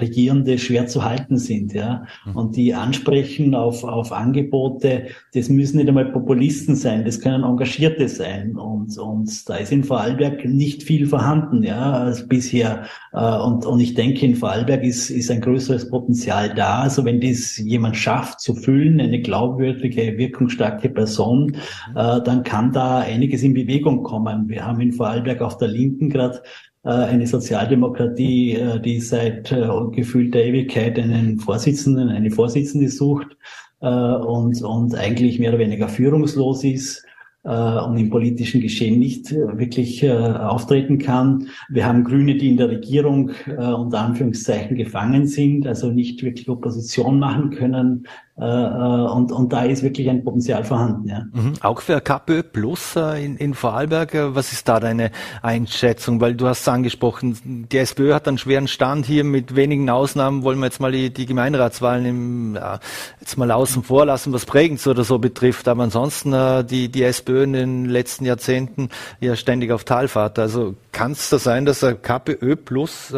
Regierende 0.00 0.58
schwer 0.58 0.88
zu 0.88 1.04
halten 1.04 1.36
sind. 1.36 1.72
Ja? 1.72 2.04
Mhm. 2.24 2.36
Und 2.36 2.56
die 2.56 2.74
ansprechen 2.74 3.54
auf, 3.54 3.84
auf 3.84 4.10
Angebote, 4.10 4.46
Angebote, 4.46 5.06
das 5.34 5.48
müssen 5.48 5.78
nicht 5.78 5.88
einmal 5.88 6.12
Populisten 6.12 6.76
sein, 6.76 7.04
das 7.04 7.20
können 7.20 7.44
Engagierte 7.44 8.08
sein. 8.08 8.56
Und, 8.56 8.96
und 8.98 9.48
da 9.48 9.55
ist 9.56 9.72
in 9.72 9.84
Vorarlberg 9.84 10.44
nicht 10.44 10.82
viel 10.82 11.06
vorhanden, 11.06 11.62
ja, 11.62 11.92
als 11.92 12.26
bisher. 12.28 12.86
Äh, 13.12 13.38
und, 13.38 13.66
und 13.66 13.80
ich 13.80 13.94
denke, 13.94 14.24
in 14.24 14.36
Vorarlberg 14.36 14.82
ist, 14.82 15.10
ist 15.10 15.30
ein 15.30 15.40
größeres 15.40 15.90
Potenzial 15.90 16.54
da. 16.54 16.80
Also 16.82 17.04
wenn 17.04 17.20
das 17.20 17.56
jemand 17.58 17.96
schafft 17.96 18.40
zu 18.40 18.54
füllen, 18.54 19.00
eine 19.00 19.20
glaubwürdige, 19.20 20.18
wirkungsstarke 20.18 20.88
Person, 20.88 21.46
mhm. 21.46 21.96
äh, 21.96 22.22
dann 22.22 22.42
kann 22.44 22.72
da 22.72 23.00
einiges 23.00 23.42
in 23.42 23.54
Bewegung 23.54 24.02
kommen. 24.02 24.48
Wir 24.48 24.66
haben 24.66 24.80
in 24.80 24.92
Vorarlberg 24.92 25.40
auf 25.42 25.58
der 25.58 25.68
Linken 25.68 26.10
gerade 26.10 26.42
äh, 26.84 26.90
eine 26.90 27.26
Sozialdemokratie, 27.26 28.58
die 28.84 29.00
seit 29.00 29.54
gefühlter 29.92 30.40
Ewigkeit 30.40 30.98
einen 30.98 31.38
Vorsitzenden, 31.38 32.08
eine 32.08 32.30
Vorsitzende 32.30 32.88
sucht 32.88 33.36
und, 33.80 34.62
und 34.62 34.94
eigentlich 34.94 35.38
mehr 35.38 35.50
oder 35.50 35.58
weniger 35.58 35.88
führungslos 35.88 36.64
ist 36.64 37.05
äh, 37.46 37.78
und 37.80 37.96
im 37.96 38.10
politischen 38.10 38.60
Geschehen 38.60 38.98
nicht 38.98 39.30
äh, 39.32 39.58
wirklich 39.58 40.02
äh, 40.02 40.10
auftreten 40.10 40.98
kann. 40.98 41.48
Wir 41.68 41.86
haben 41.86 42.04
Grüne, 42.04 42.36
die 42.36 42.50
in 42.50 42.56
der 42.56 42.68
Regierung 42.68 43.30
äh, 43.46 43.52
unter 43.52 44.00
Anführungszeichen 44.00 44.76
gefangen 44.76 45.26
sind, 45.26 45.66
also 45.66 45.90
nicht 45.90 46.22
wirklich 46.22 46.48
Opposition 46.48 47.18
machen 47.18 47.50
können, 47.50 48.06
und, 48.38 49.32
und 49.32 49.50
da 49.50 49.62
ist 49.62 49.82
wirklich 49.82 50.10
ein 50.10 50.22
Potenzial 50.22 50.62
vorhanden. 50.62 51.08
Ja. 51.08 51.24
Mhm. 51.32 51.54
Auch 51.62 51.80
für 51.80 52.02
KPÖ 52.02 52.42
Plus 52.42 52.94
äh, 52.94 53.24
in, 53.24 53.38
in 53.38 53.54
Vorarlberg, 53.54 54.12
was 54.34 54.52
ist 54.52 54.68
da 54.68 54.78
deine 54.78 55.10
Einschätzung? 55.40 56.20
Weil 56.20 56.34
du 56.34 56.46
hast 56.46 56.68
angesprochen, 56.68 57.66
die 57.72 57.78
SPÖ 57.78 58.12
hat 58.12 58.28
einen 58.28 58.36
schweren 58.36 58.68
Stand 58.68 59.06
hier 59.06 59.24
mit 59.24 59.56
wenigen 59.56 59.88
Ausnahmen. 59.88 60.42
Wollen 60.42 60.58
wir 60.58 60.66
jetzt 60.66 60.80
mal 60.80 60.92
die, 60.92 61.10
die 61.10 61.24
Gemeinderatswahlen 61.24 62.04
im, 62.04 62.54
ja, 62.56 62.78
jetzt 63.20 63.38
mal 63.38 63.50
außen 63.50 63.82
vor 63.82 64.04
lassen, 64.04 64.34
was 64.34 64.44
Prägens 64.44 64.86
oder 64.86 65.04
so 65.04 65.18
betrifft. 65.18 65.66
Aber 65.66 65.84
ansonsten 65.84 66.34
die, 66.66 66.90
die 66.90 67.04
SPÖ 67.04 67.44
in 67.44 67.54
den 67.54 67.84
letzten 67.86 68.26
Jahrzehnten 68.26 68.90
ja 69.18 69.34
ständig 69.34 69.72
auf 69.72 69.84
Talfahrt. 69.84 70.38
Also 70.38 70.74
kann 70.92 71.12
es 71.12 71.30
da 71.30 71.38
sein, 71.38 71.64
dass 71.64 71.80
KPÖ 71.80 72.56
Plus 72.56 73.14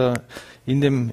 in 0.65 0.81
dem 0.81 1.11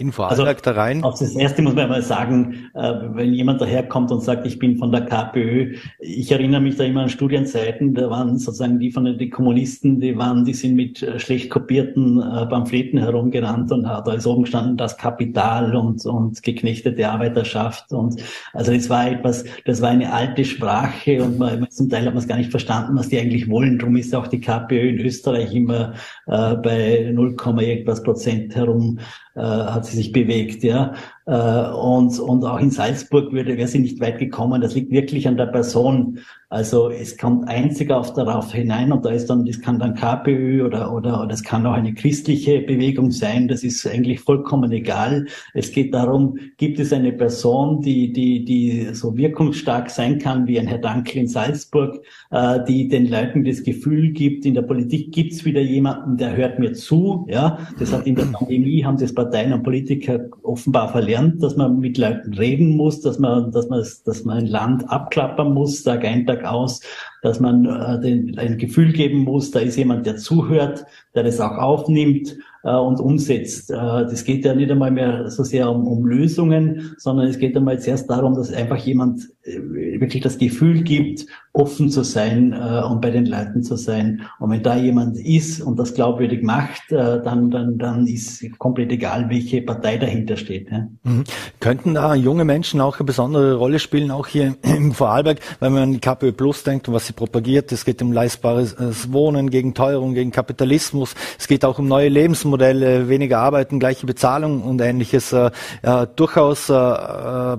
in 0.00 0.12
Vorarlberg 0.12 0.48
also, 0.48 0.62
da 0.64 0.72
rein? 0.72 1.04
Auf 1.04 1.18
das 1.18 1.34
erste 1.36 1.60
muss 1.60 1.74
man 1.74 1.88
mal 1.88 2.02
sagen, 2.02 2.70
äh, 2.74 2.92
wenn 3.12 3.34
jemand 3.34 3.60
daherkommt 3.60 4.10
und 4.10 4.22
sagt, 4.22 4.46
ich 4.46 4.58
bin 4.58 4.78
von 4.78 4.90
der 4.90 5.02
KPÖ, 5.02 5.74
ich 6.00 6.32
erinnere 6.32 6.62
mich 6.62 6.76
da 6.76 6.84
immer 6.84 7.02
an 7.02 7.10
Studienzeiten, 7.10 7.94
da 7.94 8.08
waren 8.08 8.38
sozusagen 8.38 8.78
die 8.78 8.90
von 8.90 9.04
den 9.04 9.30
Kommunisten, 9.30 10.00
die 10.00 10.16
waren, 10.16 10.44
die 10.44 10.54
sind 10.54 10.74
mit 10.74 11.02
äh, 11.02 11.18
schlecht 11.18 11.50
kopierten 11.50 12.20
äh, 12.20 12.46
Pamphleten 12.46 12.98
herumgerannt 12.98 13.70
und 13.72 13.82
da 13.82 14.12
ist 14.14 14.26
oben 14.26 14.44
gestanden 14.44 14.78
das 14.78 14.96
Kapital 14.96 15.76
und, 15.76 16.04
und 16.06 16.42
geknechtete 16.42 17.08
Arbeiterschaft 17.08 17.92
und 17.92 18.22
also 18.54 18.72
das 18.72 18.88
war 18.88 19.10
etwas, 19.10 19.44
das 19.66 19.82
war 19.82 19.90
eine 19.90 20.12
alte 20.12 20.44
Sprache 20.46 21.22
und 21.22 21.38
man, 21.38 21.70
zum 21.70 21.90
Teil 21.90 22.06
hat 22.06 22.14
man 22.14 22.22
es 22.22 22.28
gar 22.28 22.38
nicht 22.38 22.50
verstanden, 22.50 22.96
was 22.96 23.08
die 23.08 23.18
eigentlich 23.18 23.50
wollen. 23.50 23.78
Darum 23.78 23.96
ist 23.96 24.14
auch 24.14 24.28
die 24.28 24.40
KPÖ 24.40 24.88
in 24.88 24.98
Österreich 24.98 25.54
immer 25.54 25.92
äh, 26.26 26.54
bei 26.56 27.10
0, 27.12 27.36
irgendwas 27.60 28.02
Prozent 28.02 28.54
herum 28.56 28.98
äh, 29.34 29.40
hat 29.40 29.86
sie 29.86 29.96
sich 29.96 30.12
bewegt, 30.12 30.62
ja. 30.62 30.94
Äh, 31.26 31.70
und, 31.70 32.18
und 32.18 32.44
auch 32.44 32.58
in 32.58 32.70
Salzburg 32.70 33.32
würde, 33.32 33.56
wäre 33.56 33.68
sie 33.68 33.78
nicht 33.78 34.00
weit 34.00 34.18
gekommen. 34.18 34.60
Das 34.60 34.74
liegt 34.74 34.90
wirklich 34.90 35.28
an 35.28 35.36
der 35.36 35.46
Person. 35.46 36.20
Also 36.52 36.90
es 36.90 37.16
kommt 37.16 37.46
einzig 37.46 37.92
auf 37.92 38.12
darauf 38.12 38.52
hinein 38.52 38.90
und 38.90 39.04
da 39.04 39.10
ist 39.10 39.30
dann, 39.30 39.44
das 39.44 39.60
kann 39.60 39.78
dann 39.78 39.94
KPÖ 39.94 40.66
oder, 40.66 40.92
oder, 40.92 41.22
oder 41.22 41.32
es 41.32 41.44
kann 41.44 41.64
auch 41.64 41.74
eine 41.74 41.94
christliche 41.94 42.60
Bewegung 42.60 43.12
sein. 43.12 43.46
Das 43.46 43.62
ist 43.62 43.86
eigentlich 43.86 44.18
vollkommen 44.18 44.72
egal. 44.72 45.26
Es 45.54 45.70
geht 45.70 45.94
darum, 45.94 46.38
gibt 46.56 46.80
es 46.80 46.92
eine 46.92 47.12
Person, 47.12 47.82
die, 47.82 48.12
die, 48.12 48.44
die 48.44 48.88
so 48.94 49.16
wirkungsstark 49.16 49.90
sein 49.90 50.18
kann 50.18 50.48
wie 50.48 50.58
ein 50.58 50.66
Herr 50.66 50.78
Dankl 50.78 51.18
in 51.18 51.28
Salzburg, 51.28 52.04
äh, 52.32 52.58
die 52.66 52.88
den 52.88 53.08
Leuten 53.08 53.44
das 53.44 53.62
Gefühl 53.62 54.10
gibt, 54.10 54.44
in 54.44 54.54
der 54.54 54.62
Politik 54.62 55.12
gibt 55.12 55.32
es 55.32 55.44
wieder 55.44 55.60
jemanden, 55.60 56.16
der 56.16 56.36
hört 56.36 56.58
mir 56.58 56.72
zu. 56.72 57.28
Ja, 57.30 57.58
das 57.78 57.92
hat 57.92 58.08
in 58.08 58.16
der 58.16 58.24
Pandemie, 58.24 58.84
haben 58.84 58.98
das 58.98 59.14
Parteien 59.14 59.52
und 59.52 59.62
Politiker 59.62 60.18
offenbar 60.42 60.90
verlernt, 60.90 61.40
dass 61.44 61.54
man 61.54 61.78
mit 61.78 61.96
Leuten 61.96 62.34
reden 62.34 62.76
muss, 62.76 63.00
dass 63.02 63.20
man, 63.20 63.52
dass 63.52 63.68
man, 63.68 63.84
dass 64.04 64.24
man 64.24 64.38
ein 64.38 64.46
Land 64.46 64.90
abklappern 64.90 65.54
muss, 65.54 65.84
Tag 65.84 66.04
ein, 66.04 66.26
Tag 66.26 66.39
aus, 66.44 66.80
dass 67.22 67.40
man 67.40 67.66
äh, 67.66 68.00
den, 68.00 68.38
ein 68.38 68.58
Gefühl 68.58 68.92
geben 68.92 69.18
muss, 69.18 69.50
da 69.50 69.60
ist 69.60 69.76
jemand, 69.76 70.06
der 70.06 70.16
zuhört, 70.16 70.84
der 71.14 71.24
das 71.24 71.40
auch 71.40 71.58
aufnimmt 71.58 72.36
äh, 72.62 72.74
und 72.74 73.00
umsetzt. 73.00 73.70
Äh, 73.70 73.74
das 73.74 74.24
geht 74.24 74.44
ja 74.44 74.54
nicht 74.54 74.70
einmal 74.70 74.90
mehr 74.90 75.30
so 75.30 75.44
sehr 75.44 75.70
um, 75.70 75.86
um 75.86 76.06
Lösungen, 76.06 76.94
sondern 76.98 77.28
es 77.28 77.38
geht 77.38 77.56
einmal 77.56 77.78
zuerst 77.80 78.08
darum, 78.08 78.34
dass 78.34 78.52
einfach 78.52 78.78
jemand 78.78 79.28
äh, 79.42 80.00
wirklich 80.00 80.22
das 80.22 80.38
Gefühl 80.38 80.82
gibt, 80.82 81.26
offen 81.52 81.90
zu 81.90 82.04
sein 82.04 82.52
äh, 82.52 82.82
und 82.82 83.00
bei 83.00 83.10
den 83.10 83.26
Leuten 83.26 83.64
zu 83.64 83.76
sein. 83.76 84.22
Und 84.38 84.50
wenn 84.50 84.62
da 84.62 84.76
jemand 84.76 85.18
ist 85.18 85.60
und 85.60 85.78
das 85.78 85.94
glaubwürdig 85.94 86.44
macht, 86.44 86.92
äh, 86.92 87.20
dann, 87.22 87.50
dann, 87.50 87.76
dann 87.76 88.06
ist 88.06 88.44
komplett 88.58 88.92
egal, 88.92 89.28
welche 89.28 89.60
Partei 89.62 89.98
dahinter 89.98 90.36
steht. 90.36 90.70
Ja. 90.70 90.86
Mhm. 91.02 91.24
Könnten 91.58 91.94
da 91.94 92.14
junge 92.14 92.44
Menschen 92.44 92.80
auch 92.80 92.98
eine 92.98 93.04
besondere 93.04 93.54
Rolle 93.54 93.80
spielen, 93.80 94.12
auch 94.12 94.28
hier 94.28 94.54
im 94.62 94.92
Vorarlberg, 94.92 95.40
wenn 95.58 95.72
man 95.72 95.82
an 95.82 96.00
KPÖ 96.00 96.32
Plus 96.32 96.62
denkt 96.62 96.86
und 96.86 96.94
was 96.94 97.08
sie 97.08 97.14
propagiert. 97.14 97.72
Es 97.72 97.84
geht 97.84 98.00
um 98.00 98.12
leistbares 98.12 98.76
Wohnen, 99.12 99.50
gegen 99.50 99.74
Teuerung, 99.74 100.14
gegen 100.14 100.30
Kapitalismus. 100.30 101.14
Es 101.36 101.48
geht 101.48 101.64
auch 101.64 101.80
um 101.80 101.88
neue 101.88 102.08
Lebensmodelle, 102.08 103.08
weniger 103.08 103.40
Arbeiten, 103.40 103.80
gleiche 103.80 104.06
Bezahlung 104.06 104.62
und 104.62 104.80
ähnliches. 104.80 105.32
Äh, 105.32 105.50
ja, 105.82 106.06
durchaus 106.06 106.68
äh, 106.68 106.74
äh 106.74 107.58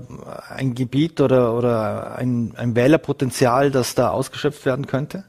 ein 0.56 0.75
Gebiet 0.75 1.21
oder, 1.21 1.58
oder 1.58 2.15
ein, 2.17 2.54
ein 2.56 2.75
Wählerpotenzial, 2.75 3.71
das 3.71 3.81
da 3.96 4.12
ausgeschöpft 4.12 4.65
werden 4.65 4.88
könnte? 4.88 5.26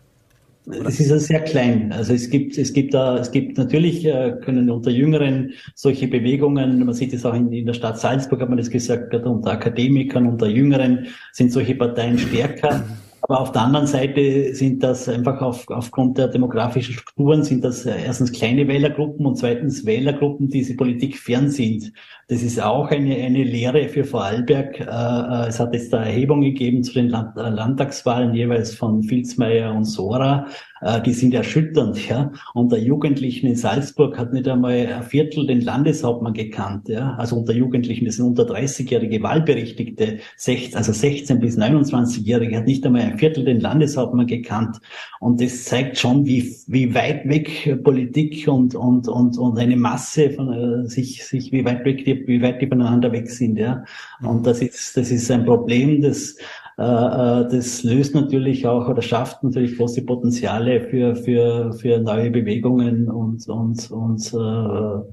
Es 0.67 1.01
ist 1.01 1.11
ja 1.11 1.19
sehr 1.19 1.41
klein. 1.41 1.93
Also 1.93 2.15
es 2.15 2.31
gibt, 2.31 2.57
es 2.57 2.73
gibt 2.73 2.95
da, 2.95 3.19
es 3.19 3.33
gibt 3.33 3.59
natürlich, 3.59 4.05
äh, 4.05 4.37
können 4.45 4.71
unter 4.71 4.91
Jüngeren 4.91 5.55
solche 5.75 6.07
Bewegungen, 6.07 6.85
man 6.85 6.95
sieht 6.95 7.13
es 7.13 7.27
auch 7.27 7.35
in, 7.35 7.53
in 7.53 7.67
der 7.67 7.73
Stadt 7.73 7.99
Salzburg, 7.99 8.41
hat 8.41 8.49
man 8.49 8.59
das 8.59 8.71
gesagt, 8.71 9.13
unter 9.13 9.51
Akademikern, 9.51 10.27
unter 10.27 10.47
Jüngeren 10.47 11.09
sind 11.33 11.53
solche 11.53 11.75
Parteien 11.75 12.17
stärker. 12.17 12.85
Aber 13.23 13.41
auf 13.41 13.53
der 13.53 13.63
anderen 13.63 13.87
Seite 13.87 14.55
sind 14.55 14.83
das 14.83 15.09
einfach 15.09 15.41
auf, 15.41 15.69
aufgrund 15.69 16.19
der 16.19 16.29
demografischen 16.29 16.95
Strukturen 16.95 17.45
sind 17.45 17.65
das 17.65 17.87
erstens 17.87 18.33
kleine 18.33 18.67
Wählergruppen 18.67 19.27
und 19.27 19.37
zweitens 19.37 19.87
Wählergruppen, 19.87 20.49
die 20.49 20.59
diese 20.59 20.75
Politik 20.75 21.17
fern 21.19 21.49
sind. 21.49 21.93
Das 22.33 22.43
ist 22.43 22.63
auch 22.63 22.91
eine, 22.91 23.15
eine 23.15 23.45
Lehre 23.45 23.91
für 23.91 24.05
Vorarlberg. 24.05 24.81
Äh, 24.81 24.85
äh, 24.85 25.49
es 25.49 25.61
hat 25.61 25.75
jetzt 25.75 25.93
da 25.93 26.03
Erhebungen 26.03 26.41
gegeben 26.41 26.83
zu 26.83 26.95
den 26.95 27.13
äh, 27.13 27.51
Landtagswahlen 27.51 28.35
jeweils 28.35 28.75
von 28.75 29.03
Filzmeier 29.03 29.75
und 29.75 29.85
Sora. 29.85 30.47
Die 31.07 31.13
sind 31.13 31.33
erschütternd, 31.33 32.09
ja. 32.09 32.33
Unter 32.55 32.77
Jugendlichen 32.77 33.47
in 33.47 33.55
Salzburg 33.55 34.19
hat 34.19 34.33
nicht 34.33 34.49
einmal 34.49 34.73
ein 34.73 35.05
Viertel 35.05 35.47
den 35.47 35.61
Landeshauptmann 35.61 36.33
gekannt, 36.33 36.89
ja. 36.89 37.15
Also 37.19 37.37
unter 37.37 37.53
Jugendlichen, 37.53 38.05
das 38.05 38.17
sind 38.17 38.27
unter 38.27 38.43
30-jährige 38.43 39.23
Wahlberechtigte, 39.23 40.19
also 40.75 40.93
16 40.93 41.39
bis 41.39 41.57
29-jährige, 41.57 42.57
hat 42.57 42.67
nicht 42.67 42.85
einmal 42.85 43.03
ein 43.03 43.17
Viertel 43.17 43.45
den 43.45 43.61
Landeshauptmann 43.61 44.27
gekannt. 44.27 44.81
Und 45.21 45.41
das 45.41 45.67
zeigt 45.67 45.99
schon, 45.99 46.27
wie, 46.27 46.53
wie 46.67 46.93
weit 46.97 47.29
weg 47.29 47.79
Politik 47.85 48.49
und, 48.49 48.75
und, 48.75 49.07
und, 49.07 49.39
und 49.39 49.59
eine 49.61 49.77
Masse 49.77 50.31
von 50.31 50.89
sich, 50.89 51.25
sich, 51.25 51.53
wie 51.53 51.65
weit 51.65 51.85
weg 51.85 52.05
die 52.05 52.22
wie 52.27 52.43
weit 52.43 52.61
die 52.61 52.67
voneinander 52.67 53.13
weg 53.13 53.31
sind, 53.31 53.57
ja. 53.57 53.85
Und 54.23 54.47
das 54.47 54.61
ist, 54.61 54.97
das 54.97 55.11
ist 55.11 55.31
ein 55.31 55.45
Problem, 55.45 56.03
das, 56.03 56.37
äh, 56.79 56.83
äh, 56.83 57.49
das 57.49 57.83
löst 57.83 58.15
natürlich 58.15 58.67
auch 58.67 58.89
oder 58.89 59.03
schafft 59.03 59.43
natürlich 59.43 59.77
große 59.77 60.03
Potenziale 60.05 60.81
für, 60.89 61.17
für, 61.17 61.73
für 61.75 61.99
neue 61.99 62.31
Bewegungen 62.31 63.09
und, 63.09 63.49
und, 63.49 63.91
und, 63.91 64.33
äh, 64.33 64.37
und 64.37 65.13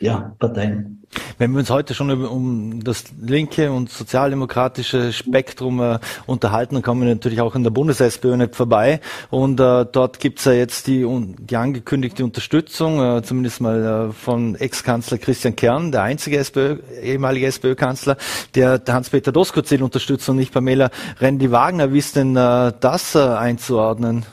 ja, 0.00 0.34
Parteien. 0.38 0.96
Wenn 1.38 1.52
wir 1.52 1.60
uns 1.60 1.70
heute 1.70 1.94
schon 1.94 2.10
um 2.26 2.82
das 2.82 3.04
linke 3.20 3.70
und 3.70 3.90
sozialdemokratische 3.90 5.12
Spektrum 5.12 5.80
äh, 5.80 5.98
unterhalten, 6.26 6.74
dann 6.74 6.82
kommen 6.82 7.02
wir 7.02 7.14
natürlich 7.14 7.40
auch 7.40 7.54
an 7.54 7.62
der 7.62 7.70
Bundes-SPÖ 7.70 8.36
nicht 8.36 8.56
vorbei. 8.56 9.00
Und 9.30 9.60
äh, 9.60 9.86
dort 9.90 10.18
gibt 10.18 10.40
es 10.40 10.46
ja 10.46 10.52
jetzt 10.52 10.86
die, 10.86 11.06
die 11.38 11.56
angekündigte 11.56 12.24
Unterstützung, 12.24 13.00
äh, 13.00 13.22
zumindest 13.22 13.60
mal 13.60 14.08
äh, 14.10 14.12
von 14.12 14.56
Ex-Kanzler 14.56 15.18
Christian 15.18 15.56
Kern, 15.56 15.92
der 15.92 16.02
einzige 16.02 16.38
SPÖ, 16.38 16.78
ehemalige 17.02 17.46
SPÖ-Kanzler, 17.46 18.16
der, 18.54 18.78
der 18.78 18.94
Hans-Peter 18.94 19.32
Doskozil 19.32 19.82
unterstützt 19.82 20.28
und 20.28 20.36
nicht 20.36 20.52
Pamela 20.52 20.90
Rendi-Wagner. 21.20 21.92
Wie 21.92 21.98
ist 21.98 22.16
denn 22.16 22.36
äh, 22.36 22.72
das 22.80 23.14
äh, 23.14 23.20
einzuordnen? 23.20 24.26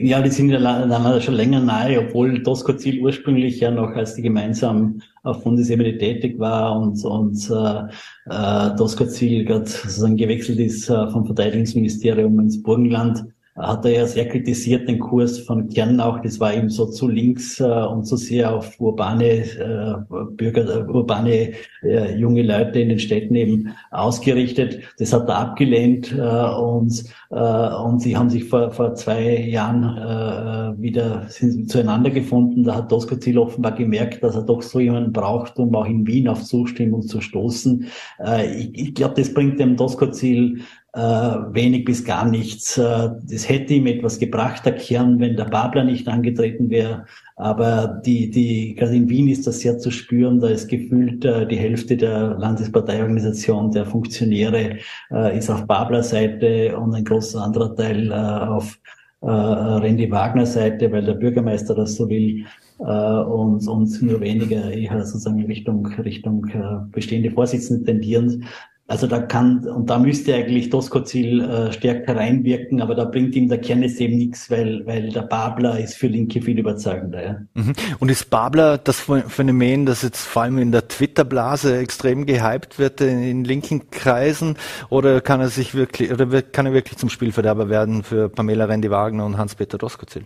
Ja, 0.00 0.22
die 0.22 0.30
sind 0.30 0.50
ja 0.50 1.20
schon 1.20 1.34
länger 1.34 1.58
nahe, 1.58 1.98
obwohl 1.98 2.40
Doskozil 2.40 3.00
ursprünglich 3.00 3.58
ja 3.58 3.72
noch 3.72 3.90
als 3.96 4.14
die 4.14 4.22
gemeinsam 4.22 5.02
auf 5.24 5.42
Bundesebene 5.42 5.98
tätig 5.98 6.38
war 6.38 6.80
und, 6.80 7.04
und 7.04 7.50
äh, 7.50 7.82
äh, 8.30 8.76
Doskozil 8.76 9.44
gerade 9.44 9.66
sozusagen 9.66 10.16
gewechselt 10.16 10.60
ist 10.60 10.88
äh, 10.88 11.10
vom 11.10 11.26
Verteidigungsministerium 11.26 12.38
ins 12.38 12.62
Burgenland 12.62 13.24
hat 13.58 13.84
er 13.84 13.90
ja 13.92 14.06
sehr 14.06 14.28
kritisiert 14.28 14.88
den 14.88 14.98
Kurs 14.98 15.38
von 15.38 15.68
Kern 15.68 16.00
auch. 16.00 16.20
Das 16.20 16.38
war 16.40 16.54
ihm 16.54 16.70
so 16.70 16.86
zu 16.86 17.08
links 17.08 17.60
äh, 17.60 17.64
und 17.64 18.04
zu 18.04 18.16
sehr 18.16 18.54
auf 18.54 18.78
urbane 18.80 19.24
äh, 19.26 19.94
Bürger, 20.36 20.62
äh, 20.62 20.84
urbane 20.88 21.52
äh, 21.82 22.16
junge 22.16 22.42
Leute 22.42 22.80
in 22.80 22.90
den 22.90 22.98
Städten 22.98 23.34
eben 23.34 23.74
ausgerichtet. 23.90 24.80
Das 24.98 25.12
hat 25.12 25.28
er 25.28 25.38
abgelehnt 25.38 26.12
äh, 26.12 26.20
und 26.20 27.04
äh, 27.30 27.34
und 27.34 28.00
sie 28.00 28.16
haben 28.16 28.30
sich 28.30 28.44
vor, 28.44 28.70
vor 28.70 28.94
zwei 28.94 29.38
Jahren 29.40 29.84
äh, 29.84 30.80
wieder 30.80 31.26
sind 31.28 31.70
zueinander 31.70 32.10
gefunden. 32.10 32.64
Da 32.64 32.76
hat 32.76 32.92
Dosko 32.92 33.16
Ziel 33.16 33.38
offenbar 33.38 33.72
gemerkt, 33.72 34.22
dass 34.22 34.34
er 34.34 34.42
doch 34.42 34.62
so 34.62 34.80
jemanden 34.80 35.12
braucht, 35.12 35.58
um 35.58 35.74
auch 35.74 35.86
in 35.86 36.06
Wien 36.06 36.28
auf 36.28 36.42
Zustimmung 36.44 37.02
zu 37.02 37.20
stoßen. 37.20 37.86
Äh, 38.24 38.54
ich 38.54 38.88
ich 38.88 38.94
glaube, 38.94 39.14
das 39.16 39.34
bringt 39.34 39.60
dem 39.60 39.76
Dosko 39.76 40.10
Ziel 40.10 40.60
äh, 40.94 41.00
wenig 41.00 41.84
bis 41.84 42.04
gar 42.04 42.28
nichts. 42.28 42.78
Äh, 42.78 43.10
das 43.22 43.48
hätte 43.48 43.74
ihm 43.74 43.86
etwas 43.86 44.18
gebracht, 44.18 44.64
der 44.64 44.74
Kern, 44.74 45.20
wenn 45.20 45.36
der 45.36 45.44
Babler 45.44 45.84
nicht 45.84 46.08
angetreten 46.08 46.70
wäre. 46.70 47.04
Aber 47.36 48.00
die, 48.04 48.30
die, 48.30 48.74
gerade 48.74 48.96
in 48.96 49.08
Wien 49.08 49.28
ist 49.28 49.46
das 49.46 49.60
sehr 49.60 49.78
zu 49.78 49.90
spüren. 49.90 50.40
Da 50.40 50.48
ist 50.48 50.68
gefühlt 50.68 51.24
äh, 51.24 51.46
die 51.46 51.58
Hälfte 51.58 51.96
der 51.96 52.36
Landesparteiorganisation, 52.38 53.70
der 53.70 53.86
Funktionäre, 53.86 54.78
äh, 55.10 55.38
ist 55.38 55.50
auf 55.50 55.66
Babler 55.66 56.02
Seite 56.02 56.76
und 56.78 56.94
ein 56.94 57.04
großer 57.04 57.42
anderer 57.42 57.76
Teil 57.76 58.10
äh, 58.10 58.14
auf 58.14 58.78
äh, 59.20 59.26
Randy 59.26 60.10
Wagner 60.10 60.46
Seite, 60.46 60.90
weil 60.90 61.04
der 61.04 61.14
Bürgermeister 61.14 61.74
das 61.74 61.96
so 61.96 62.08
will. 62.08 62.44
Äh, 62.80 62.84
und, 62.84 63.66
und 63.66 64.02
nur 64.02 64.20
weniger 64.20 64.70
eher 64.70 65.04
sozusagen 65.04 65.44
Richtung, 65.46 65.86
Richtung 65.86 66.46
äh, 66.46 66.90
bestehende 66.92 67.30
Vorsitzende 67.30 67.84
tendierend. 67.84 68.44
Also 68.90 69.06
da 69.06 69.20
kann, 69.20 69.68
und 69.68 69.90
da 69.90 69.98
müsste 69.98 70.34
eigentlich 70.34 70.70
Doskozil 70.70 71.42
äh, 71.42 71.72
stärker 71.72 72.16
reinwirken, 72.16 72.80
aber 72.80 72.94
da 72.94 73.04
bringt 73.04 73.36
ihm 73.36 73.46
der 73.46 73.58
Kernes 73.58 74.00
eben 74.00 74.16
nichts, 74.16 74.50
weil, 74.50 74.86
weil 74.86 75.10
der 75.10 75.20
Babler 75.20 75.78
ist 75.78 75.94
für 75.98 76.06
Linke 76.06 76.40
viel 76.40 76.58
überzeugender. 76.58 77.22
Ja. 77.22 77.40
Mhm. 77.52 77.74
Und 77.98 78.10
ist 78.10 78.30
Babler 78.30 78.78
das 78.78 79.00
Phänomen, 79.00 79.84
das 79.84 80.00
jetzt 80.00 80.24
vor 80.24 80.42
allem 80.42 80.56
in 80.56 80.72
der 80.72 80.88
Twitter-Blase 80.88 81.76
extrem 81.76 82.24
gehypt 82.24 82.78
wird 82.78 83.02
in, 83.02 83.22
in, 83.22 83.44
linken 83.44 83.90
Kreisen, 83.90 84.56
oder 84.88 85.20
kann 85.20 85.42
er 85.42 85.50
sich 85.50 85.74
wirklich, 85.74 86.10
oder 86.10 86.40
kann 86.40 86.64
er 86.64 86.72
wirklich 86.72 86.96
zum 86.96 87.10
Spielverderber 87.10 87.68
werden 87.68 88.02
für 88.02 88.30
Pamela 88.30 88.64
Rendi-Wagner 88.64 89.26
und 89.26 89.36
Hans-Peter 89.36 89.76
Doskozil? 89.76 90.24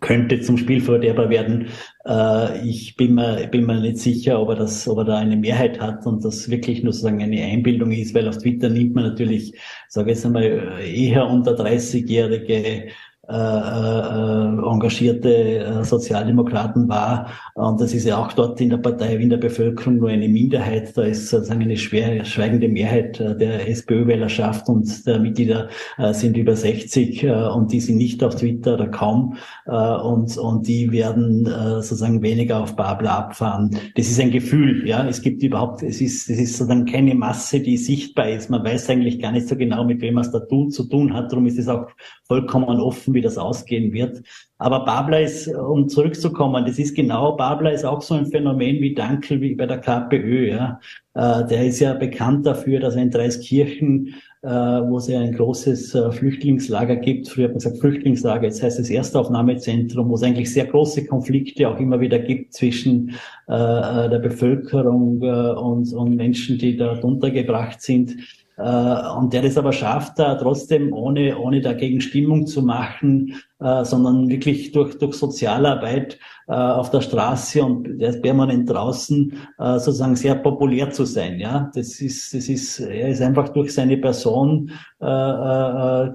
Könnte 0.00 0.40
zum 0.40 0.58
Spielverderber 0.58 1.30
werden. 1.30 1.68
Äh, 2.04 2.68
ich 2.68 2.96
bin 2.96 3.14
mir, 3.14 3.46
bin 3.48 3.66
mir 3.66 3.80
nicht 3.80 3.98
sicher, 3.98 4.40
ob 4.40 4.50
er, 4.50 4.56
das, 4.56 4.86
ob 4.88 4.98
er 4.98 5.04
da 5.04 5.18
eine 5.18 5.36
Mehrheit 5.36 5.80
hat 5.80 6.06
und 6.06 6.24
das 6.24 6.50
wirklich 6.50 6.82
nur 6.82 6.92
sozusagen 6.92 7.22
eine 7.22 7.42
Einbildung 7.42 7.92
ist, 7.92 8.14
weil 8.14 8.28
auf 8.28 8.38
Twitter 8.38 8.68
nimmt 8.68 8.94
man 8.94 9.04
natürlich, 9.04 9.54
sage 9.88 10.10
ich 10.10 10.16
jetzt 10.16 10.26
einmal, 10.26 10.44
eher 10.82 11.26
unter 11.26 11.52
30-jährige 11.52 12.88
äh, 13.28 13.34
äh, 13.34 14.70
engagierte 14.70 15.58
äh, 15.58 15.84
Sozialdemokraten 15.84 16.88
war. 16.88 17.26
Und 17.54 17.80
das 17.80 17.92
ist 17.92 18.04
ja 18.04 18.18
auch 18.18 18.32
dort 18.32 18.60
in 18.60 18.70
der 18.70 18.76
Partei 18.76 19.18
wie 19.18 19.24
in 19.24 19.30
der 19.30 19.36
Bevölkerung 19.36 19.96
nur 19.96 20.10
eine 20.10 20.28
Minderheit. 20.28 20.96
Da 20.96 21.02
ist 21.02 21.28
sozusagen 21.28 21.62
eine 21.62 21.76
schwer, 21.76 22.24
schweigende 22.24 22.68
Mehrheit 22.68 23.18
äh, 23.18 23.36
der 23.36 23.68
SPÖ-Wählerschaft 23.68 24.68
und 24.68 25.04
der 25.06 25.18
Mitglieder 25.18 25.68
sind 26.12 26.36
über 26.36 26.54
60 26.54 27.24
äh, 27.24 27.32
und 27.32 27.72
die 27.72 27.80
sind 27.80 27.96
nicht 27.96 28.22
auf 28.22 28.36
Twitter 28.36 28.74
oder 28.74 28.88
kaum. 28.88 29.36
Und, 29.66 30.36
und 30.38 30.68
die 30.68 30.92
werden 30.92 31.46
sozusagen 31.46 32.22
weniger 32.22 32.62
auf 32.62 32.76
Babel 32.76 33.08
abfahren. 33.08 33.76
Das 33.96 34.06
ist 34.06 34.20
ein 34.20 34.30
Gefühl, 34.30 34.86
ja. 34.86 35.06
Es 35.08 35.22
gibt 35.22 35.42
überhaupt, 35.42 35.82
es 35.82 36.00
ist, 36.00 36.30
es 36.30 36.38
ist 36.38 36.56
sozusagen 36.56 36.86
keine 36.86 37.14
Masse, 37.14 37.60
die 37.60 37.76
sichtbar 37.76 38.30
ist. 38.30 38.50
Man 38.50 38.64
weiß 38.64 38.88
eigentlich 38.90 39.20
gar 39.20 39.32
nicht 39.32 39.48
so 39.48 39.56
genau, 39.56 39.84
mit 39.84 40.00
wem 40.00 40.14
man 40.14 40.24
es 40.24 40.30
da 40.30 40.40
tun, 40.40 40.70
zu 40.70 40.84
tun 40.84 41.12
hat. 41.12 41.32
Darum 41.32 41.46
ist 41.46 41.58
es 41.58 41.68
auch 41.68 41.88
vollkommen 42.24 42.80
offen, 42.80 43.14
wie 43.16 43.20
das 43.20 43.38
ausgehen 43.38 43.92
wird. 43.92 44.22
Aber 44.58 44.84
Babler 44.84 45.20
ist, 45.20 45.48
um 45.48 45.88
zurückzukommen, 45.88 46.64
das 46.64 46.78
ist 46.78 46.94
genau, 46.94 47.32
Babler 47.32 47.72
ist 47.72 47.84
auch 47.84 48.00
so 48.00 48.14
ein 48.14 48.26
Phänomen 48.26 48.80
wie 48.80 48.94
Dankel, 48.94 49.40
wie 49.40 49.54
bei 49.54 49.66
der 49.66 49.78
KPÖ. 49.78 50.50
Ja. 50.50 50.80
Äh, 51.14 51.46
der 51.46 51.66
ist 51.66 51.80
ja 51.80 51.94
bekannt 51.94 52.46
dafür, 52.46 52.80
dass 52.80 52.94
er 52.94 53.02
in 53.02 53.10
Dreiskirchen, 53.10 54.14
äh, 54.42 54.48
wo 54.48 54.98
es 54.98 55.08
ja 55.08 55.18
ein 55.20 55.32
großes 55.32 55.94
äh, 55.94 56.12
Flüchtlingslager 56.12 56.96
gibt, 56.96 57.28
früher 57.28 57.44
hat 57.44 57.52
man 57.52 57.58
gesagt 57.58 57.78
Flüchtlingslager, 57.78 58.44
jetzt 58.44 58.62
heißt 58.62 58.78
es 58.78 58.88
Erstaufnahmezentrum, 58.88 60.08
wo 60.08 60.14
es 60.14 60.22
eigentlich 60.22 60.52
sehr 60.52 60.66
große 60.66 61.04
Konflikte 61.06 61.68
auch 61.68 61.80
immer 61.80 62.00
wieder 62.00 62.18
gibt 62.18 62.54
zwischen 62.54 63.12
der 63.48 64.18
Bevölkerung 64.20 65.20
und, 65.20 65.92
und 65.92 66.16
Menschen, 66.16 66.58
die 66.58 66.76
dort 66.76 67.04
untergebracht 67.04 67.80
sind 67.80 68.16
und 68.56 69.32
der 69.32 69.44
es 69.44 69.58
aber 69.58 69.72
schafft, 69.72 70.18
da 70.18 70.34
trotzdem 70.36 70.92
ohne, 70.92 71.38
ohne 71.38 71.60
dagegen 71.60 72.00
Stimmung 72.00 72.46
zu 72.46 72.62
machen, 72.62 73.34
äh, 73.58 73.84
sondern 73.84 74.28
wirklich 74.28 74.72
durch, 74.72 74.98
durch 74.98 75.14
Sozialarbeit 75.14 76.18
äh, 76.46 76.52
auf 76.52 76.90
der 76.90 77.00
Straße 77.00 77.64
und 77.64 77.98
der 77.98 78.12
permanent 78.12 78.68
draußen 78.68 79.32
äh, 79.58 79.78
sozusagen 79.78 80.14
sehr 80.14 80.34
populär 80.34 80.90
zu 80.90 81.06
sein. 81.06 81.40
Ja, 81.40 81.70
das 81.74 82.00
ist, 82.00 82.34
das 82.34 82.48
ist, 82.48 82.80
er 82.80 83.08
ist 83.08 83.22
einfach 83.22 83.48
durch 83.48 83.72
seine 83.72 83.96
Person 83.96 84.72
äh, 85.00 85.06
äh, 85.06 86.12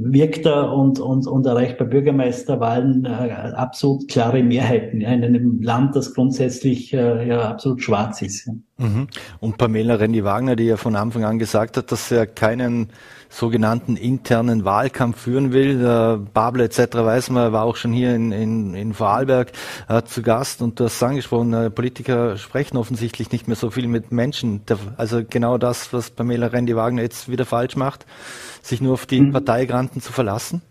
wirkt 0.00 0.46
er 0.46 0.72
und, 0.72 0.98
und, 0.98 1.26
und 1.28 1.46
erreicht 1.46 1.78
bei 1.78 1.84
Bürgermeisterwahlen 1.84 3.04
äh, 3.04 3.52
absolut 3.54 4.08
klare 4.08 4.42
Mehrheiten 4.42 5.00
ja, 5.00 5.12
in 5.12 5.24
einem 5.24 5.62
Land, 5.62 5.94
das 5.94 6.12
grundsätzlich 6.12 6.92
äh, 6.92 7.28
ja 7.28 7.50
absolut 7.50 7.82
schwarz 7.82 8.20
ist. 8.22 8.50
Mhm. 8.80 9.08
Und 9.40 9.58
Pamela 9.58 9.96
Rendi-Wagner, 9.96 10.56
die 10.56 10.64
ja 10.64 10.76
von 10.76 10.96
Anfang 10.96 11.24
an 11.24 11.38
gesagt 11.38 11.76
hat, 11.76 11.92
dass 11.92 12.10
er 12.10 12.26
keinen 12.26 12.88
sogenannten 13.28 13.96
internen 13.96 14.64
Wahlkampf 14.64 15.20
führen 15.20 15.52
will. 15.52 15.84
Äh, 15.84 16.16
Babel 16.32 16.62
etc. 16.62 16.96
weiß 16.96 17.30
man, 17.30 17.52
war 17.52 17.64
auch 17.64 17.76
schon 17.76 17.92
hier 17.92 18.14
in, 18.14 18.32
in, 18.32 18.74
in 18.74 18.94
Vorarlberg 18.94 19.52
äh, 19.88 20.02
zu 20.02 20.22
Gast 20.22 20.62
und 20.62 20.80
du 20.80 20.84
hast 20.84 21.02
angesprochen, 21.02 21.52
äh, 21.52 21.70
Politiker 21.70 22.36
sprechen 22.38 22.76
offensichtlich 22.76 23.30
nicht 23.30 23.46
mehr 23.46 23.56
so 23.56 23.70
viel 23.70 23.86
mit 23.86 24.12
Menschen. 24.12 24.62
Also 24.96 25.22
genau 25.28 25.58
das, 25.58 25.92
was 25.92 26.10
Pamela 26.10 26.48
Rendi-Wagner 26.48 27.02
jetzt 27.02 27.30
wieder 27.30 27.44
falsch 27.44 27.76
macht, 27.76 28.06
sich 28.62 28.80
nur 28.80 28.94
auf 28.94 29.06
die 29.06 29.20
mhm. 29.20 29.32
Parteigranten 29.32 30.00
zu 30.00 30.12
verlassen. 30.12 30.62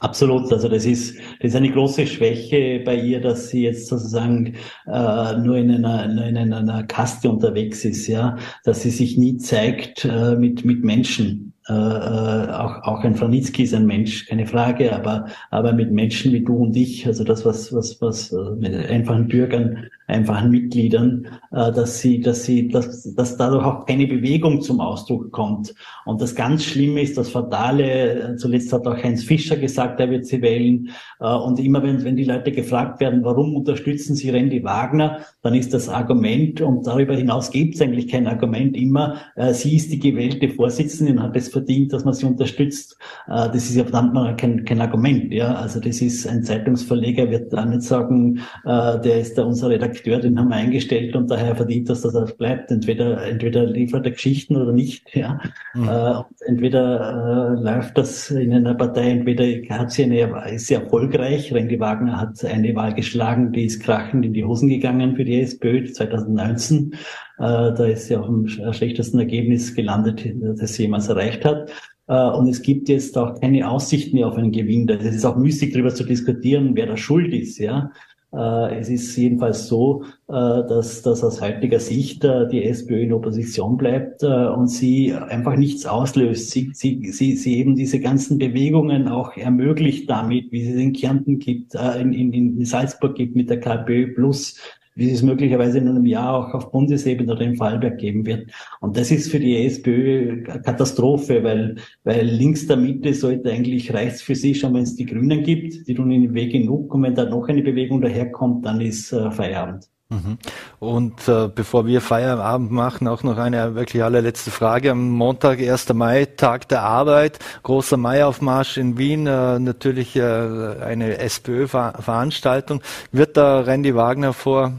Absolut, 0.00 0.50
also 0.50 0.68
das 0.68 0.86
ist, 0.86 1.18
das 1.40 1.50
ist 1.50 1.56
eine 1.56 1.70
große 1.70 2.06
Schwäche 2.06 2.80
bei 2.84 2.96
ihr, 2.96 3.20
dass 3.20 3.50
sie 3.50 3.64
jetzt 3.64 3.86
sozusagen 3.86 4.54
äh, 4.86 5.36
nur 5.36 5.56
in 5.56 5.70
einer, 5.70 6.08
nur 6.08 6.24
in 6.24 6.38
einer 6.38 6.82
Kaste 6.84 7.28
unterwegs 7.28 7.84
ist, 7.84 8.06
ja, 8.06 8.36
dass 8.64 8.80
sie 8.80 8.90
sich 8.90 9.18
nie 9.18 9.36
zeigt 9.36 10.06
äh, 10.06 10.36
mit, 10.36 10.64
mit 10.64 10.82
Menschen. 10.84 11.52
Äh, 11.68 11.72
äh, 11.74 12.50
auch, 12.50 12.82
auch 12.82 13.04
ein 13.04 13.14
Franitzky 13.14 13.64
ist 13.64 13.74
ein 13.74 13.84
Mensch, 13.86 14.26
keine 14.26 14.46
Frage, 14.46 14.92
aber, 14.92 15.26
aber 15.50 15.74
mit 15.74 15.92
Menschen 15.92 16.32
wie 16.32 16.40
du 16.40 16.56
und 16.56 16.74
ich, 16.74 17.06
also 17.06 17.22
das, 17.22 17.44
was, 17.44 17.72
was, 17.72 18.00
was 18.00 18.32
äh, 18.32 18.50
mit 18.58 18.74
einfachen 18.74 19.28
Bürgern, 19.28 19.86
einfachen 20.10 20.50
Mitgliedern, 20.50 21.26
äh, 21.52 21.72
dass 21.72 22.00
sie, 22.00 22.20
dass 22.20 22.44
sie, 22.44 22.68
dass, 22.68 23.14
dass 23.14 23.36
dadurch 23.36 23.64
auch 23.64 23.86
keine 23.86 24.06
Bewegung 24.06 24.60
zum 24.60 24.80
Ausdruck 24.80 25.32
kommt. 25.32 25.74
Und 26.04 26.20
das 26.20 26.34
ganz 26.34 26.64
Schlimme 26.64 27.02
ist, 27.02 27.16
das 27.16 27.30
Fatale, 27.30 28.36
zuletzt 28.38 28.72
hat 28.72 28.86
auch 28.86 28.96
Heinz 28.96 29.24
Fischer 29.24 29.56
gesagt, 29.56 30.00
er 30.00 30.10
wird 30.10 30.26
sie 30.26 30.42
wählen. 30.42 30.90
Äh, 31.20 31.34
und 31.34 31.58
immer 31.58 31.82
wenn, 31.82 32.04
wenn 32.04 32.16
die 32.16 32.24
Leute 32.24 32.52
gefragt 32.52 33.00
werden, 33.00 33.24
warum 33.24 33.56
unterstützen 33.56 34.14
sie 34.14 34.30
Randy 34.30 34.62
Wagner, 34.64 35.20
dann 35.42 35.54
ist 35.54 35.72
das 35.72 35.88
Argument, 35.88 36.60
und 36.60 36.86
darüber 36.86 37.14
hinaus 37.14 37.50
gibt 37.50 37.74
es 37.74 37.80
eigentlich 37.80 38.08
kein 38.08 38.26
Argument 38.26 38.76
immer, 38.76 39.16
äh, 39.36 39.54
sie 39.54 39.76
ist 39.76 39.92
die 39.92 39.98
gewählte 39.98 40.48
Vorsitzende 40.48 41.12
und 41.12 41.22
hat 41.22 41.36
es 41.36 41.48
verdient, 41.48 41.92
dass 41.92 42.04
man 42.04 42.14
sie 42.14 42.26
unterstützt. 42.26 42.96
Äh, 43.26 43.48
das 43.50 43.70
ist 43.70 43.76
ja 43.76 43.84
verdammt 43.84 44.14
mal 44.14 44.36
kein, 44.36 44.64
kein 44.64 44.80
Argument. 44.80 45.32
Ja, 45.32 45.54
also 45.54 45.80
das 45.80 46.00
ist 46.00 46.26
ein 46.26 46.42
Zeitungsverleger 46.42 47.30
wird 47.30 47.52
da 47.52 47.64
nicht 47.64 47.82
sagen, 47.82 48.40
äh, 48.64 49.00
der 49.00 49.20
ist 49.20 49.36
da 49.38 49.44
unser 49.44 49.70
Redakteur, 49.70 49.99
den 50.04 50.38
haben 50.38 50.48
wir 50.48 50.56
eingestellt 50.56 51.14
und 51.16 51.30
daher 51.30 51.56
verdient, 51.56 51.88
dass 51.88 52.02
das 52.02 52.36
bleibt. 52.36 52.70
Entweder 52.70 53.26
entweder 53.26 53.66
liefert 53.66 54.06
er 54.06 54.12
Geschichten 54.12 54.56
oder 54.56 54.72
nicht. 54.72 55.14
Ja, 55.14 55.40
mhm. 55.74 55.88
Äh, 55.88 56.22
entweder 56.46 57.56
läuft 57.60 57.98
das 57.98 58.30
in 58.30 58.52
einer 58.52 58.74
Partei, 58.74 59.10
entweder 59.10 59.44
hat 59.76 59.90
sie 59.90 60.04
eine 60.04 60.52
ist 60.52 60.66
sie 60.66 60.74
erfolgreich. 60.74 61.52
Renke 61.52 61.78
Wagner 61.80 62.20
hat 62.20 62.44
eine 62.44 62.74
Wahl 62.74 62.94
geschlagen, 62.94 63.52
die 63.52 63.64
ist 63.64 63.82
krachend 63.82 64.24
in 64.24 64.32
die 64.32 64.44
Hosen 64.44 64.68
gegangen 64.68 65.16
für 65.16 65.24
die 65.24 65.40
SPÖ 65.40 65.84
2019. 65.84 66.92
Äh, 66.92 66.96
da 67.38 67.84
ist 67.86 68.08
sie 68.08 68.16
auch 68.16 68.28
im 68.28 68.46
schlechtesten 68.48 69.18
Ergebnis 69.18 69.74
gelandet, 69.74 70.24
das 70.58 70.74
sie 70.74 70.82
jemals 70.82 71.08
erreicht 71.08 71.44
hat. 71.44 71.70
Äh, 72.10 72.30
und 72.30 72.48
es 72.48 72.62
gibt 72.62 72.88
jetzt 72.88 73.16
auch 73.16 73.40
keine 73.40 73.70
Aussicht 73.70 74.12
mehr 74.12 74.26
auf 74.26 74.36
einen 74.36 74.52
Gewinn. 74.52 74.88
Es 74.88 75.14
ist 75.14 75.24
auch 75.24 75.36
müßig, 75.36 75.72
darüber 75.72 75.94
zu 75.94 76.04
diskutieren, 76.04 76.72
wer 76.74 76.86
da 76.86 76.96
schuld 76.96 77.32
ist. 77.32 77.58
Ja, 77.58 77.78
äh, 77.88 78.09
es 78.32 78.88
ist 78.88 79.16
jedenfalls 79.16 79.66
so, 79.66 80.04
dass, 80.28 81.02
dass 81.02 81.24
aus 81.24 81.40
heutiger 81.40 81.80
Sicht 81.80 82.22
die 82.22 82.64
SPÖ 82.64 83.02
in 83.02 83.12
Opposition 83.12 83.76
bleibt 83.76 84.22
und 84.22 84.68
sie 84.68 85.12
einfach 85.12 85.56
nichts 85.56 85.84
auslöst. 85.84 86.50
Sie, 86.50 86.70
sie, 86.72 87.10
sie, 87.10 87.36
sie 87.36 87.58
eben 87.58 87.74
diese 87.74 87.98
ganzen 87.98 88.38
Bewegungen 88.38 89.08
auch 89.08 89.36
ermöglicht 89.36 90.08
damit, 90.08 90.52
wie 90.52 90.68
es 90.68 90.76
in 90.76 90.92
Kärnten 90.92 91.40
gibt, 91.40 91.74
in, 91.74 92.12
in, 92.12 92.32
in 92.32 92.64
Salzburg 92.64 93.16
gibt 93.16 93.34
mit 93.34 93.50
der 93.50 93.58
KPÖ 93.58 94.14
plus 94.14 94.56
wie 95.00 95.10
es 95.10 95.22
möglicherweise 95.22 95.78
in 95.78 95.88
einem 95.88 96.04
Jahr 96.04 96.34
auch 96.34 96.52
auf 96.52 96.70
Bundesebene 96.70 97.32
oder 97.32 97.40
im 97.40 97.56
Fallberg 97.56 97.96
geben 97.96 98.26
wird. 98.26 98.50
Und 98.80 98.98
das 98.98 99.10
ist 99.10 99.30
für 99.30 99.40
die 99.40 99.56
SPÖ 99.64 100.42
Katastrophe, 100.42 101.42
weil, 101.42 101.76
weil 102.04 102.26
links 102.26 102.66
der 102.66 102.76
Mitte 102.76 103.14
sollte 103.14 103.50
eigentlich 103.50 103.94
reicht 103.94 104.20
für 104.20 104.34
sie 104.34 104.54
schon, 104.54 104.74
wenn 104.74 104.82
es 104.82 104.96
die 104.96 105.06
Grünen 105.06 105.42
gibt, 105.42 105.88
die 105.88 105.94
tun 105.94 106.10
ihnen 106.10 106.34
Weg 106.34 106.52
genug 106.52 106.94
und 106.94 107.02
wenn 107.02 107.14
da 107.14 107.24
noch 107.24 107.48
eine 107.48 107.62
Bewegung 107.62 108.02
daherkommt, 108.02 108.66
dann 108.66 108.82
ist 108.82 109.10
äh, 109.12 109.30
Feierabend. 109.30 109.88
Mhm. 110.10 110.38
Und 110.80 111.28
äh, 111.28 111.48
bevor 111.48 111.86
wir 111.86 112.00
Feierabend 112.00 112.72
machen, 112.72 113.06
auch 113.06 113.22
noch 113.22 113.38
eine 113.38 113.76
wirklich 113.76 114.02
allerletzte 114.02 114.50
Frage. 114.50 114.90
Am 114.90 115.08
Montag, 115.10 115.60
1. 115.60 115.94
Mai, 115.94 116.24
Tag 116.24 116.68
der 116.68 116.82
Arbeit, 116.82 117.38
großer 117.62 117.96
Maiaufmarsch 117.96 118.76
in 118.76 118.98
Wien, 118.98 119.26
äh, 119.28 119.58
natürlich 119.60 120.16
äh, 120.16 120.22
eine 120.22 121.18
SPÖ-Veranstaltung. 121.18 122.82
Wird 123.12 123.36
da 123.36 123.60
Randy 123.60 123.94
Wagner 123.94 124.32
vor 124.32 124.72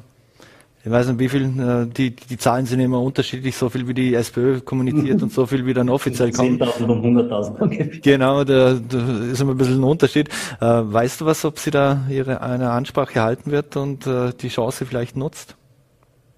ich 0.83 0.89
weiß 0.89 1.09
nicht, 1.09 1.19
wie 1.19 1.29
viel, 1.29 1.43
äh, 1.43 1.85
die, 1.85 2.15
die 2.15 2.37
Zahlen 2.37 2.65
sind 2.65 2.79
immer 2.79 3.01
unterschiedlich, 3.01 3.55
so 3.55 3.69
viel 3.69 3.87
wie 3.87 3.93
die 3.93 4.15
SPÖ 4.15 4.61
kommuniziert 4.61 5.21
und 5.23 5.31
so 5.31 5.45
viel 5.45 5.65
wie 5.65 5.73
dann 5.73 5.89
offiziell 5.89 6.31
kommt. 6.31 6.61
10.000 6.61 6.85
und 6.85 7.05
100.000. 7.05 7.61
Okay. 7.61 7.99
Genau, 8.01 8.43
da, 8.43 8.73
da 8.73 9.21
ist 9.31 9.41
immer 9.41 9.51
ein 9.51 9.57
bisschen 9.57 9.79
ein 9.79 9.83
Unterschied. 9.83 10.29
Äh, 10.59 10.65
weißt 10.65 11.21
du 11.21 11.25
was, 11.25 11.45
ob 11.45 11.59
sie 11.59 11.71
da 11.71 12.01
ihre 12.09 12.41
eine 12.41 12.71
Ansprache 12.71 13.21
halten 13.21 13.51
wird 13.51 13.77
und 13.77 14.07
äh, 14.07 14.31
die 14.39 14.49
Chance 14.49 14.85
vielleicht 14.85 15.15
nutzt? 15.15 15.55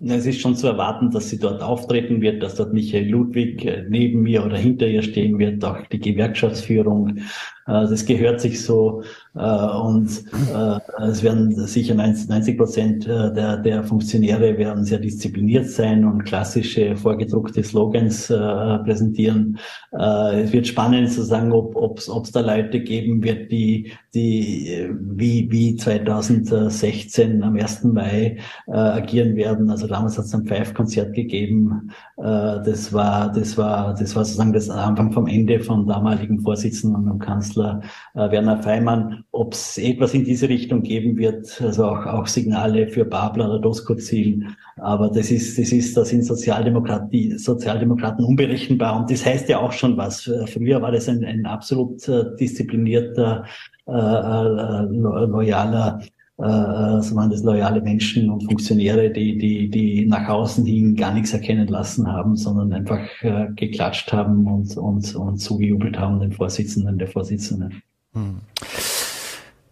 Es 0.06 0.26
ist 0.26 0.41
schon 0.41 0.58
zu 0.58 0.68
erwarten, 0.68 1.12
dass 1.12 1.30
sie 1.30 1.39
dort 1.39 1.62
auftreten 1.62 2.22
wird, 2.22 2.44
dass 2.44 2.56
dort 2.56 2.74
Michael 2.74 3.08
Ludwig 3.08 3.86
neben 3.88 4.24
mir 4.24 4.44
oder 4.44 4.58
hinter 4.58 4.86
ihr 4.86 5.02
stehen 5.02 5.39
wird, 5.39 5.64
auch 5.64 5.78
die 5.88 6.00
Gewerkschaftsführung 6.00 7.20
das 7.66 8.05
gehört 8.05 8.41
sich 8.41 8.61
so 8.61 9.03
äh, 9.36 9.39
und 9.39 10.24
äh, 10.53 10.80
es 11.03 11.24
werden 11.24 11.51
sicher 11.66 11.95
90 11.95 12.57
Prozent 12.57 13.05
der, 13.07 13.57
der 13.57 13.84
Funktionäre 13.84 14.57
werden 14.57 14.84
sehr 14.84 14.99
diszipliniert 14.99 15.70
sein 15.70 16.05
und 16.05 16.24
klassische 16.24 16.95
vorgedruckte 16.95 17.64
Slogans 17.64 18.28
präsentieren. 18.28 19.57
Es 19.91 20.51
wird 20.51 20.68
spannend 20.68 21.11
zu 21.11 21.24
sagen, 21.24 21.51
ob 21.51 21.97
es 21.97 22.32
da 22.32 22.41
Leute 22.41 22.80
geben 22.80 23.24
wird, 23.24 23.51
die, 23.51 23.91
die 24.14 24.89
wie, 24.99 25.47
wie 25.51 25.76
2016 25.76 27.43
am 27.43 27.55
1. 27.55 27.84
Mai 27.86 28.38
agieren 28.68 29.36
werden. 29.36 29.70
Also 29.70 29.88
damals 29.88 30.18
hat 30.18 30.26
es 30.26 30.34
ein 30.34 30.45
Pfeif-Konzert 30.45 31.14
gegeben. 31.14 31.91
Das 32.18 32.93
war, 32.93 33.32
das 33.32 33.57
war, 33.57 33.93
das 33.93 34.16
war 34.16 34.26
sozusagen 34.26 34.53
das 34.53 34.70
Anfang 34.70 35.11
vom 35.11 35.28
Ende 35.28 35.59
vom 35.59 35.88
damaligen 35.88 36.39
Vorsitzenden 36.39 37.09
und 37.09 37.20
Kanzler 37.20 37.53
Werner 37.58 38.62
Feimann 38.62 39.24
ob 39.34 39.54
es 39.54 39.80
etwas 39.80 40.14
in 40.14 40.24
diese 40.24 40.47
Richtung 40.47 40.84
geben 40.84 41.18
wird, 41.18 41.60
also 41.60 41.86
auch, 41.86 42.06
auch 42.06 42.28
Signale 42.28 42.88
für 42.88 43.04
Babler 43.04 43.49
oder 43.49 43.60
Doskozil. 43.60 44.45
Aber 44.78 45.10
das 45.10 45.32
ist, 45.32 45.58
das 45.58 45.72
ist, 45.72 45.97
da 45.97 46.06
sind 46.06 46.24
Sozialdemokratie, 46.24 47.38
Sozialdemokraten 47.39 48.24
unberechenbar. 48.24 48.95
Und 48.95 49.10
das 49.10 49.26
heißt 49.26 49.49
ja 49.49 49.58
auch 49.58 49.72
schon 49.72 49.97
was. 49.97 50.32
Früher 50.45 50.84
war 50.84 50.91
das 50.91 51.10
ein, 51.10 51.26
ein 51.26 51.47
absolut 51.47 52.08
äh, 52.08 52.36
disziplinierter, 52.39 53.45
äh, 53.88 53.91
äh, 53.91 54.82
loyaler 54.86 55.99
äh, 56.44 57.02
so 57.02 57.16
waren 57.16 57.30
das 57.30 57.44
loyale 57.44 57.82
Menschen 57.82 58.30
und 58.30 58.44
Funktionäre, 58.44 59.10
die, 59.10 59.38
die, 59.38 59.70
die 59.70 60.06
nach 60.06 60.28
außen 60.28 60.66
hin 60.66 60.96
gar 60.96 61.14
nichts 61.14 61.34
erkennen 61.34 61.68
lassen 61.68 62.12
haben, 62.12 62.36
sondern 62.36 62.74
einfach 62.74 63.00
äh, 63.22 63.48
geklatscht 63.56 64.12
haben 64.12 64.46
und, 64.48 64.76
und, 64.78 65.16
und 65.16 65.38
zugejubelt 65.38 65.98
haben 65.98 66.20
den 66.20 66.34
Vorsitzenden 66.34 66.98
der 66.98 67.08
Vorsitzenden. 67.08 67.82
Hm. 68.14 68.41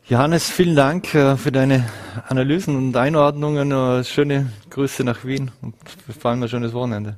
Johannes, 0.07 0.49
vielen 0.49 0.76
Dank 0.76 1.13
äh, 1.13 1.38
für 1.38 1.51
deine 1.51 1.86
Analysen 2.28 2.76
und 2.76 2.97
Einordnungen. 2.97 3.72
Äh, 3.72 4.03
schöne 4.03 4.47
Grüße 4.69 5.03
nach 5.03 5.24
Wien 5.26 5.51
und 5.61 5.76
vor 6.19 6.32
allem 6.32 6.43
ein 6.43 6.49
schönes 6.49 6.74
Wochenende. 6.74 7.17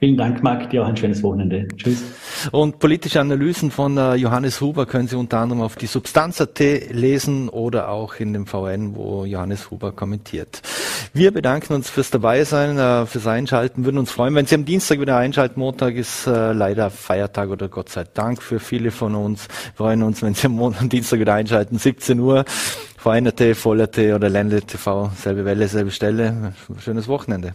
Vielen 0.00 0.16
Dank, 0.16 0.42
Marc. 0.42 0.68
Dir 0.70 0.82
auch 0.82 0.88
ein 0.88 0.96
schönes 0.96 1.22
Wochenende. 1.22 1.68
Tschüss. 1.76 2.02
Und 2.50 2.78
politische 2.78 3.20
Analysen 3.20 3.70
von 3.70 3.96
äh, 3.96 4.16
Johannes 4.16 4.60
Huber 4.60 4.86
können 4.86 5.08
Sie 5.08 5.16
unter 5.16 5.38
anderem 5.38 5.62
auf 5.62 5.76
die 5.76 5.86
Substanz.at 5.86 6.58
lesen 6.58 7.48
oder 7.48 7.88
auch 7.88 8.16
in 8.16 8.32
dem 8.32 8.46
VN, 8.46 8.96
wo 8.96 9.24
Johannes 9.24 9.70
Huber 9.70 9.92
kommentiert. 9.92 10.62
Wir 11.12 11.30
bedanken 11.30 11.74
uns 11.74 11.88
fürs 11.88 12.10
Dabeisein, 12.10 12.76
äh, 12.76 13.06
fürs 13.06 13.26
Einschalten, 13.26 13.84
würden 13.84 13.98
uns 13.98 14.10
freuen, 14.10 14.34
wenn 14.34 14.46
Sie 14.46 14.56
am 14.56 14.64
Dienstag 14.64 15.00
wieder 15.00 15.16
einschalten. 15.16 15.60
Montag 15.60 15.94
ist 15.94 16.26
äh, 16.26 16.52
leider 16.52 16.90
Feiertag 16.90 17.50
oder 17.50 17.68
Gott 17.68 17.88
sei 17.88 18.04
Dank 18.12 18.42
für 18.42 18.58
viele 18.58 18.90
von 18.90 19.14
uns. 19.14 19.48
Wir 19.48 19.86
freuen 19.86 20.02
uns, 20.02 20.22
wenn 20.22 20.34
Sie 20.34 20.46
am, 20.48 20.88
Dienstag 20.88 21.20
wieder 21.20 21.34
einschalten, 21.34 21.78
17 21.78 22.18
Uhr. 22.18 22.44
VN.at, 22.98 23.56
Voll.at 23.56 23.98
oder 23.98 24.28
Ländle 24.28 24.62
TV, 24.62 25.10
selbe 25.16 25.44
Welle, 25.44 25.68
selbe 25.68 25.90
Stelle. 25.90 26.52
Schönes 26.78 27.06
Wochenende. 27.06 27.54